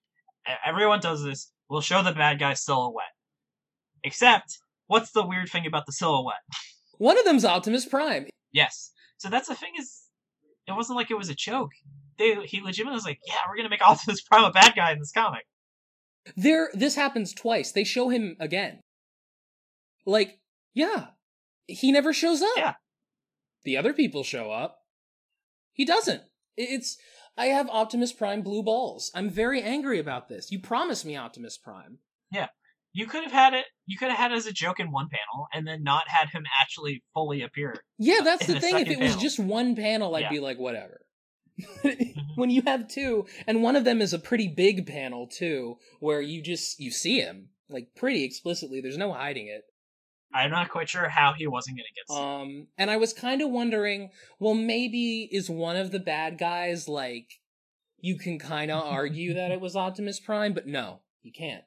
Everyone 0.64 1.01
does 1.01 1.23
this. 1.23 1.53
We'll 1.69 1.81
show 1.81 2.03
the 2.03 2.12
bad 2.12 2.38
guy 2.38 2.55
silhouette. 2.55 3.14
Except, 4.03 4.59
what's 4.87 5.12
the 5.12 5.27
weird 5.27 5.49
thing 5.51 5.67
about 5.67 5.87
the 5.87 5.93
silhouette? 5.93 6.43
One 6.99 7.19
of 7.19 7.25
them's 7.25 7.45
Optimus 7.45 7.87
Prime. 7.87 8.29
Yes. 8.53 8.93
So 9.19 9.29
that's 9.29 9.49
the 9.49 9.55
thing 9.55 9.73
is, 9.79 10.09
it 10.67 10.73
wasn't 10.73 10.97
like 10.97 11.11
it 11.11 11.14
was 11.19 11.29
a 11.29 11.35
joke. 11.35 11.71
They 12.19 12.47
he 12.47 12.61
legitimately 12.61 12.95
was 12.97 13.05
like, 13.05 13.19
yeah, 13.27 13.37
we're 13.49 13.57
gonna 13.57 13.69
make 13.69 13.83
Optimus 13.87 14.23
Prime 14.23 14.45
a 14.45 14.51
bad 14.53 14.75
guy 14.75 14.93
in 14.93 14.99
this 14.99 15.12
comic. 15.12 15.47
There 16.37 16.71
this 16.73 16.95
happens 16.95 17.35
twice. 17.35 17.73
They 17.73 17.85
show 17.85 18.09
him 18.09 18.37
again. 18.40 18.81
Like, 20.07 20.38
yeah. 20.74 21.06
He 21.66 21.90
never 21.92 22.12
shows 22.12 22.42
up. 22.42 22.50
Yeah. 22.56 22.74
The 23.64 23.76
other 23.76 23.92
people 23.94 24.22
show 24.22 24.50
up. 24.50 24.78
He 25.72 25.84
doesn't. 25.84 26.22
It's 26.56 26.96
I 27.37 27.46
have 27.46 27.68
Optimus 27.70 28.12
Prime 28.12 28.42
blue 28.42 28.62
balls. 28.62 29.10
I'm 29.14 29.30
very 29.30 29.62
angry 29.62 29.98
about 29.98 30.28
this. 30.28 30.50
You 30.52 30.60
promised 30.60 31.04
me 31.04 31.16
Optimus 31.16 31.56
Prime. 31.58 31.98
Yeah. 32.30 32.48
You 32.92 33.06
could 33.06 33.24
have 33.24 33.32
had 33.32 33.54
it. 33.54 33.64
You 33.87 33.96
could 33.98 34.10
have 34.10 34.18
had 34.18 34.30
it 34.30 34.37
as 34.37 34.46
a 34.46 34.52
joke 34.52 34.78
in 34.78 34.92
one 34.92 35.08
panel, 35.08 35.48
and 35.52 35.66
then 35.66 35.82
not 35.82 36.04
had 36.06 36.28
him 36.28 36.44
actually 36.62 37.02
fully 37.12 37.42
appear. 37.42 37.74
Yeah, 37.98 38.20
that's 38.22 38.46
the 38.46 38.60
thing. 38.60 38.78
If 38.78 38.88
it 38.88 39.00
was 39.00 39.16
just 39.16 39.38
one 39.40 39.74
panel, 39.74 40.14
I'd 40.14 40.20
Yeah. 40.20 40.30
be 40.30 40.38
like, 40.40 40.58
whatever. 40.58 41.00
Mm-hmm. 41.60 42.20
when 42.37 42.50
you 42.50 42.62
have 42.62 42.87
two, 42.88 43.26
and 43.48 43.62
one 43.64 43.74
of 43.74 43.84
them 43.84 44.00
is 44.00 44.12
a 44.12 44.18
pretty 44.18 44.46
big 44.46 44.87
panel 44.87 45.26
too, 45.26 45.78
where 45.98 46.20
you 46.20 46.40
just 46.42 46.78
you 46.78 46.90
see 46.92 47.18
him 47.20 47.48
like 47.68 47.88
pretty 47.96 48.22
explicitly. 48.24 48.80
There's 48.80 48.96
no 48.98 49.12
hiding 49.12 49.48
it. 49.48 49.62
I'm 50.35 50.51
not 50.51 50.68
quite 50.68 50.88
sure 50.88 51.09
how 51.09 51.33
he 51.33 51.47
wasn't 51.47 51.77
gonna 51.79 51.87
get. 51.94 52.09
sued. 52.09 52.18
Um, 52.18 52.66
and 52.77 52.90
I 52.90 52.97
was 52.97 53.12
kind 53.12 53.40
of 53.40 53.51
wondering, 53.51 54.11
well, 54.40 54.55
maybe 54.55 55.29
is 55.31 55.49
one 55.49 55.77
of 55.77 55.92
the 55.92 56.01
bad 56.01 56.38
guys 56.38 56.88
like 56.88 57.40
you 58.01 58.18
can 58.18 58.38
kind 58.38 58.70
of 58.70 58.85
argue 58.92 59.35
that 59.35 59.53
it 59.53 59.61
was 59.61 59.77
Optimus 59.77 60.18
Prime, 60.20 60.53
but 60.53 60.66
no, 60.66 61.01
you 61.23 61.33
can't. 61.33 61.64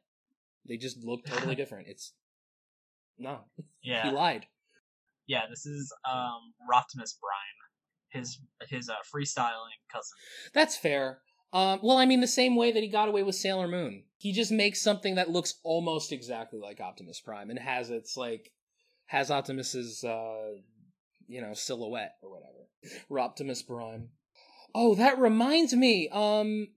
They 0.68 0.76
just 0.78 1.04
look 1.04 1.26
totally 1.26 1.56
different. 1.62 1.88
It's 1.88 2.14
no, 3.18 3.40
yeah, 3.82 4.04
he 4.04 4.12
lied. 4.12 4.46
yeah. 5.28 5.44
This 5.50 5.66
is 5.66 5.94
um 6.08 6.54
Roptimus 6.70 7.16
Prime, 7.20 8.20
his 8.22 8.40
his 8.70 8.90
uh, 8.90 8.94
freestyling 9.16 9.80
cousin. 9.92 10.18
That's 10.54 10.76
fair. 10.76 11.20
Um, 11.54 11.80
well, 11.82 11.98
I 11.98 12.06
mean, 12.06 12.20
the 12.20 12.28
same 12.28 12.58
way 12.58 12.74
that 12.74 12.84
he 12.84 12.90
got 12.90 13.08
away 13.08 13.24
with 13.24 13.36
Sailor 13.36 13.70
Moon, 13.70 14.04
he 14.18 14.34
just 14.34 14.52
makes 14.52 14.82
something 14.82 15.16
that 15.16 15.30
looks 15.30 15.56
almost 15.64 16.12
exactly 16.12 16.60
like 16.60 16.82
Optimus 16.82 17.22
Prime 17.22 17.50
and 17.50 17.58
has 17.58 17.90
its 17.90 18.18
like 18.18 18.52
has 19.08 19.32
Optimus's 19.32 20.04
uh, 20.04 20.54
you 21.28 21.42
know, 21.42 21.54
silhouette 21.54 22.16
or 22.22 22.30
whatever. 22.32 23.20
Optimus 23.20 23.62
Prime. 23.62 24.10
Oh, 24.74 24.96
that 24.96 25.20
reminds 25.20 25.74
me. 25.74 26.10
Um, 26.10 26.70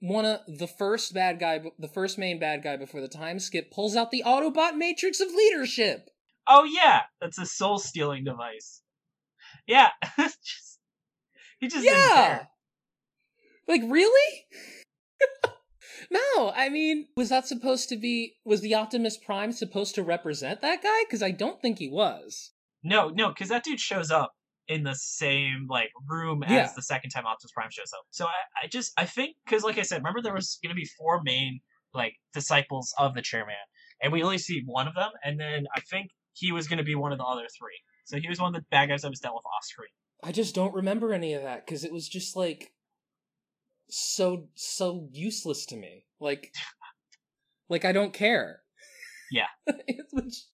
one 0.00 0.24
of 0.24 0.40
the 0.46 0.66
first 0.66 1.14
bad 1.14 1.38
guy, 1.38 1.60
the 1.78 1.88
first 1.88 2.18
main 2.18 2.38
bad 2.38 2.62
guy 2.62 2.76
before 2.76 3.00
the 3.00 3.08
time 3.08 3.38
skip, 3.38 3.70
pulls 3.70 3.96
out 3.96 4.10
the 4.10 4.24
Autobot 4.26 4.76
Matrix 4.76 5.20
of 5.20 5.28
Leadership. 5.28 6.10
Oh 6.48 6.64
yeah, 6.64 7.02
that's 7.20 7.38
a 7.38 7.46
soul 7.46 7.78
stealing 7.78 8.24
device. 8.24 8.82
Yeah, 9.66 9.88
just, 10.18 10.78
he 11.60 11.68
just 11.68 11.84
Yeah. 11.84 12.46
Like 13.68 13.82
really? 13.86 14.46
No, 16.12 16.52
I 16.54 16.68
mean, 16.68 17.06
was 17.16 17.28
that 17.30 17.46
supposed 17.46 17.88
to 17.88 17.96
be 17.96 18.34
was 18.44 18.60
the 18.60 18.74
Optimus 18.74 19.16
Prime 19.16 19.52
supposed 19.52 19.94
to 19.96 20.02
represent 20.02 20.60
that 20.62 20.82
guy 20.82 21.04
cuz 21.10 21.22
I 21.22 21.30
don't 21.30 21.60
think 21.60 21.78
he 21.78 21.88
was. 21.88 22.50
No, 22.82 23.08
no, 23.08 23.28
because 23.28 23.48
that 23.48 23.64
dude 23.64 23.80
shows 23.80 24.10
up 24.10 24.32
in 24.68 24.82
the 24.84 24.94
same 24.94 25.66
like 25.68 25.90
room 26.08 26.42
as 26.42 26.50
Yeah. 26.50 26.72
the 26.74 26.82
second 26.82 27.10
time 27.10 27.26
Optimus 27.26 27.52
Prime 27.52 27.70
shows 27.70 27.92
up. 27.92 28.04
So 28.10 28.26
I, 28.26 28.64
I 28.64 28.66
just 28.68 28.92
I 28.96 29.06
think 29.06 29.36
because 29.44 29.64
like 29.64 29.78
I 29.78 29.82
said, 29.82 29.98
remember 29.98 30.22
there 30.22 30.34
was 30.34 30.58
gonna 30.62 30.74
be 30.74 30.88
four 30.98 31.20
main 31.24 31.60
like 31.94 32.14
disciples 32.32 32.94
of 32.98 33.14
the 33.14 33.22
chairman, 33.22 33.54
and 34.02 34.12
we 34.12 34.22
only 34.22 34.38
see 34.38 34.62
one 34.64 34.88
of 34.88 34.94
them, 34.94 35.10
and 35.24 35.38
then 35.38 35.66
I 35.74 35.80
think 35.80 36.10
he 36.32 36.52
was 36.52 36.66
gonna 36.68 36.84
be 36.84 36.94
one 36.94 37.12
of 37.12 37.18
the 37.18 37.24
other 37.24 37.46
three. 37.58 37.78
So 38.04 38.18
he 38.18 38.28
was 38.28 38.40
one 38.40 38.54
of 38.54 38.60
the 38.60 38.66
bad 38.70 38.88
guys 38.88 39.02
that 39.02 39.10
was 39.10 39.20
dealt 39.20 39.34
with 39.36 39.44
off 39.46 39.64
screen. 39.64 39.88
I 40.24 40.32
just 40.32 40.54
don't 40.54 40.74
remember 40.74 41.12
any 41.12 41.34
of 41.34 41.42
that 41.42 41.66
cuz 41.66 41.84
it 41.84 41.92
was 41.92 42.08
just 42.08 42.36
like 42.36 42.71
so 43.92 44.48
so 44.54 45.08
useless 45.12 45.66
to 45.66 45.76
me. 45.76 46.04
Like 46.20 46.52
Like 47.68 47.84
I 47.84 47.92
don't 47.92 48.12
care. 48.12 48.60
Yeah. 49.30 49.46
Which 50.12 50.44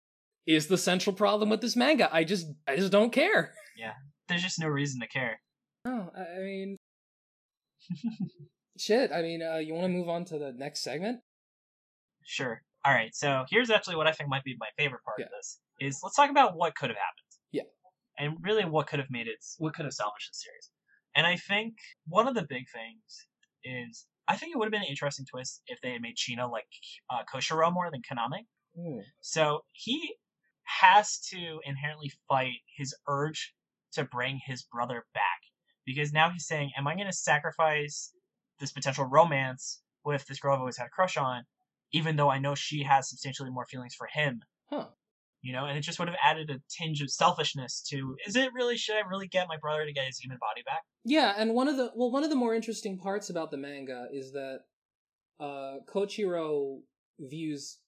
is 0.47 0.66
the 0.66 0.78
central 0.78 1.14
problem 1.14 1.51
with 1.51 1.61
this 1.61 1.76
manga. 1.76 2.09
I 2.12 2.24
just 2.24 2.47
I 2.66 2.76
just 2.76 2.93
don't 2.93 3.12
care. 3.12 3.55
Yeah. 3.76 3.93
There's 4.28 4.43
just 4.43 4.61
no 4.61 4.68
reason 4.68 5.01
to 5.01 5.09
care. 5.09 5.41
Oh, 5.84 6.11
I 6.16 6.41
mean 6.41 6.76
shit. 8.78 9.11
I 9.12 9.22
mean, 9.22 9.43
uh, 9.43 9.57
you 9.57 9.74
want 9.74 9.84
to 9.84 9.89
move 9.89 10.09
on 10.09 10.24
to 10.26 10.39
the 10.39 10.53
next 10.53 10.82
segment? 10.82 11.20
Sure. 12.24 12.62
All 12.84 12.93
right. 12.93 13.14
So 13.14 13.45
here's 13.51 13.70
actually 13.70 13.97
what 13.97 14.07
I 14.07 14.12
think 14.12 14.28
might 14.28 14.45
be 14.45 14.57
my 14.59 14.68
favorite 14.76 15.03
part 15.05 15.20
of 15.20 15.28
this 15.36 15.61
is 15.80 16.01
let's 16.03 16.16
talk 16.16 16.30
about 16.30 16.57
what 16.57 16.74
could 16.74 16.91
have 16.91 16.97
happened. 16.97 17.32
Yeah. 17.53 17.62
And 18.18 18.36
really 18.43 18.64
what 18.64 18.86
could 18.86 18.99
have 18.99 19.11
made 19.11 19.26
it 19.26 19.45
what 19.59 19.74
could 19.74 19.84
have 19.84 19.95
salvaged 19.95 20.30
the 20.30 20.34
series. 20.34 20.70
And 21.16 21.26
I 21.26 21.36
think 21.36 21.74
one 22.07 22.28
of 22.28 22.34
the 22.34 22.47
big 22.49 22.66
things 22.72 23.26
is 23.64 24.06
I 24.28 24.36
think 24.36 24.54
it 24.54 24.59
would 24.59 24.66
have 24.66 24.72
been 24.72 24.82
an 24.82 24.88
interesting 24.88 25.24
twist 25.24 25.62
if 25.66 25.80
they 25.80 25.92
had 25.92 26.02
made 26.02 26.16
Chino 26.16 26.50
like 26.50 26.68
uh, 27.11 27.22
Koshiro 27.32 27.72
more 27.72 27.90
than 27.90 28.02
Kaname. 28.02 28.44
So 29.20 29.61
he 29.72 30.14
has 30.64 31.18
to 31.30 31.61
inherently 31.64 32.12
fight 32.28 32.59
his 32.76 32.94
urge 33.09 33.54
to 33.92 34.04
bring 34.04 34.38
his 34.44 34.62
brother 34.62 35.06
back 35.14 35.40
because 35.86 36.12
now 36.12 36.30
he's 36.30 36.46
saying, 36.46 36.72
"Am 36.76 36.86
I 36.86 36.94
going 36.94 37.06
to 37.06 37.12
sacrifice 37.12 38.12
this 38.61 38.72
potential 38.72 39.06
romance 39.06 39.80
with 40.04 40.26
this 40.26 40.38
girl 40.40 40.54
I've 40.54 40.61
always 40.61 40.76
had 40.76 40.86
a 40.86 40.90
crush 40.90 41.16
on, 41.16 41.44
even 41.92 42.16
though 42.16 42.30
I 42.30 42.38
know 42.38 42.54
she 42.54 42.82
has 42.82 43.09
substantially 43.09 43.50
more 43.50 43.66
feelings 43.66 43.94
for 43.94 44.06
him?" 44.12 44.42
Huh. 44.70 44.88
You 45.41 45.53
know, 45.53 45.66
and 45.66 45.78
it 45.78 45.82
just 45.82 45.99
would 46.01 46.09
have 46.09 46.16
added 46.22 46.51
a 46.51 46.61
tinge 46.68 47.01
of 47.01 47.11
selfishness 47.11 47.80
to, 47.91 48.16
is 48.26 48.34
it 48.34 48.53
really, 48.53 48.76
should 48.76 48.97
I 48.97 49.09
really 49.09 49.28
get 49.28 49.47
my 49.49 49.57
brother 49.57 49.86
to 49.86 49.93
get 49.93 50.07
his 50.07 50.18
human 50.18 50.39
body 50.41 50.62
back? 50.66 50.82
Yeah, 51.05 51.32
and 51.36 51.55
one 51.55 51.68
of 51.68 51.76
the 51.76 51.93
well, 51.95 52.11
one 52.11 52.24
of 52.24 52.30
the 52.30 52.36
more 52.36 52.55
interesting 52.55 52.99
parts 52.99 53.30
about 53.30 53.51
the 53.51 53.57
manga 53.57 54.09
is 54.12 54.32
that 54.32 54.61
uh, 55.39 55.76
Kochiro 55.86 56.80
views 57.20 57.78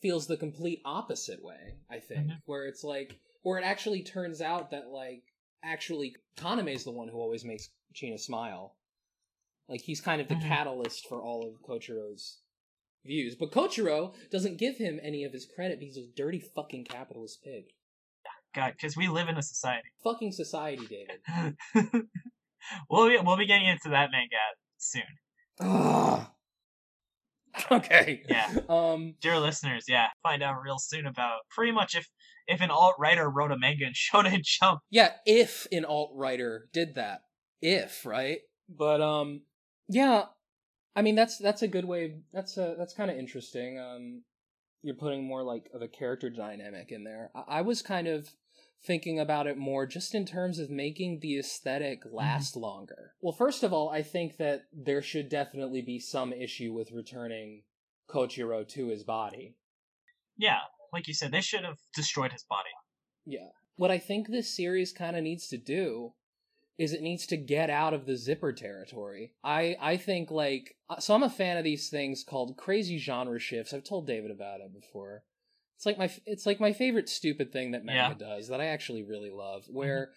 feels 0.00 0.26
the 0.26 0.36
complete 0.36 0.80
opposite 0.84 1.42
way. 1.42 1.74
I 1.90 1.98
think, 1.98 2.28
Mhm. 2.28 2.38
where 2.44 2.66
it's 2.66 2.84
like, 2.84 3.18
where 3.42 3.58
it 3.58 3.64
actually 3.64 4.02
turns 4.02 4.40
out 4.40 4.70
that 4.70 4.88
like 4.88 5.24
actually 5.64 6.14
Kaname 6.36 6.72
is 6.72 6.84
the 6.84 6.92
one 6.92 7.08
who 7.08 7.18
always 7.18 7.44
makes 7.44 7.68
Chino 7.94 8.16
smile. 8.16 8.76
Like 9.68 9.80
he's 9.80 10.00
kind 10.00 10.20
of 10.20 10.28
the 10.28 10.36
Mhm. 10.36 10.42
catalyst 10.48 11.08
for 11.08 11.20
all 11.20 11.46
of 11.46 11.60
Kochiro's 11.62 12.38
views, 13.06 13.34
but 13.38 13.52
Kochiro 13.52 14.14
doesn't 14.30 14.58
give 14.58 14.76
him 14.76 15.00
any 15.02 15.24
of 15.24 15.32
his 15.32 15.46
credit 15.46 15.78
because 15.80 15.96
he's 15.96 16.06
a 16.06 16.16
dirty 16.16 16.40
fucking 16.40 16.84
capitalist 16.84 17.42
pig. 17.42 17.64
God, 18.54 18.72
because 18.72 18.96
we 18.96 19.08
live 19.08 19.28
in 19.28 19.36
a 19.36 19.42
society. 19.42 19.88
Fucking 20.02 20.32
society, 20.32 20.86
David. 20.86 22.06
we'll, 22.88 23.08
be, 23.08 23.18
we'll 23.22 23.36
be 23.36 23.46
getting 23.46 23.66
into 23.66 23.90
that 23.90 24.08
manga 24.10 24.36
soon. 24.78 25.02
Ugh. 25.60 26.26
okay. 27.70 28.22
Yeah. 28.28 28.48
Um. 28.68 29.14
dear 29.20 29.38
listeners, 29.38 29.84
yeah, 29.88 30.08
find 30.22 30.42
out 30.42 30.62
real 30.62 30.78
soon 30.78 31.06
about 31.06 31.40
pretty 31.50 31.72
much 31.72 31.94
if 31.94 32.06
if 32.46 32.60
an 32.60 32.70
alt 32.70 32.94
writer 32.98 33.28
wrote 33.28 33.52
a 33.52 33.58
manga 33.58 33.86
in 33.86 33.92
Shonen 33.94 34.42
Jump. 34.42 34.80
Yeah, 34.90 35.12
if 35.24 35.66
an 35.72 35.84
alt 35.84 36.12
writer 36.14 36.68
did 36.72 36.94
that, 36.94 37.20
if 37.60 38.04
right, 38.04 38.38
but 38.68 39.00
um, 39.00 39.42
yeah, 39.88 40.24
I 40.96 41.02
mean 41.02 41.14
that's 41.14 41.38
that's 41.38 41.62
a 41.62 41.68
good 41.68 41.84
way. 41.84 42.16
That's 42.32 42.56
a 42.56 42.74
that's 42.78 42.94
kind 42.94 43.10
of 43.10 43.18
interesting. 43.18 43.78
Um, 43.78 44.22
you're 44.82 44.96
putting 44.96 45.24
more 45.24 45.42
like 45.42 45.68
of 45.74 45.82
a 45.82 45.88
character 45.88 46.30
dynamic 46.30 46.90
in 46.90 47.04
there. 47.04 47.30
I, 47.34 47.58
I 47.58 47.60
was 47.62 47.82
kind 47.82 48.08
of 48.08 48.30
thinking 48.84 49.20
about 49.20 49.46
it 49.46 49.58
more 49.58 49.86
just 49.86 50.14
in 50.14 50.24
terms 50.24 50.58
of 50.58 50.70
making 50.70 51.20
the 51.20 51.38
aesthetic 51.38 52.00
last 52.10 52.56
longer. 52.56 53.12
Well, 53.20 53.32
first 53.32 53.62
of 53.62 53.72
all, 53.72 53.90
I 53.90 54.02
think 54.02 54.36
that 54.38 54.64
there 54.72 55.02
should 55.02 55.28
definitely 55.28 55.82
be 55.82 55.98
some 55.98 56.32
issue 56.32 56.72
with 56.72 56.92
returning 56.92 57.62
Kochiro 58.08 58.66
to 58.68 58.88
his 58.88 59.02
body. 59.02 59.56
Yeah, 60.36 60.60
like 60.92 61.08
you 61.08 61.14
said, 61.14 61.32
they 61.32 61.40
should 61.40 61.64
have 61.64 61.78
destroyed 61.94 62.32
his 62.32 62.44
body. 62.44 62.70
Yeah. 63.24 63.48
What 63.76 63.90
I 63.90 63.98
think 63.98 64.28
this 64.28 64.54
series 64.54 64.92
kind 64.92 65.16
of 65.16 65.22
needs 65.22 65.48
to 65.48 65.58
do 65.58 66.12
is 66.78 66.92
it 66.92 67.00
needs 67.02 67.26
to 67.26 67.36
get 67.36 67.70
out 67.70 67.94
of 67.94 68.04
the 68.06 68.16
zipper 68.16 68.52
territory. 68.52 69.32
I 69.42 69.76
I 69.80 69.96
think 69.96 70.30
like 70.30 70.76
uh, 70.90 70.98
so 71.00 71.14
I'm 71.14 71.22
a 71.22 71.30
fan 71.30 71.56
of 71.56 71.64
these 71.64 71.88
things 71.88 72.22
called 72.22 72.56
crazy 72.56 72.98
genre 72.98 73.38
shifts. 73.38 73.72
I've 73.72 73.84
told 73.84 74.06
David 74.06 74.30
about 74.30 74.60
it 74.60 74.72
before. 74.72 75.22
It's 75.76 75.86
like 75.86 75.98
my 75.98 76.10
it's 76.26 76.46
like 76.46 76.60
my 76.60 76.72
favorite 76.72 77.08
stupid 77.08 77.52
thing 77.52 77.72
that 77.72 77.84
manga 77.84 78.14
does 78.18 78.48
that 78.48 78.60
I 78.60 78.66
actually 78.66 79.02
really 79.02 79.30
love 79.30 79.64
where 79.68 80.10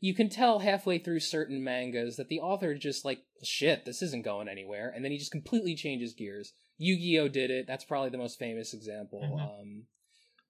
you 0.00 0.14
can 0.14 0.28
tell 0.30 0.60
halfway 0.60 0.98
through 0.98 1.20
certain 1.20 1.62
mangas 1.62 2.16
that 2.16 2.28
the 2.28 2.40
author 2.40 2.74
just 2.74 3.04
like 3.04 3.20
shit, 3.42 3.84
this 3.84 4.02
isn't 4.02 4.24
going 4.24 4.48
anywhere 4.48 4.90
and 4.94 5.04
then 5.04 5.12
he 5.12 5.18
just 5.18 5.32
completely 5.32 5.74
changes 5.74 6.14
gears. 6.14 6.52
Yu-Gi-Oh 6.78 7.28
did 7.28 7.50
it. 7.50 7.66
That's 7.66 7.84
probably 7.84 8.08
the 8.10 8.16
most 8.18 8.38
famous 8.38 8.72
example. 8.72 9.20
Mhm. 9.20 9.60
Um 9.60 9.86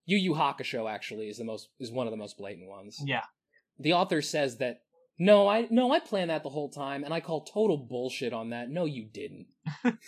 Yu 0.07 0.17
Yu 0.17 0.35
Hakusho 0.35 0.91
actually 0.91 1.29
is 1.29 1.39
the 1.39 1.45
most 1.45 1.69
is 1.79 1.91
one 1.91 2.07
of 2.07 2.11
the 2.11 2.17
most 2.17 2.37
blatant 2.39 2.69
ones. 2.69 2.99
Yeah, 3.05 3.25
The 3.79 3.93
author 3.95 4.23
says 4.23 4.59
that 4.59 4.83
no, 5.21 5.47
I 5.47 5.68
no, 5.71 5.93
I 5.93 6.01
planned 6.01 6.31
that 6.31 6.43
the 6.43 6.49
whole 6.49 6.71
time, 6.71 7.05
and 7.05 7.12
I 7.12 7.21
call 7.21 7.45
total 7.45 7.77
bullshit 7.77 8.33
on 8.33 8.51
that. 8.51 8.71
No, 8.71 8.87
you 8.87 9.05
didn't. 9.05 9.49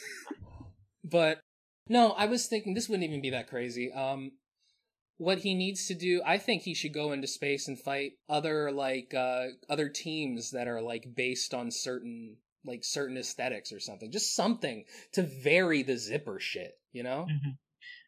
but 1.05 1.39
no, 1.89 2.13
I 2.13 2.25
was 2.25 2.47
thinking 2.47 2.73
this 2.73 2.89
wouldn't 2.89 3.07
even 3.07 3.21
be 3.21 3.31
that 3.31 3.49
crazy. 3.49 3.93
Um, 3.93 4.33
what 5.19 5.41
he 5.41 5.55
needs 5.55 5.87
to 5.89 5.95
do, 5.95 6.23
I 6.25 6.39
think 6.39 6.63
he 6.63 6.75
should 6.75 6.95
go 6.95 7.13
into 7.13 7.27
space 7.27 7.69
and 7.69 7.79
fight 7.79 8.13
other 8.27 8.73
like 8.73 9.13
uh 9.15 9.49
other 9.69 9.91
teams 9.91 10.51
that 10.53 10.67
are 10.67 10.81
like 10.81 11.05
based 11.15 11.53
on 11.53 11.71
certain 11.71 12.39
like 12.65 12.83
certain 12.83 13.19
aesthetics 13.19 13.71
or 13.71 13.81
something. 13.81 14.11
Just 14.11 14.35
something 14.35 14.85
to 15.13 15.23
vary 15.23 15.83
the 15.83 15.99
zipper 15.99 16.41
shit, 16.41 16.73
you 16.93 17.03
know? 17.03 17.27
Mhm. 17.31 17.59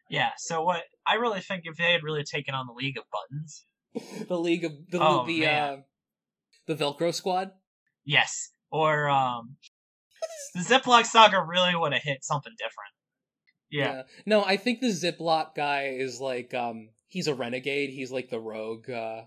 yeah. 0.09 0.31
So 0.37 0.63
what 0.63 0.81
I 1.05 1.15
really 1.15 1.41
think 1.41 1.65
if 1.65 1.77
they 1.77 1.91
had 1.91 2.01
really 2.01 2.23
taken 2.23 2.55
on 2.55 2.65
the 2.65 2.73
League 2.73 2.97
of 2.97 3.03
Buttons, 3.11 3.65
the 4.27 4.39
league 4.39 4.65
of 4.65 4.71
the 4.89 4.99
Oh, 4.99 5.25
the 5.27 5.41
man. 5.41 5.61
uh 5.61 5.77
the 6.67 6.75
Velcro 6.75 7.13
squad. 7.13 7.51
yes, 8.05 8.49
or 8.71 9.09
um, 9.09 9.55
the 10.53 10.61
Ziploc 10.61 11.05
Saga 11.05 11.41
really 11.41 11.75
would 11.75 11.93
have 11.93 12.03
hit 12.03 12.23
something 12.23 12.53
different. 12.57 12.91
Yeah, 13.71 14.03
No, 14.25 14.43
I 14.43 14.57
think 14.57 14.79
the 14.79 14.87
Ziploc 14.87 15.55
guy 15.55 15.95
is 15.97 16.21
like 16.21 16.53
um 16.53 16.89
he's 17.07 17.27
a 17.27 17.35
renegade. 17.35 17.89
He's 17.89 18.11
like 18.11 18.29
the 18.29 18.39
rogue. 18.39 18.89
Uh, 18.89 19.23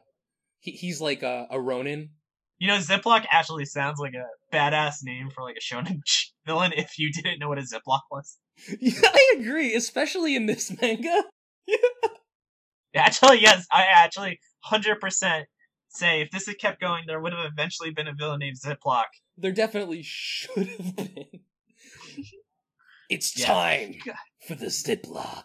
he, 0.60 0.70
he's 0.72 1.00
like 1.00 1.22
a, 1.22 1.46
a 1.50 1.60
Ronin. 1.60 2.10
you 2.58 2.66
know, 2.68 2.78
Ziploc 2.78 3.26
actually 3.30 3.66
sounds 3.66 3.98
like 4.00 4.14
a 4.14 4.26
badass 4.56 4.96
name 5.02 5.28
for 5.30 5.42
like 5.42 5.56
a 5.56 5.60
shonen 5.60 6.00
villain. 6.46 6.72
If 6.74 6.98
you 6.98 7.12
didn't 7.12 7.40
know 7.40 7.48
what 7.48 7.58
a 7.58 7.62
Ziploc 7.62 8.00
was, 8.10 8.38
Yeah, 8.80 9.00
I 9.04 9.34
agree, 9.38 9.74
especially 9.74 10.34
in 10.34 10.46
this 10.46 10.72
manga. 10.80 11.24
Actually, 12.94 13.40
yes, 13.42 13.66
I 13.70 13.84
actually 13.94 14.40
hundred 14.60 14.98
percent 15.00 15.46
say 15.88 16.20
if 16.20 16.30
this 16.30 16.46
had 16.46 16.58
kept 16.58 16.80
going, 16.80 17.04
there 17.06 17.20
would 17.20 17.32
have 17.32 17.50
eventually 17.50 17.90
been 17.90 18.08
a 18.08 18.14
villain 18.14 18.40
named 18.40 18.56
Ziploc. 18.64 19.04
There 19.36 19.52
definitely 19.52 20.02
should 20.02 20.68
have 20.68 20.96
been. 20.96 21.26
it's 23.10 23.38
Yeah. 23.38 23.46
time 23.46 23.94
God. 24.04 24.16
for 24.46 24.54
the 24.54 24.66
Ziploc. 24.66 25.44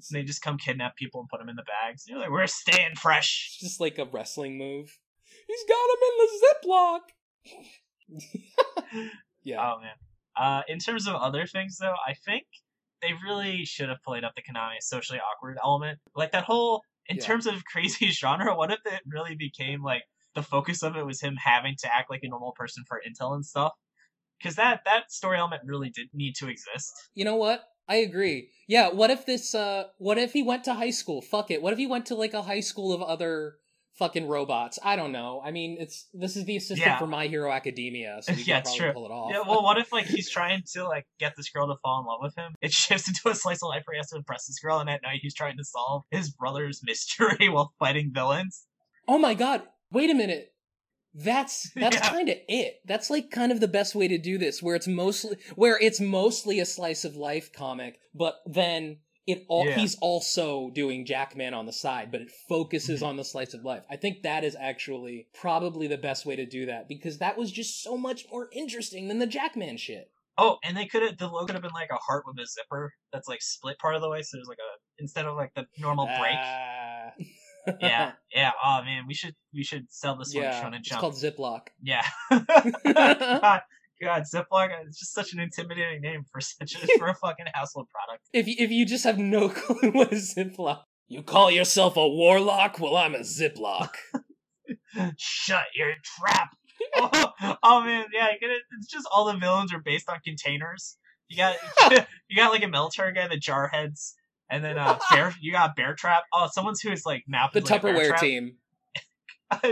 So 0.00 0.16
they 0.16 0.22
just 0.22 0.42
come 0.42 0.58
kidnap 0.58 0.96
people 0.96 1.20
and 1.20 1.28
put 1.28 1.38
them 1.40 1.48
in 1.48 1.56
the 1.56 1.62
bags. 1.64 2.04
You're 2.06 2.18
like, 2.18 2.30
we're 2.30 2.46
staying 2.46 2.94
fresh. 2.96 3.48
It's 3.52 3.58
just 3.70 3.80
like 3.80 3.98
a 3.98 4.04
wrestling 4.04 4.58
move. 4.58 4.98
He's 5.46 5.64
got 5.68 5.90
him 5.90 6.02
in 6.08 6.16
the 6.18 6.30
Ziploc. 6.68 7.00
yeah. 9.42 9.60
Oh 9.60 9.80
man. 9.80 9.94
Uh, 10.36 10.62
in 10.68 10.78
terms 10.78 11.06
of 11.06 11.14
other 11.14 11.46
things, 11.46 11.78
though, 11.78 11.94
I 12.06 12.14
think 12.26 12.44
they 13.00 13.12
really 13.26 13.64
should 13.64 13.88
have 13.88 14.02
played 14.04 14.24
up 14.24 14.32
the 14.34 14.42
Kaname 14.42 14.76
socially 14.80 15.20
awkward 15.20 15.56
element. 15.62 16.00
Like 16.16 16.32
that 16.32 16.44
whole, 16.44 16.82
in 17.08 17.16
Yeah. 17.16 17.24
terms 17.24 17.46
of 17.46 17.64
crazy 17.72 18.10
genre, 18.10 18.56
what 18.56 18.70
if 18.70 18.80
it 18.86 19.02
really 19.06 19.34
became 19.36 19.82
like 19.82 20.02
the 20.34 20.42
focus 20.42 20.82
of 20.82 20.96
it 20.96 21.06
was 21.06 21.20
him 21.20 21.36
having 21.36 21.76
to 21.80 21.94
act 21.94 22.10
like 22.10 22.20
a 22.22 22.28
normal 22.28 22.52
person 22.52 22.84
for 22.88 23.00
intel 23.06 23.34
and 23.34 23.44
stuff? 23.44 23.72
Because 24.38 24.56
that 24.56 24.82
that 24.84 25.10
story 25.10 25.38
element 25.38 25.62
really 25.64 25.90
did 25.90 26.08
need 26.12 26.34
to 26.36 26.48
exist. 26.48 26.92
You 27.14 27.24
know 27.24 27.36
what? 27.36 27.64
I 27.88 27.96
agree. 27.96 28.50
Yeah, 28.66 28.90
what 28.90 29.10
if 29.10 29.26
this 29.26 29.54
uh 29.54 29.84
what 29.98 30.18
if 30.18 30.32
he 30.32 30.42
went 30.42 30.64
to 30.64 30.74
high 30.74 30.90
school? 30.90 31.20
Fuck 31.22 31.50
it. 31.50 31.62
What 31.62 31.72
if 31.72 31.78
he 31.78 31.86
went 31.86 32.06
to 32.06 32.14
like 32.14 32.34
a 32.34 32.42
high 32.42 32.60
school 32.60 32.92
of 32.92 33.02
other 33.02 33.56
fucking 33.98 34.26
robots? 34.28 34.78
I 34.82 34.96
don't 34.96 35.12
know. 35.12 35.40
I 35.44 35.50
mean, 35.50 35.76
it's 35.80 36.08
this 36.12 36.36
is 36.36 36.44
the 36.44 36.56
assistant 36.56 36.80
Yeah. 36.86 36.98
for 36.98 37.06
My 37.06 37.26
Hero 37.26 37.50
Academia, 37.52 38.18
so 38.22 38.32
Yeah, 38.36 38.44
can 38.44 38.58
it's 38.60 38.70
probably 38.70 38.78
true. 38.78 38.92
pull 38.92 39.06
it 39.06 39.10
off. 39.10 39.30
Yeah, 39.32 39.40
well, 39.48 39.62
what 39.62 39.78
if 39.78 39.92
like 39.92 40.06
he's 40.06 40.28
trying 40.30 40.62
to 40.74 40.84
like 40.88 41.06
get 41.18 41.34
this 41.36 41.48
girl 41.50 41.66
to 41.68 41.76
fall 41.82 42.00
in 42.00 42.06
love 42.06 42.18
with 42.22 42.34
him? 42.36 42.54
It 42.60 42.72
shifts 42.84 43.08
into 43.08 43.28
a 43.28 43.34
slice 43.34 43.62
of 43.62 43.68
life 43.68 43.82
where 43.86 43.94
he 43.94 43.98
has 43.98 44.08
to 44.10 44.16
impress 44.16 44.46
this 44.46 44.58
girl, 44.58 44.78
and 44.78 44.88
at 44.90 45.02
night 45.02 45.20
he's 45.22 45.34
trying 45.34 45.56
to 45.56 45.64
solve 45.64 46.02
his 46.10 46.30
brother's 46.30 46.80
mystery 46.84 47.48
while 47.48 47.72
fighting 47.78 48.10
villains. 48.14 48.66
oh 49.08 49.18
my 49.18 49.34
god. 49.34 49.62
Wait 49.90 50.10
a 50.10 50.14
minute. 50.14 50.50
That's 51.16 51.70
that's 51.76 51.96
Yeah. 51.96 52.08
kind 52.10 52.28
of 52.28 52.36
it. 52.48 52.80
That's 52.86 53.08
like 53.08 53.30
kind 53.30 53.52
of 53.52 53.60
the 53.60 53.68
best 53.68 53.94
way 53.94 54.08
to 54.08 54.18
do 54.18 54.36
this 54.36 54.60
where 54.60 54.74
it's 54.74 54.88
mostly 54.88 55.36
where 55.54 55.78
it's 55.80 56.00
mostly 56.00 56.58
a 56.58 56.66
slice 56.66 57.04
of 57.04 57.14
life 57.14 57.52
comic, 57.52 58.00
but 58.12 58.36
then 58.46 58.98
it 59.26 59.44
all 59.48 59.66
Yeah. 59.66 59.76
he's 59.76 59.96
also 60.00 60.70
doing 60.70 61.06
Jackman 61.06 61.54
on 61.54 61.66
the 61.66 61.72
side, 61.72 62.10
but 62.12 62.20
it 62.20 62.30
focuses 62.48 63.00
Mhm. 63.00 63.06
on 63.06 63.16
the 63.16 63.24
slice 63.24 63.54
of 63.54 63.64
life. 63.64 63.84
I 63.88 63.96
think 63.96 64.22
that 64.22 64.44
is 64.44 64.54
actually 64.54 65.28
probably 65.32 65.86
the 65.86 65.96
best 65.98 66.26
way 66.26 66.36
to 66.36 66.44
do 66.44 66.66
that 66.66 66.88
because 66.88 67.18
that 67.18 67.38
was 67.38 67.50
just 67.50 67.82
so 67.82 67.96
much 67.96 68.26
more 68.30 68.48
interesting 68.52 69.08
than 69.08 69.18
the 69.18 69.26
Jackman 69.26 69.76
shit. 69.78 70.10
Oh, 70.36 70.58
and 70.64 70.76
they 70.76 70.86
could 70.86 71.02
have 71.02 71.16
the 71.16 71.28
logo 71.28 71.46
could 71.46 71.54
have 71.54 71.62
been 71.62 71.72
like 71.72 71.90
a 71.90 71.96
heart 71.96 72.24
with 72.26 72.36
a 72.38 72.46
zipper 72.46 72.92
that's 73.12 73.28
like 73.28 73.40
split 73.40 73.78
part 73.78 73.94
of 73.94 74.02
the 74.02 74.10
way, 74.10 74.20
so 74.22 74.36
there's 74.36 74.48
like 74.48 74.58
a 74.58 75.02
instead 75.02 75.26
of 75.26 75.36
like 75.36 75.54
the 75.54 75.66
normal 75.78 76.06
break. 76.06 76.36
Ah. 76.36 77.12
yeah, 77.80 78.12
yeah. 78.34 78.50
Oh 78.64 78.82
man, 78.82 79.04
we 79.06 79.14
should 79.14 79.34
we 79.54 79.62
should 79.62 79.86
sell 79.90 80.16
this 80.16 80.34
one 80.34 80.42
to 80.42 80.48
yeah. 80.50 80.62
Shonen 80.62 80.78
It's 80.80 80.90
called 80.96 81.14
Ziploc. 81.14 81.68
Yeah. 81.80 82.04
God, 82.30 83.62
God, 84.04 84.22
Ziploc. 84.22 84.68
It's 84.86 84.98
just 84.98 85.14
such 85.14 85.32
an 85.32 85.40
intimidating 85.40 86.00
name 86.00 86.24
for 86.30 86.40
such 86.40 86.74
a 86.74 86.86
for 86.98 87.08
a 87.08 87.14
fucking 87.14 87.46
household 87.52 87.88
product. 87.90 88.28
If 88.32 88.46
you, 88.46 88.54
if 88.58 88.70
you 88.70 88.86
just 88.86 89.04
have 89.04 89.18
no 89.18 89.48
clue 89.54 89.90
what 89.90 90.12
a 90.12 90.16
Ziploc, 90.16 90.82
you 91.08 91.22
call 91.22 91.50
yourself 91.50 91.96
a 91.96 92.06
warlock? 92.06 92.78
Well, 92.78 92.96
I'm 92.96 93.14
a 93.14 93.20
Ziploc. 93.20 93.90
Shut 95.16 95.64
your 95.74 95.94
trap. 96.02 96.50
oh, 96.96 97.56
oh, 97.62 97.84
man, 97.84 98.06
yeah. 98.12 98.28
It. 98.28 98.62
It's 98.78 98.86
just 98.86 99.08
all 99.12 99.26
the 99.32 99.38
villains 99.38 99.72
are 99.72 99.80
based 99.80 100.08
on 100.08 100.18
containers. 100.24 100.96
You 101.28 101.38
got 101.38 101.56
you 102.28 102.36
got 102.36 102.52
like 102.52 102.62
a 102.62 102.68
military 102.68 103.14
guy, 103.14 103.26
the 103.28 103.40
Jarheads, 103.40 104.12
and 104.50 104.62
then 104.62 104.76
uh 104.78 104.98
bear. 105.10 105.34
You 105.40 105.52
got 105.52 105.74
Bear 105.74 105.94
Trap. 105.94 106.24
Oh, 106.32 106.48
someone's 106.52 106.82
who 106.82 106.92
is 106.92 107.06
like 107.06 107.24
map 107.26 107.52
the 107.54 107.60
is 107.60 107.70
like 107.70 107.80
Tupperware 107.80 108.18
team. 108.18 108.56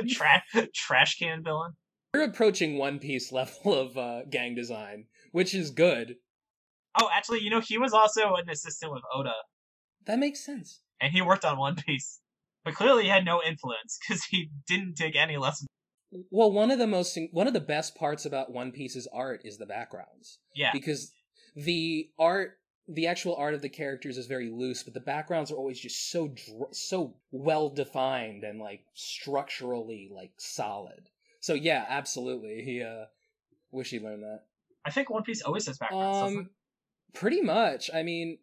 Tra- 0.08 0.42
trash 0.74 1.18
can 1.18 1.44
villain. 1.44 1.72
You're 2.14 2.24
approaching 2.24 2.76
One 2.76 2.98
Piece 2.98 3.32
level 3.32 3.72
of 3.80 3.96
uh, 3.96 4.24
gang 4.24 4.54
design, 4.54 5.06
which 5.32 5.54
is 5.54 5.70
good. 5.70 6.16
Oh, 7.00 7.08
actually, 7.12 7.40
you 7.40 7.48
know 7.48 7.60
he 7.60 7.78
was 7.78 7.94
also 7.94 8.34
an 8.34 8.50
assistant 8.50 8.92
with 8.92 9.02
Oda, 9.14 9.32
That 10.04 10.18
makes 10.18 10.44
sense. 10.44 10.80
and 11.00 11.10
he 11.12 11.22
worked 11.22 11.44
on 11.44 11.58
One 11.58 11.74
Piece. 11.76 12.20
But 12.64 12.74
clearly, 12.74 13.04
he 13.04 13.08
had 13.08 13.24
no 13.24 13.40
influence 13.42 13.98
because 14.00 14.24
he 14.24 14.50
didn't 14.68 14.94
take 14.96 15.16
any 15.16 15.36
lessons. 15.38 15.68
Well, 16.30 16.52
one 16.52 16.70
of 16.70 16.78
the 16.78 16.86
most 16.86 17.18
one 17.32 17.46
of 17.46 17.54
the 17.54 17.60
best 17.60 17.96
parts 17.96 18.26
about 18.26 18.52
One 18.52 18.72
Piece's 18.72 19.08
art 19.12 19.40
is 19.44 19.56
the 19.56 19.64
backgrounds. 19.66 20.38
Yeah, 20.54 20.70
because 20.72 21.12
the 21.56 22.10
art 22.18 22.58
the 22.86 23.06
actual 23.06 23.36
art 23.36 23.54
of 23.54 23.62
the 23.62 23.68
characters 23.70 24.18
is 24.18 24.26
very 24.26 24.50
loose 24.50 24.82
but 24.82 24.92
the 24.92 25.00
backgrounds 25.00 25.52
are 25.52 25.56
always 25.56 25.78
just 25.78 26.10
so 26.10 26.26
dr- 26.28 26.72
so 26.74 27.14
well 27.30 27.68
defined 27.70 28.42
and 28.42 28.58
like 28.58 28.80
structurally 28.94 30.10
like 30.12 30.32
solid 30.36 31.08
so 31.42 31.52
yeah 31.52 31.84
absolutely. 31.88 32.62
He 32.62 32.82
uh 32.82 33.04
wish 33.70 33.90
he 33.90 34.00
learned 34.00 34.22
that. 34.22 34.44
I 34.84 34.90
think 34.90 35.10
One 35.10 35.22
Piece 35.22 35.42
always 35.42 35.66
has 35.66 35.76
backgrounds. 35.76 36.20
doesn't 36.20 36.38
um 36.38 36.50
pretty 37.12 37.42
much. 37.42 37.90
I 37.92 38.02
mean 38.02 38.38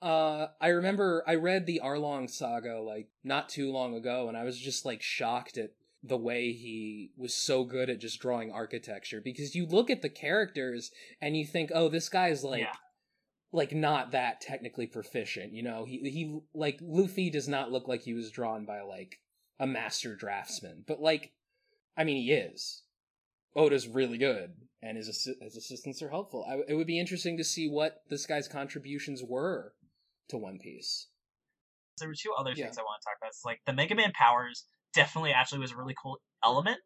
uh 0.00 0.46
i 0.60 0.68
remember 0.68 1.24
i 1.26 1.34
read 1.34 1.66
the 1.66 1.80
arlong 1.84 2.30
saga 2.30 2.78
like 2.78 3.08
not 3.24 3.48
too 3.48 3.72
long 3.72 3.96
ago 3.96 4.28
and 4.28 4.38
i 4.38 4.44
was 4.44 4.56
just 4.56 4.84
like 4.84 5.02
shocked 5.02 5.58
at 5.58 5.72
the 6.02 6.16
way 6.16 6.52
he 6.52 7.10
was 7.16 7.34
so 7.34 7.64
good 7.64 7.90
at 7.90 8.00
just 8.00 8.20
drawing 8.20 8.52
architecture. 8.52 9.20
Because 9.20 9.54
you 9.54 9.66
look 9.66 9.90
at 9.90 10.02
the 10.02 10.08
characters 10.08 10.90
and 11.20 11.36
you 11.36 11.44
think 11.44 11.70
oh 11.74 11.88
this 11.88 12.08
guy's 12.08 12.44
like 12.44 12.60
yeah, 12.60 12.72
like 13.52 13.72
not 13.72 14.12
that 14.12 14.40
technically 14.40 14.86
proficient 14.86 15.52
you 15.52 15.62
know? 15.62 15.84
He 15.84 15.98
he 16.10 16.40
like 16.54 16.78
luffy 16.80 17.30
does 17.30 17.48
not 17.48 17.72
look 17.72 17.88
like 17.88 18.02
he 18.02 18.14
was 18.14 18.30
drawn 18.30 18.64
by 18.64 18.82
like 18.82 19.18
a 19.58 19.66
master 19.66 20.14
draftsman. 20.14 20.84
But 20.86 21.00
like 21.00 21.32
i 21.98 22.04
mean 22.04 22.16
he 22.22 22.32
is 22.32 22.82
oda's 23.54 23.86
really 23.88 24.16
good 24.18 24.52
and 24.80 24.96
his, 24.96 25.08
assi- 25.08 25.42
his 25.42 25.56
assistants 25.56 26.00
are 26.02 26.10
helpful 26.10 26.46
I, 26.48 26.60
it 26.70 26.74
would 26.76 26.86
be 26.86 26.98
interesting 27.00 27.36
to 27.36 27.44
see 27.44 27.68
what 27.68 27.96
this 28.08 28.24
guy's 28.26 28.48
contributions 28.48 29.22
were 29.26 29.72
to 30.30 30.38
one 30.38 30.58
piece 30.58 31.08
there 31.98 32.08
were 32.08 32.14
two 32.14 32.32
other 32.38 32.52
Yeah. 32.54 32.66
things 32.66 32.78
I 32.78 32.82
want 32.82 33.00
to 33.02 33.06
talk 33.06 33.16
about. 33.20 33.30
It's 33.30 33.44
like 33.44 33.58
the 33.66 33.72
Mega 33.72 33.96
Man 33.96 34.12
powers 34.12 34.66
definitely 34.94 35.32
actually 35.32 35.58
was 35.58 35.72
a 35.72 35.76
really 35.76 35.96
cool 36.00 36.18
element, 36.44 36.78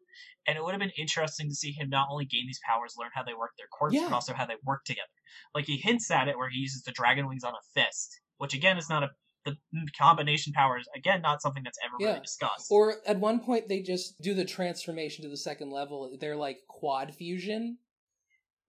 and 0.47 0.57
it 0.57 0.63
would 0.63 0.71
have 0.71 0.79
been 0.79 0.91
interesting 0.97 1.47
to 1.49 1.53
see 1.55 1.71
him 1.71 1.89
not 1.89 2.07
only 2.09 2.25
gain 2.25 2.47
these 2.47 2.59
powers, 2.67 2.95
learn 2.97 3.11
how 3.13 3.23
they 3.23 3.35
work 3.35 3.51
their 3.57 3.67
quirks, 3.71 3.93
Yeah. 3.93 4.05
but 4.09 4.13
also 4.15 4.33
how 4.33 4.47
they 4.47 4.55
work 4.63 4.83
together. 4.85 5.05
Like 5.53 5.65
he 5.65 5.77
hints 5.77 6.09
at 6.09 6.27
it 6.29 6.35
where 6.37 6.49
he 6.49 6.57
uses 6.57 6.81
the 6.81 6.91
dragon 6.91 7.27
wings 7.27 7.43
on 7.43 7.53
a 7.53 7.61
fist, 7.79 8.19
which 8.37 8.55
again 8.55 8.77
is 8.79 8.89
not 8.89 9.03
a 9.03 9.09
the 9.45 9.57
combination 9.97 10.53
powers 10.53 10.87
again 10.95 11.21
not 11.21 11.41
something 11.41 11.63
that's 11.63 11.77
ever 11.83 11.95
Yeah. 11.99 12.07
really 12.09 12.19
discussed. 12.21 12.67
or 12.71 12.95
at 13.05 13.19
one 13.19 13.39
point 13.39 13.67
they 13.67 13.81
just 13.81 14.21
do 14.21 14.33
the 14.33 14.45
transformation 14.45 15.23
to 15.23 15.29
the 15.29 15.37
second 15.37 15.69
level 15.71 16.15
they're 16.19 16.35
like 16.35 16.59
quad 16.67 17.13
fusion 17.13 17.77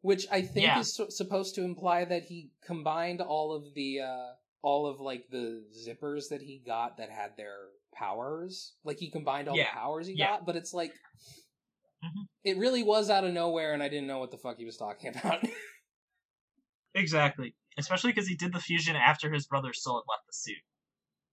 which 0.01 0.27
i 0.31 0.43
think 0.43 0.66
Yeah. 0.66 0.81
is 0.81 0.93
so- 0.95 1.09
supposed 1.09 1.55
to 1.57 1.62
imply 1.62 2.05
that 2.05 2.25
he 2.25 2.51
combined 2.64 3.20
all 3.20 3.53
of 3.53 3.72
the 3.75 4.01
uh 4.01 4.33
all 4.62 4.87
of 4.87 4.99
like 5.01 5.29
the 5.31 5.62
zippers 5.87 6.29
that 6.31 6.41
he 6.43 6.59
got 6.59 6.97
that 6.97 7.11
had 7.11 7.37
their 7.37 7.57
powers 7.95 8.75
like 8.83 8.99
he 8.99 9.11
combined 9.11 9.49
all 9.49 9.57
Yeah. 9.57 9.64
the 9.64 9.70
powers 9.79 10.07
he 10.09 10.16
got 10.16 10.45
but 10.45 10.57
it's 10.57 10.75
like 10.75 10.93
Mhm. 12.05 12.27
it 12.43 12.57
really 12.59 12.83
was 12.83 13.09
out 13.11 13.25
of 13.25 13.33
nowhere 13.33 13.72
and 13.75 13.83
i 13.83 13.89
didn't 13.89 14.09
know 14.09 14.18
what 14.18 14.31
the 14.33 14.39
fuck 14.39 14.57
he 14.59 14.64
was 14.64 14.77
talking 14.77 15.11
about 15.16 15.45
exactly, 16.95 17.55
especially 17.79 18.12
because 18.12 18.29
he 18.29 18.37
did 18.37 18.53
the 18.53 18.61
fusion 18.61 18.97
after 18.97 19.33
his 19.33 19.47
brother 19.47 19.72
still 19.72 19.95
had 19.95 20.11
left 20.11 20.27
the 20.27 20.33
suit. 20.33 20.62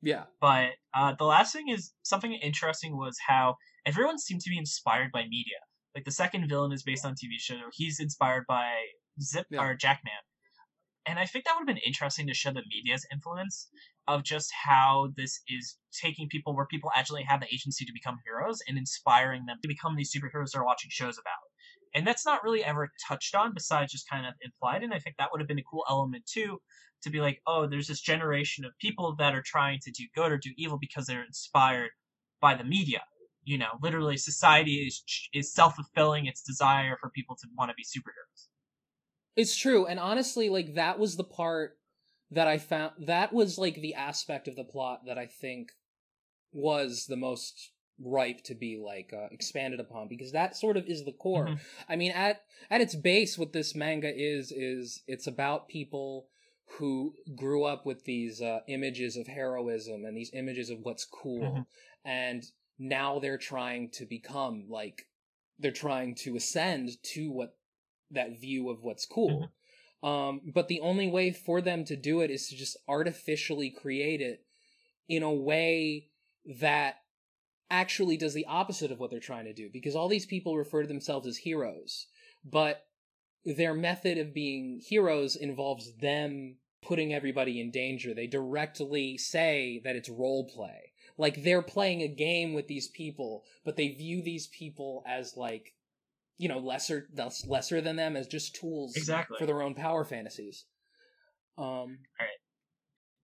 yeah 0.01 0.23
But 0.39 0.71
uh, 0.93 1.13
the 1.17 1.25
last 1.25 1.53
thing 1.53 1.69
is 1.69 1.93
something 2.03 2.33
interesting 2.33 2.97
was 2.97 3.17
how 3.27 3.55
everyone 3.85 4.19
seemed 4.19 4.41
to 4.41 4.49
be 4.49 4.57
inspired 4.57 5.11
by 5.11 5.23
media. 5.23 5.59
Like 5.95 6.05
the 6.05 6.11
second 6.11 6.47
villain 6.47 6.71
is 6.71 6.83
based 6.83 7.05
on 7.05 7.13
TV 7.13 7.37
show. 7.39 7.59
He's 7.73 7.99
inspired 7.99 8.45
by 8.47 8.71
Zip 9.21 9.45
Yeah. 9.49 9.61
or 9.61 9.75
Jackman. 9.75 10.13
And 11.05 11.17
I 11.19 11.25
think 11.25 11.45
that 11.45 11.53
would 11.55 11.61
have 11.67 11.75
been 11.75 11.85
interesting 11.85 12.27
to 12.27 12.33
show 12.33 12.51
the 12.51 12.63
media's 12.69 13.05
influence 13.11 13.69
of 14.07 14.23
just 14.23 14.51
how 14.65 15.09
this 15.17 15.41
is 15.47 15.77
taking 15.99 16.29
people 16.29 16.55
where 16.55 16.65
people 16.67 16.91
actually 16.95 17.23
have 17.23 17.39
the 17.41 17.47
agency 17.53 17.85
to 17.85 17.93
become 17.93 18.17
heroes 18.25 18.59
and 18.67 18.77
inspiring 18.77 19.45
them 19.47 19.57
to 19.61 19.67
become 19.67 19.95
these 19.95 20.13
superheroes 20.13 20.51
they're 20.53 20.63
watching 20.63 20.89
shows 20.91 21.17
about. 21.17 21.43
And 21.93 22.07
that's 22.07 22.25
not 22.25 22.43
really 22.43 22.63
ever 22.63 22.89
touched 23.07 23.35
on 23.35 23.53
besides 23.53 23.91
just 23.91 24.09
kind 24.09 24.25
of 24.25 24.33
implied. 24.41 24.83
And 24.83 24.93
I 24.93 24.99
think 24.99 25.15
that 25.17 25.29
would 25.31 25.41
have 25.41 25.47
been 25.47 25.59
a 25.59 25.63
cool 25.69 25.83
element 25.89 26.25
too 26.25 26.59
to 27.03 27.09
be 27.09 27.19
like, 27.19 27.41
oh, 27.47 27.67
there's 27.67 27.87
this 27.87 28.01
generation 28.01 28.63
of 28.63 28.71
people 28.79 29.15
that 29.17 29.33
are 29.33 29.43
trying 29.45 29.79
to 29.83 29.91
do 29.91 30.03
good 30.15 30.31
or 30.31 30.37
do 30.37 30.51
evil 30.57 30.77
because 30.79 31.05
they're 31.05 31.23
inspired 31.23 31.89
by 32.39 32.55
the 32.55 32.63
media. 32.63 33.01
You 33.43 33.57
know, 33.57 33.79
literally, 33.81 34.17
society 34.17 34.87
is 34.87 35.03
is 35.33 35.51
self 35.51 35.75
fulfilling 35.75 36.27
its 36.27 36.43
desire 36.43 36.95
for 37.01 37.09
people 37.09 37.35
to 37.37 37.47
want 37.57 37.71
to 37.71 37.75
be 37.75 37.83
superheroes. 37.83 38.47
It's 39.35 39.55
true, 39.55 39.87
and 39.87 39.99
honestly, 39.99 40.47
like 40.47 40.75
that 40.75 40.99
was 40.99 41.15
the 41.15 41.23
part 41.23 41.79
that 42.29 42.47
I 42.47 42.59
found 42.59 42.93
that 43.07 43.33
was 43.33 43.57
like 43.57 43.75
the 43.75 43.95
aspect 43.95 44.47
of 44.47 44.55
the 44.55 44.63
plot 44.63 45.01
that 45.07 45.17
I 45.17 45.25
think 45.25 45.71
was 46.53 47.07
the 47.07 47.17
most 47.17 47.71
ripe 48.03 48.43
to 48.43 48.55
be 48.55 48.77
like 48.77 49.13
uh, 49.13 49.27
expanded 49.31 49.79
upon 49.79 50.07
because 50.07 50.31
that 50.31 50.55
sort 50.55 50.77
of 50.77 50.85
is 50.87 51.03
the 51.05 51.11
core. 51.11 51.47
Mhm. 51.47 51.59
I 51.87 51.95
mean, 51.95 52.11
at 52.11 52.43
at 52.69 52.81
its 52.81 52.95
base, 52.95 53.37
what 53.37 53.53
this 53.53 53.75
manga 53.75 54.11
is 54.13 54.51
is 54.51 55.03
it's 55.07 55.27
about 55.27 55.67
people 55.67 56.27
who 56.77 57.15
grew 57.35 57.63
up 57.65 57.85
with 57.85 58.05
these 58.05 58.41
uh, 58.41 58.61
images 58.67 59.17
of 59.17 59.27
heroism 59.27 60.05
and 60.05 60.15
these 60.15 60.31
images 60.33 60.69
of 60.69 60.79
what's 60.81 61.05
cool, 61.05 61.41
Mhm. 61.41 61.65
and 62.05 62.51
now 62.79 63.19
they're 63.19 63.37
trying 63.37 63.89
to 63.91 64.05
become 64.05 64.67
like 64.69 65.07
they're 65.59 65.71
trying 65.71 66.15
to 66.15 66.35
ascend 66.35 67.01
to 67.03 67.29
what 67.31 67.57
that 68.09 68.39
view 68.39 68.69
of 68.69 68.83
what's 68.83 69.05
cool. 69.05 69.51
Um, 70.01 70.41
but 70.51 70.67
the 70.67 70.79
only 70.79 71.07
way 71.07 71.31
for 71.31 71.61
them 71.61 71.85
to 71.85 71.95
do 71.95 72.21
it 72.21 72.31
is 72.31 72.47
to 72.47 72.55
just 72.55 72.75
artificially 72.87 73.69
create 73.69 74.19
it 74.19 74.43
in 75.07 75.21
a 75.21 75.31
way 75.31 76.09
that 76.59 77.00
actually 77.71 78.17
does 78.17 78.33
the 78.33 78.45
opposite 78.45 78.91
of 78.91 78.99
what 78.99 79.09
they're 79.09 79.19
trying 79.19 79.45
to 79.45 79.53
do 79.53 79.69
because 79.71 79.95
all 79.95 80.07
these 80.07 80.25
people 80.25 80.57
refer 80.57 80.81
to 80.81 80.87
themselves 80.87 81.25
as 81.25 81.37
heroes 81.37 82.07
but 82.43 82.85
their 83.45 83.73
method 83.73 84.17
of 84.17 84.33
being 84.33 84.79
heroes 84.85 85.35
involves 85.35 85.95
them 85.97 86.57
putting 86.83 87.13
everybody 87.13 87.59
in 87.61 87.71
danger 87.71 88.13
they 88.13 88.27
directly 88.27 89.17
say 89.17 89.81
that 89.83 89.95
it's 89.95 90.09
role 90.09 90.47
play 90.53 90.91
like 91.17 91.43
they're 91.43 91.61
playing 91.61 92.01
a 92.01 92.07
game 92.07 92.53
with 92.53 92.67
these 92.67 92.87
people 92.89 93.43
but 93.63 93.77
they 93.77 93.89
view 93.89 94.21
these 94.21 94.47
people 94.47 95.03
as 95.07 95.37
like 95.37 95.73
you 96.37 96.49
know 96.49 96.59
lesser 96.59 97.07
thus 97.13 97.45
lesser 97.47 97.79
than 97.81 97.95
them 97.95 98.15
as 98.15 98.27
just 98.27 98.55
tools 98.55 98.95
Exactly. 98.95 99.37
for 99.37 99.45
their 99.45 99.61
own 99.61 99.73
power 99.75 100.03
fantasies 100.03 100.65
um 101.57 101.65
All 101.65 101.87
right. 102.19 102.41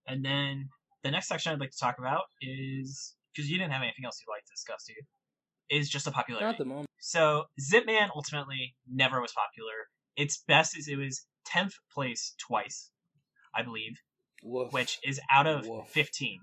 And 0.08 0.24
then 0.24 0.70
the 1.04 1.12
next 1.12 1.28
section 1.28 1.52
I'd 1.52 1.60
like 1.60 1.72
to 1.72 1.78
talk 1.78 2.00
about 2.00 2.24
is 2.42 3.17
because 3.38 3.50
you 3.50 3.58
didn't 3.60 3.72
have 3.74 3.84
anything 3.84 4.06
else 4.06 4.20
you'd 4.20 4.34
like 4.34 4.44
to 4.46 4.52
discuss, 4.52 4.86
do 4.88 4.94
you? 4.94 5.80
Is 5.80 5.90
just 5.90 6.08
a 6.08 6.10
not 6.10 6.16
popularity. 6.16 6.56
at 6.56 6.58
the 6.58 6.66
moment 6.66 6.88
So 7.00 7.46
Zipman 7.62 8.10
ultimately 8.16 8.76
never 8.92 9.22
was 9.22 9.32
popular. 9.34 9.74
Its 10.16 10.42
best 10.48 10.78
is 10.78 10.88
it 10.88 10.96
was 10.98 11.26
tenth 11.46 11.74
place 11.94 12.34
twice, 12.40 12.90
I 13.56 13.62
believe, 13.64 13.98
Woof. 14.44 14.74
which 14.74 14.98
is 15.04 15.20
out 15.32 15.46
of 15.48 15.68
Woof. 15.68 15.88
fifteen. 15.90 16.40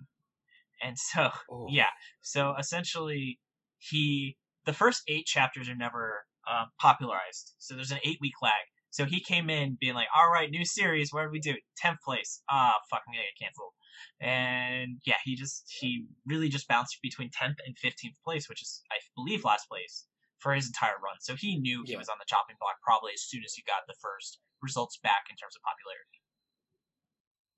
And 0.82 0.96
so 0.98 1.30
Oh. 1.50 1.66
yeah, 1.70 1.88
so 2.20 2.54
essentially 2.58 3.40
he 3.78 4.36
the 4.66 4.72
first 4.72 5.02
eight 5.08 5.26
chapters 5.26 5.68
are 5.68 5.74
never 5.76 6.24
uh, 6.46 6.66
popularized. 6.80 7.54
So 7.58 7.74
there's 7.74 7.90
an 7.92 8.00
eight 8.04 8.18
week 8.20 8.34
lag. 8.42 8.52
So 8.90 9.04
he 9.06 9.20
came 9.20 9.50
in 9.50 9.76
being 9.80 9.94
like, 9.94 10.08
"All 10.14 10.30
right, 10.30 10.50
new 10.50 10.64
series. 10.64 11.12
What 11.12 11.24
do 11.24 11.30
we 11.30 11.40
do? 11.40 11.54
Tenth 11.76 11.98
place. 12.04 12.42
Ah, 12.48 12.74
fucking 12.90 13.12
gonna 13.12 13.22
get 13.24 13.44
canceled." 13.46 13.72
And 14.20 14.98
yeah, 15.04 15.16
he 15.24 15.36
just 15.36 15.64
he 15.80 16.06
really 16.26 16.48
just 16.48 16.68
bounced 16.68 16.98
between 17.02 17.30
tenth 17.30 17.58
and 17.66 17.76
fifteenth 17.78 18.16
place, 18.24 18.48
which 18.48 18.62
is 18.62 18.82
I 18.90 18.96
believe 19.14 19.44
last 19.44 19.68
place 19.68 20.06
for 20.38 20.54
his 20.54 20.66
entire 20.66 20.98
run. 21.02 21.16
So 21.20 21.34
he 21.34 21.58
knew 21.58 21.84
he 21.86 21.92
Yeah. 21.92 21.98
was 21.98 22.08
on 22.08 22.16
the 22.18 22.26
chopping 22.26 22.56
block 22.60 22.76
probably 22.82 23.12
as 23.14 23.22
soon 23.22 23.42
as 23.44 23.54
he 23.54 23.62
got 23.62 23.86
the 23.86 23.94
first 24.00 24.38
results 24.62 24.98
back 24.98 25.24
in 25.30 25.36
terms 25.36 25.56
of 25.56 25.62
popularity. 25.62 26.20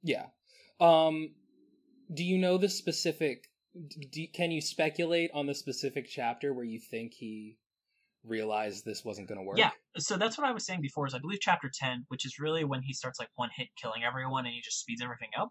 Yeah. 0.03 0.27
Um, 0.81 1.35
do 2.13 2.23
you 2.25 2.39
know 2.39 2.59
the 2.59 2.69
specific? 2.69 3.49
Do, 3.75 4.27
can 4.33 4.51
you 4.53 4.61
speculate 4.61 5.31
on 5.35 5.47
the 5.47 5.55
specific 5.55 6.07
chapter 6.09 6.55
where 6.55 6.65
you 6.65 6.79
think 6.79 7.15
he 7.15 7.59
realized 8.27 8.85
this 8.85 9.05
wasn't 9.05 9.29
going 9.29 9.39
to 9.39 9.45
work? 9.45 9.59
Yeah. 9.59 9.71
So 9.97 10.17
that's 10.17 10.37
what 10.37 10.47
I 10.47 10.53
was 10.53 10.67
saying 10.67 10.81
before. 10.81 11.07
Is 11.07 11.15
I 11.15 11.19
believe 11.19 11.41
chapter 11.41 11.71
ten, 11.73 12.05
which 12.09 12.25
is 12.25 12.39
really 12.39 12.65
when 12.65 12.83
he 12.83 12.93
starts 12.93 13.19
like 13.19 13.29
one 13.37 13.51
hit 13.57 13.69
killing 13.81 14.03
everyone 14.07 14.47
and 14.47 14.55
he 14.55 14.61
just 14.61 14.81
speeds 14.81 15.03
everything 15.03 15.31
up. 15.39 15.51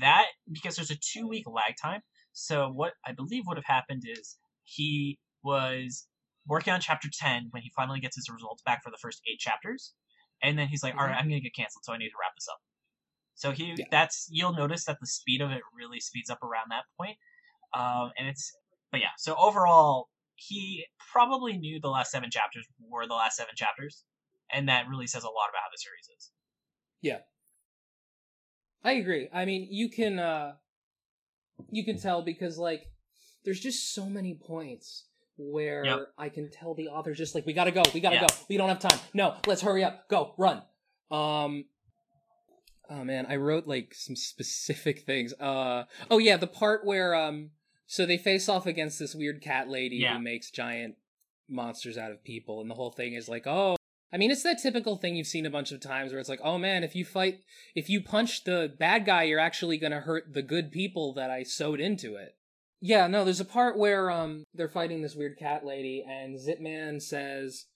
That 0.00 0.26
because 0.50 0.76
there's 0.76 0.90
a 0.90 0.98
two 1.00 1.28
week 1.28 1.44
lag 1.46 1.74
time. 1.80 2.00
So 2.32 2.68
what 2.68 2.92
I 3.04 3.12
believe 3.12 3.44
would 3.46 3.56
have 3.56 3.64
happened 3.66 4.02
is 4.06 4.38
he 4.64 5.18
was 5.42 6.06
working 6.46 6.72
on 6.72 6.80
chapter 6.80 7.08
10 7.12 7.48
when 7.50 7.62
he 7.62 7.70
finally 7.74 8.00
gets 8.00 8.16
his 8.16 8.28
results 8.32 8.62
back 8.64 8.82
for 8.82 8.90
the 8.90 8.98
first 9.00 9.20
eight 9.30 9.38
chapters 9.38 9.92
and 10.42 10.58
then 10.58 10.68
he's 10.68 10.82
like 10.82 10.94
all 10.94 11.04
right 11.04 11.16
i'm 11.16 11.28
gonna 11.28 11.40
get 11.40 11.54
canceled 11.54 11.84
so 11.84 11.92
i 11.92 11.98
need 11.98 12.08
to 12.08 12.14
wrap 12.20 12.32
this 12.34 12.48
up 12.50 12.58
so 13.34 13.52
he 13.52 13.74
Yeah. 13.76 13.84
that's 13.90 14.26
you'll 14.30 14.54
notice 14.54 14.84
that 14.86 14.98
the 15.00 15.06
speed 15.06 15.40
of 15.40 15.50
it 15.50 15.60
really 15.76 16.00
speeds 16.00 16.30
up 16.30 16.42
around 16.42 16.70
that 16.70 16.84
point 16.98 17.16
um, 17.74 18.10
and 18.18 18.26
it's 18.28 18.52
but 18.90 19.00
yeah 19.00 19.14
so 19.18 19.34
overall 19.36 20.08
he 20.48 20.84
probably 21.12 21.56
knew 21.56 21.78
the 21.80 21.88
last 21.88 22.10
seven 22.10 22.30
chapters 22.30 22.66
were 22.88 23.06
the 23.06 23.14
last 23.14 23.36
seven 23.36 23.54
chapters 23.54 24.04
and 24.52 24.68
that 24.68 24.88
really 24.88 25.06
says 25.06 25.22
a 25.22 25.26
lot 25.26 25.48
about 25.50 25.60
how 25.62 25.70
the 25.72 25.78
series 25.78 26.08
is 26.16 26.30
Yeah, 27.02 27.18
I 28.82 28.92
agree. 28.92 29.28
I 29.32 29.44
mean, 29.44 29.68
you 29.70 29.88
can 29.90 30.18
uh 30.18 30.52
you 31.70 31.84
can 31.84 31.98
tell 31.98 32.22
because 32.22 32.58
like 32.58 32.86
there's 33.44 33.60
just 33.60 33.94
so 33.94 34.06
many 34.06 34.34
points 34.34 35.06
where 35.36 35.84
Yep. 35.84 35.98
I 36.18 36.28
can 36.28 36.50
tell 36.50 36.74
the 36.74 36.88
author's 36.88 37.18
just 37.18 37.34
like 37.34 37.46
we 37.46 37.52
got 37.52 37.64
to 37.64 37.70
go. 37.70 37.82
We 37.94 38.00
got 38.00 38.10
to 38.10 38.16
Yeah. 38.16 38.26
go. 38.26 38.34
We 38.48 38.56
don't 38.56 38.68
have 38.68 38.78
time. 38.80 38.98
No, 39.14 39.36
let's 39.46 39.62
hurry 39.62 39.84
up. 39.84 40.08
Go, 40.08 40.34
run. 40.38 40.62
Um 41.10 41.66
Oh 42.88 43.04
man, 43.04 43.26
I 43.28 43.36
wrote 43.36 43.66
like 43.68 43.94
some 43.94 44.16
specific 44.16 45.00
things. 45.06 45.32
Uh 45.34 45.84
oh 46.10 46.18
yeah, 46.18 46.36
the 46.36 46.46
part 46.46 46.84
where 46.84 47.14
um 47.14 47.50
so 47.92 48.06
they 48.06 48.16
face 48.16 48.48
off 48.48 48.66
against 48.66 49.00
this 49.00 49.16
weird 49.16 49.42
cat 49.42 49.68
lady 49.68 49.96
Yeah. 49.96 50.14
who 50.16 50.22
makes 50.22 50.50
giant 50.50 50.94
monsters 51.48 51.98
out 51.98 52.12
of 52.12 52.22
people 52.22 52.60
and 52.60 52.70
the 52.70 52.74
whole 52.76 52.92
thing 52.92 53.14
is 53.14 53.28
like, 53.28 53.46
"Oh, 53.48 53.74
I 54.12 54.16
mean, 54.16 54.30
it's 54.30 54.44
that 54.44 54.60
typical 54.62 54.96
thing 54.96 55.16
you've 55.16 55.26
seen 55.26 55.44
a 55.46 55.50
bunch 55.50 55.72
of 55.72 55.80
times 55.80 56.12
where 56.12 56.20
it's 56.20 56.28
like, 56.28 56.40
oh 56.44 56.56
man, 56.58 56.84
if 56.84 56.94
you 56.94 57.04
fight, 57.04 57.40
if 57.74 57.88
you 57.90 58.00
punch 58.02 58.44
the 58.44 58.72
bad 58.78 59.04
guy, 59.06 59.24
you're 59.24 59.38
actually 59.40 59.76
gonna 59.78 60.00
hurt 60.00 60.32
the 60.32 60.42
good 60.42 60.70
people 60.70 61.12
that 61.14 61.30
I 61.30 61.42
sewed 61.42 61.80
into 61.80 62.14
it. 62.14 62.36
Yeah, 62.80 63.08
no, 63.08 63.24
there's 63.24 63.40
a 63.40 63.44
part 63.44 63.76
where 63.76 64.08
um 64.10 64.44
they're 64.54 64.68
fighting 64.68 65.02
this 65.02 65.14
weird 65.16 65.36
cat 65.38 65.64
lady, 65.66 66.04
and 66.08 66.38
Zipman 66.38 67.02
says, 67.02 67.66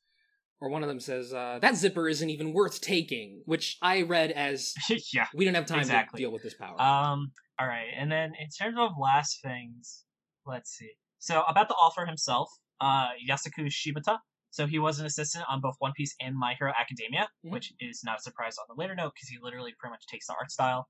or 0.61 0.69
one 0.71 0.83
of 0.85 0.89
them 0.89 1.01
says, 1.01 1.33
uh, 1.35 1.59
that 1.61 1.75
zipper 1.77 2.09
isn't 2.09 2.31
even 2.31 2.53
worth 2.53 2.81
taking, 2.81 3.43
which 3.47 3.77
I 3.83 4.03
read 4.03 4.31
as 4.31 4.75
yeah 5.13 5.27
we 5.35 5.45
don't 5.45 5.55
have 5.55 5.67
time 5.67 5.81
Exactly. 5.81 6.19
to 6.19 6.23
deal 6.23 6.33
with 6.33 6.43
this 6.45 6.55
power. 6.55 6.81
Um. 6.81 7.33
All 7.61 7.69
right, 7.69 7.87
and 7.97 8.11
then 8.11 8.33
in 8.41 8.49
terms 8.61 8.77
of 8.79 8.91
last 9.01 9.41
things, 9.43 10.04
let's 10.47 10.71
see. 10.71 10.91
So 11.19 11.43
about 11.43 11.69
the 11.69 11.75
author 11.75 12.07
himself, 12.07 12.49
uh, 12.81 13.11
Yusaku 13.29 13.67
Shibata. 13.67 14.19
So 14.51 14.67
he 14.67 14.79
was 14.79 15.01
an 15.01 15.07
assistant 15.07 15.45
on 15.49 15.61
both 15.61 15.75
One 15.81 15.93
Piece 15.97 16.15
and 16.21 16.37
My 16.37 16.55
Hero 16.55 16.73
Academia, 16.79 17.29
Mhm. 17.45 17.51
which 17.51 17.73
is 17.81 18.03
not 18.05 18.19
a 18.19 18.23
surprise 18.23 18.57
on 18.59 18.67
the 18.69 18.75
later 18.81 18.95
note 18.95 19.13
because 19.15 19.29
he 19.29 19.39
literally 19.41 19.75
pretty 19.79 19.91
much 19.93 20.07
takes 20.07 20.27
the 20.29 20.35
art 20.35 20.51
style. 20.51 20.89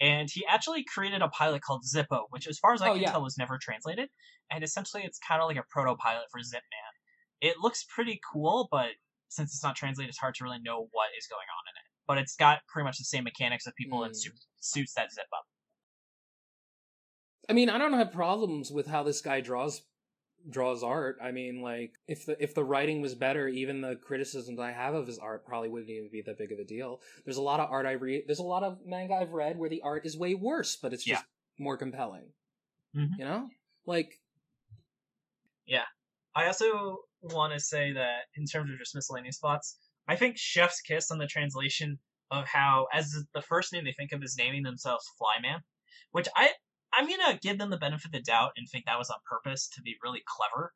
And 0.00 0.28
he 0.30 0.44
actually 0.46 0.84
created 0.84 1.22
a 1.22 1.28
pilot 1.28 1.62
called 1.62 1.84
Zippo, 1.84 2.26
which, 2.30 2.46
as 2.46 2.58
far 2.58 2.74
as 2.74 2.82
I 2.82 2.90
Oh, 2.90 2.94
can 2.94 3.02
yeah. 3.02 3.12
tell, 3.12 3.22
was 3.22 3.38
never 3.38 3.58
translated. 3.58 4.10
And 4.50 4.62
essentially, 4.64 5.04
it's 5.04 5.18
kind 5.18 5.40
of 5.40 5.46
like 5.48 5.56
a 5.56 5.62
proto 5.70 5.96
pilot 5.96 6.26
for 6.30 6.40
Zipman. 6.40 6.92
It 7.40 7.58
looks 7.58 7.84
pretty 7.84 8.20
cool, 8.32 8.68
but 8.70 8.90
since 9.28 9.52
it's 9.54 9.62
not 9.62 9.76
translated, 9.76 10.08
it's 10.10 10.18
hard 10.18 10.34
to 10.36 10.44
really 10.44 10.58
know 10.60 10.88
what 10.90 11.10
is 11.16 11.26
going 11.28 11.46
on 11.46 11.64
in 11.68 11.76
it. 11.76 11.86
But 12.06 12.18
it's 12.18 12.36
got 12.36 12.66
pretty 12.66 12.84
much 12.84 12.98
the 12.98 13.04
same 13.04 13.24
mechanics 13.24 13.66
of 13.66 13.74
people 13.74 14.04
in 14.04 14.10
Hmm. 14.10 14.36
suits 14.60 14.94
that 14.94 15.12
zip 15.12 15.26
up. 15.32 15.44
I 17.48 17.52
mean, 17.52 17.70
I 17.70 17.78
don't 17.78 17.92
have 17.92 18.12
problems 18.12 18.70
with 18.70 18.86
how 18.86 19.02
this 19.02 19.20
guy 19.20 19.40
draws 19.40 19.82
draws 20.48 20.82
art. 20.82 21.18
I 21.22 21.32
mean, 21.32 21.60
like 21.60 21.92
if 22.06 22.26
the 22.26 22.40
if 22.42 22.54
the 22.54 22.64
writing 22.64 23.00
was 23.00 23.14
better, 23.14 23.48
even 23.48 23.80
the 23.80 23.96
criticisms 23.96 24.58
I 24.58 24.72
have 24.72 24.94
of 24.94 25.06
his 25.06 25.18
art 25.18 25.44
probably 25.46 25.68
wouldn't 25.68 25.90
even 25.90 26.10
be 26.10 26.22
that 26.22 26.38
big 26.38 26.52
of 26.52 26.58
a 26.58 26.64
deal. 26.64 27.00
There's 27.24 27.36
a 27.36 27.42
lot 27.42 27.60
of 27.60 27.70
art 27.70 27.86
I 27.86 27.92
read. 27.92 28.24
There's 28.26 28.38
a 28.38 28.44
lot 28.44 28.62
of 28.62 28.78
manga 28.84 29.14
I've 29.14 29.32
read 29.32 29.58
where 29.58 29.70
the 29.70 29.82
art 29.82 30.06
is 30.06 30.16
way 30.16 30.34
worse, 30.34 30.76
but 30.76 30.92
it's 30.92 31.04
just 31.04 31.24
more 31.58 31.76
compelling. 31.76 32.32
Mhm. 32.94 33.18
You 33.18 33.24
know, 33.24 33.48
like 33.86 34.20
yeah. 35.66 35.84
I 36.34 36.46
also 36.46 36.98
want 37.22 37.54
to 37.54 37.60
say 37.60 37.92
that 37.92 38.24
in 38.36 38.44
terms 38.44 38.70
of 38.70 38.78
just 38.78 38.94
miscellaneous 38.94 39.38
thoughts, 39.38 39.78
I 40.06 40.16
think 40.16 40.36
Chef's 40.36 40.80
Kiss 40.80 41.10
on 41.10 41.18
the 41.18 41.26
translation 41.26 41.98
of 42.30 42.46
how, 42.46 42.88
as 42.92 43.24
the 43.34 43.42
first 43.42 43.72
name 43.72 43.84
they 43.84 43.92
think 43.92 44.12
of 44.12 44.22
is 44.22 44.36
naming 44.36 44.62
themselves 44.62 45.10
Flyman, 45.18 45.60
which 46.12 46.28
I 46.36 46.52
I'm 46.96 47.08
gonna 47.08 47.38
give 47.40 47.58
them 47.58 47.70
the 47.70 47.76
benefit 47.76 48.06
of 48.06 48.12
the 48.12 48.20
doubt 48.20 48.52
and 48.56 48.68
think 48.68 48.86
that 48.86 48.98
was 48.98 49.10
on 49.10 49.18
purpose 49.28 49.68
to 49.74 49.82
be 49.82 49.96
really 50.02 50.22
clever 50.26 50.72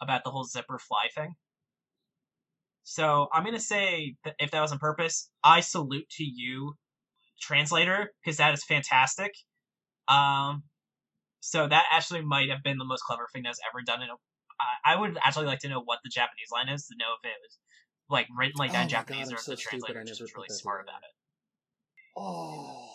about 0.00 0.24
the 0.24 0.30
whole 0.30 0.44
zipper 0.44 0.78
fly 0.78 1.08
thing. 1.14 1.34
So 2.82 3.28
I'm 3.32 3.44
gonna 3.44 3.60
say 3.60 4.16
that 4.24 4.34
if 4.38 4.50
that 4.50 4.60
was 4.60 4.72
on 4.72 4.78
purpose, 4.78 5.30
I 5.44 5.60
salute 5.60 6.08
to 6.12 6.24
you, 6.24 6.74
translator, 7.40 8.12
because 8.24 8.38
that 8.38 8.52
is 8.54 8.64
fantastic. 8.64 9.32
Um, 10.08 10.64
so 11.40 11.68
that 11.68 11.84
actually 11.92 12.22
might 12.22 12.50
have 12.50 12.62
been 12.62 12.78
the 12.78 12.84
most 12.84 13.02
clever 13.02 13.26
thing 13.32 13.42
that's 13.44 13.60
ever 13.70 13.82
done 13.84 14.02
in 14.02 14.10
a 14.10 14.14
I, 14.60 14.92
I 14.92 15.00
would 15.00 15.16
actually 15.24 15.46
like 15.46 15.60
to 15.60 15.68
know 15.68 15.80
what 15.82 16.00
the 16.04 16.10
Japanese 16.10 16.48
line 16.52 16.68
is 16.68 16.86
to 16.88 16.94
know 16.98 17.14
if 17.22 17.26
it 17.26 17.36
was 17.40 17.58
like 18.10 18.26
written 18.36 18.58
like 18.58 18.72
that 18.72 18.78
Oh 18.78 18.82
in 18.82 18.86
my 18.86 18.90
God, 18.90 19.06
Japanese 19.06 19.32
or 19.32 19.36
if 19.36 19.40
so 19.40 19.52
the 19.52 19.56
translator 19.56 20.00
was 20.00 20.20
really 20.34 20.48
smart 20.48 20.82
about 20.84 21.00
it. 21.02 21.14
oh, 22.16 22.90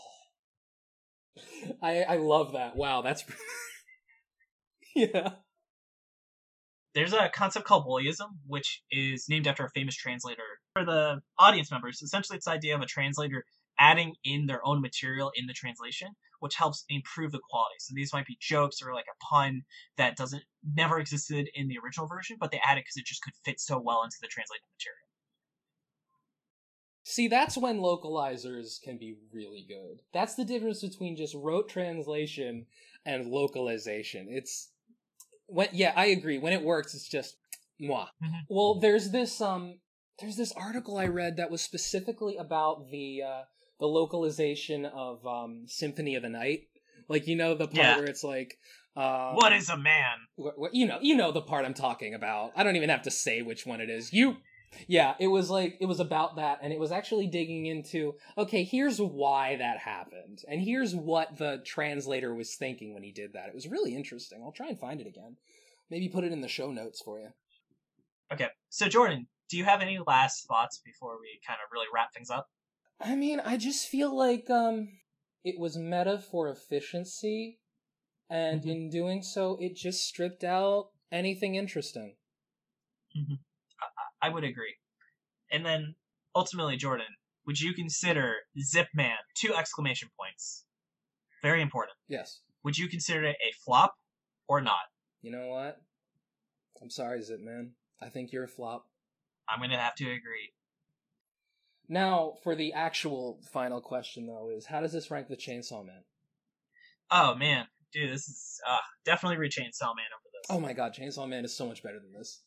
I 1.82 2.04
I 2.04 2.18
love 2.18 2.54
that. 2.54 2.76
Wow, 2.76 3.02
that's 3.02 3.24
yeah. 4.96 5.32
There's 6.94 7.14
a 7.14 7.30
concept 7.34 7.66
called 7.66 7.86
Woolseyism, 7.86 8.38
which 8.48 8.82
is 8.90 9.26
named 9.28 9.48
after 9.48 9.66
a 9.66 9.70
famous 9.70 9.96
translator. 9.96 10.44
For 10.74 10.86
the 10.86 11.22
audience 11.38 11.70
members, 11.70 12.02
essentially 12.02 12.38
it's 12.38 12.46
the 12.46 12.52
idea 12.52 12.76
of 12.76 12.82
a 12.82 12.86
translator 12.86 13.44
adding 13.78 14.16
in 14.24 14.46
their 14.46 14.66
own 14.66 14.82
material 14.82 15.32
in 15.36 15.46
the 15.48 15.54
translation, 15.54 16.16
which 16.40 16.56
helps 16.56 16.86
improve 16.88 17.34
the 17.34 17.42
quality. 17.50 17.76
So 17.80 17.94
these 17.94 18.14
might 18.14 18.26
be 18.26 18.38
jokes 18.40 18.82
or 18.82 18.94
like 18.94 19.06
a 19.12 19.26
pun 19.26 19.64
that 19.98 20.16
doesn't 20.16 20.44
never 20.64 21.00
existed 21.00 21.50
in 21.54 21.68
the 21.68 21.78
original 21.84 22.08
version, 22.08 22.38
but 22.40 22.52
they 22.52 22.62
add 22.66 22.78
it 22.78 22.86
because 22.86 22.96
it 22.98 23.06
just 23.06 23.24
could 23.24 23.34
fit 23.44 23.60
so 23.60 23.78
well 23.78 24.04
into 24.04 24.18
the 24.22 24.28
translated 24.28 24.64
material. 24.78 25.05
See, 27.08 27.28
that's 27.28 27.56
when 27.56 27.78
localizers 27.82 28.82
can 28.82 28.98
be 28.98 29.16
really 29.32 29.64
good. 29.68 30.02
That's 30.12 30.34
the 30.34 30.44
difference 30.44 30.82
between 30.82 31.16
just 31.16 31.36
rote 31.36 31.70
translation 31.70 32.66
and 33.06 33.28
localization. 33.28 34.26
It's 34.28 34.72
when 35.46 35.70
yeah, 35.72 35.94
I 35.96 36.08
agree. 36.08 36.40
When 36.40 36.52
it 36.52 36.64
works, 36.64 36.96
it's 36.96 37.08
just 37.08 37.38
moi. 37.80 38.08
Mhm. 38.24 38.42
Well, 38.50 38.80
there's 38.80 39.12
this 39.12 39.40
um 39.40 39.80
there's 40.20 40.36
this 40.36 40.52
article 40.54 40.98
I 40.98 41.06
read 41.06 41.38
that 41.38 41.52
was 41.52 41.62
specifically 41.62 42.38
about 42.38 42.90
the 42.90 43.22
uh 43.22 43.42
the 43.80 43.86
localization 43.86 44.86
of 44.88 45.24
um 45.28 45.66
Symphony 45.68 46.16
of 46.16 46.24
the 46.24 46.30
Night. 46.30 46.62
Like 47.08 47.28
you 47.28 47.36
know 47.36 47.54
the 47.54 47.68
part 47.68 47.78
Yeah. 47.78 47.98
where 47.98 48.06
it's 48.08 48.24
like 48.24 48.58
uh 48.96 49.34
what 49.34 49.54
is 49.54 49.70
a 49.70 49.78
man? 49.78 50.18
wh- 50.44 50.58
wh- 50.60 50.74
you 50.74 50.88
know 50.88 50.98
you 51.04 51.16
know 51.16 51.32
the 51.32 51.42
part 51.44 51.66
I'm 51.66 51.76
talking 51.76 52.16
about. 52.16 52.52
I 52.56 52.64
don't 52.64 52.78
even 52.78 52.90
have 52.90 53.04
to 53.04 53.12
say 53.12 53.44
which 53.44 53.64
one 53.68 53.80
it 53.80 53.92
is. 53.92 54.12
You 54.12 54.38
yeah, 54.88 55.16
it 55.20 55.28
was 55.28 55.50
like 55.50 55.78
it 55.80 55.86
was 55.86 56.00
about 56.00 56.36
that 56.38 56.60
and 56.62 56.72
it 56.74 56.80
was 56.80 56.92
actually 56.92 57.28
digging 57.28 57.66
into 57.66 58.16
okay, 58.38 58.64
here's 58.64 59.00
why 59.00 59.56
that 59.58 59.80
happened 59.80 60.44
and 60.48 60.62
here's 60.62 60.96
what 60.96 61.38
the 61.38 61.62
translator 61.66 62.34
was 62.34 62.56
thinking 62.56 62.94
when 62.94 63.04
he 63.04 63.12
did 63.12 63.34
that. 63.34 63.48
It 63.50 63.56
was 63.56 63.68
really 63.68 63.96
interesting. 63.96 64.42
I'll 64.44 64.52
try 64.52 64.68
and 64.68 64.80
find 64.80 65.02
it 65.02 65.08
again. 65.08 65.38
Maybe 65.90 66.10
put 66.10 66.24
it 66.24 66.32
in 66.32 66.42
the 66.42 66.48
show 66.48 66.72
notes 66.72 67.02
for 67.02 67.20
you. 67.20 67.30
Okay, 68.34 68.50
so 68.70 68.88
Jordan, 68.88 69.28
do 69.50 69.58
you 69.58 69.64
have 69.66 69.82
any 69.82 70.00
last 70.06 70.48
thoughts 70.48 70.82
before 70.84 71.20
we 71.20 71.40
kind 71.46 71.60
of 71.64 71.72
really 71.72 71.88
wrap 71.94 72.14
things 72.14 72.30
up? 72.30 72.50
I 73.00 73.16
mean, 73.16 73.40
I 73.40 73.58
just 73.58 73.88
feel 73.88 74.16
like 74.16 74.50
um 74.50 74.90
it 75.44 75.60
was 75.60 75.78
meta 75.78 76.20
for 76.20 76.50
efficiency 76.50 77.60
and 78.30 78.64
Mhm. 78.64 78.72
in 78.72 78.90
doing 78.90 79.22
so 79.24 79.58
it 79.62 79.76
just 79.76 80.04
stripped 80.08 80.44
out 80.44 80.90
anything 81.12 81.56
interesting. 81.56 82.16
I 84.26 84.30
would 84.30 84.44
agree. 84.44 84.76
And 85.52 85.64
then 85.64 85.94
ultimately, 86.36 86.78
Jordan, 86.78 87.06
would 87.46 87.60
you 87.62 87.74
consider 87.74 88.34
Zipman 88.58 89.18
two 89.36 89.54
exclamation 89.54 90.10
points? 90.20 90.66
Very 91.44 91.62
important. 91.62 91.96
Yes. 92.08 92.40
Would 92.64 92.76
you 92.76 92.88
consider 92.88 93.24
it 93.26 93.36
a 93.48 93.54
flop 93.64 93.94
or 94.48 94.62
not? 94.62 94.82
You 95.22 95.32
know 95.32 95.50
what? 95.50 95.78
I'm 96.82 96.90
sorry, 96.90 97.22
Zip 97.22 97.40
Man. 97.40 97.74
I 98.02 98.10
think 98.10 98.32
you're 98.32 98.46
a 98.46 98.48
flop. 98.48 98.86
I'm 99.48 99.60
gonna 99.62 99.78
have 99.78 99.94
to 99.96 100.06
agree. 100.06 100.54
Now, 101.88 102.34
for 102.44 102.56
the 102.56 102.74
actual 102.74 103.40
final 103.54 103.80
question, 103.80 104.26
though, 104.26 104.50
is 104.50 104.66
how 104.66 104.82
does 104.82 104.92
this 104.92 105.12
rank 105.12 105.28
the 105.28 105.38
Chainsaw 105.38 105.86
Man? 105.86 106.04
Oh 107.12 107.36
man, 107.36 107.68
dude, 107.94 108.12
this 108.12 108.28
is 108.28 108.60
uh, 108.68 108.78
definitely 109.06 109.38
reach 109.38 109.58
Chainsaw 109.58 109.94
Man 109.96 110.10
over 110.12 110.30
this. 110.34 110.48
Oh 110.50 110.60
my 110.60 110.74
god, 110.74 110.96
Chainsaw 110.96 111.30
Man 111.30 111.46
is 111.46 111.56
so 111.56 111.68
much 111.68 111.84
better 111.84 112.00
than 112.00 112.12
this. 112.12 112.42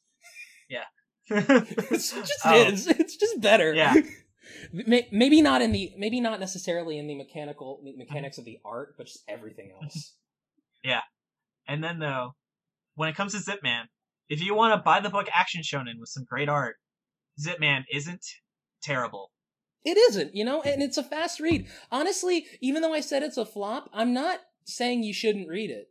over 0.69 0.83
It 1.31 1.89
just 1.91 2.15
Oh. 2.45 2.55
is. 2.69 2.87
It's 2.87 3.17
just 3.17 3.41
better. 3.41 3.75
Yeah. 3.75 3.95
Maybe 4.73 5.43
not 5.43 5.63
in 5.63 5.73
the 5.73 5.93
maybe 5.97 6.21
not 6.21 6.41
necessarily 6.41 6.99
in 6.99 7.07
the 7.07 7.15
mechanical 7.15 7.81
mechanics 7.97 8.39
of 8.39 8.45
the 8.45 8.59
art, 8.65 8.95
but 8.97 9.07
just 9.07 9.23
everything 9.29 9.71
else. 9.83 10.15
Yeah. 10.83 11.03
And 11.67 11.83
then 11.85 11.99
though, 11.99 12.35
when 12.95 13.09
it 13.09 13.15
comes 13.17 13.33
to 13.33 13.39
Zip 13.41 13.63
Man, 13.63 13.87
if 14.29 14.41
you 14.43 14.55
want 14.55 14.75
to 14.75 14.83
buy 14.83 15.01
the 15.01 15.11
book 15.11 15.27
Action 15.33 15.63
Shonen 15.63 15.99
with 15.99 16.09
some 16.09 16.25
great 16.29 16.49
art, 16.49 16.77
Zip 17.41 17.61
Man 17.61 17.85
isn't 17.93 18.25
terrible. 18.83 19.31
It 19.85 19.97
isn't, 19.97 20.35
you 20.35 20.45
know, 20.45 20.61
and 20.63 20.83
it's 20.83 20.99
a 20.99 21.03
fast 21.05 21.41
read. 21.41 21.67
Honestly, 21.91 22.47
even 22.61 22.83
though 22.83 22.93
I 22.93 23.01
said 23.01 23.23
it's 23.23 23.37
a 23.39 23.47
flop, 23.47 23.89
I'm 23.93 24.13
not 24.13 24.41
saying 24.65 25.03
you 25.03 25.15
shouldn't 25.15 25.49
read 25.49 25.71
it. 25.71 25.89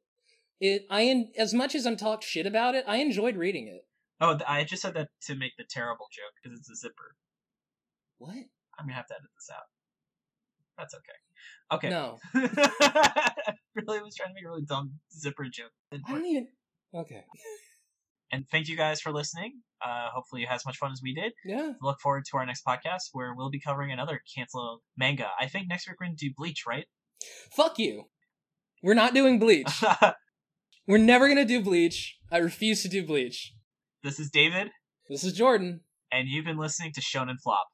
It 0.59 0.85
I 0.89 1.29
as 1.37 1.53
much 1.53 1.73
as 1.73 1.85
I'm 1.87 1.95
talked 1.97 2.23
shit 2.23 2.45
about 2.45 2.75
it, 2.75 2.83
I 2.87 2.97
enjoyed 2.97 3.37
reading 3.37 3.67
it. 3.67 3.86
Oh, 4.19 4.37
I 4.47 4.63
just 4.63 4.81
said 4.81 4.95
that 4.95 5.09
to 5.27 5.35
make 5.35 5.53
the 5.57 5.63
terrible 5.69 6.07
joke 6.11 6.33
because 6.41 6.57
it's 6.57 6.69
a 6.69 6.75
zipper. 6.75 7.15
What? 8.17 8.35
I'm 8.79 8.85
gonna 8.85 8.93
have 8.93 9.07
to 9.07 9.13
edit 9.15 9.29
this 9.35 9.49
out. 9.53 9.63
That's 10.77 10.93
okay. 10.95 11.17
Okay. 11.71 11.89
No, 11.89 12.17
really 13.75 14.01
was 14.01 14.15
trying 14.15 14.29
to 14.29 14.33
make 14.35 14.45
a 14.45 14.49
really 14.49 14.65
dumb 14.67 14.93
zipper 15.11 15.45
joke. 15.51 15.71
I 15.91 15.97
don't 16.07 16.25
even. 16.25 16.47
Okay. 16.93 17.23
And 18.31 18.45
thank 18.51 18.67
you 18.67 18.75
guys 18.75 18.99
for 18.99 19.11
listening. 19.11 19.61
Uh, 19.81 20.09
hopefully 20.13 20.41
you 20.41 20.47
had 20.47 20.55
as 20.55 20.65
much 20.65 20.77
fun 20.77 20.91
as 20.91 21.01
we 21.01 21.13
did. 21.13 21.33
Yeah. 21.45 21.73
Look 21.81 21.99
forward 22.01 22.25
to 22.31 22.37
our 22.37 22.45
next 22.45 22.65
podcast 22.65 23.09
where 23.13 23.33
we'll 23.35 23.49
be 23.49 23.59
covering 23.59 23.91
another 23.91 24.21
cancel 24.35 24.81
manga. 24.97 25.27
I 25.39 25.47
think 25.47 25.67
next 25.69 25.87
week 25.87 25.97
we're 25.99 26.07
gonna 26.07 26.17
do 26.17 26.31
Bleach, 26.35 26.63
right? 26.67 26.85
Fuck 27.55 27.79
you. 27.79 28.05
We're 28.83 28.93
not 28.93 29.13
doing 29.13 29.39
Bleach. 29.39 29.83
We're 30.87 30.97
never 30.97 31.27
gonna 31.27 31.45
do 31.45 31.61
Bleach. 31.61 32.17
I 32.31 32.37
refuse 32.37 32.81
to 32.83 32.87
do 32.87 33.05
Bleach. 33.05 33.53
This 34.07 34.19
is 34.21 34.29
David, 34.31 34.69
This 35.09 35.25
is 35.25 35.33
Jordan. 35.33 35.81
and 36.13 36.29
you've 36.29 36.45
been 36.45 36.57
listening 36.57 36.93
to 36.93 37.01
Shonen 37.01 37.35
Flop. 37.43 37.67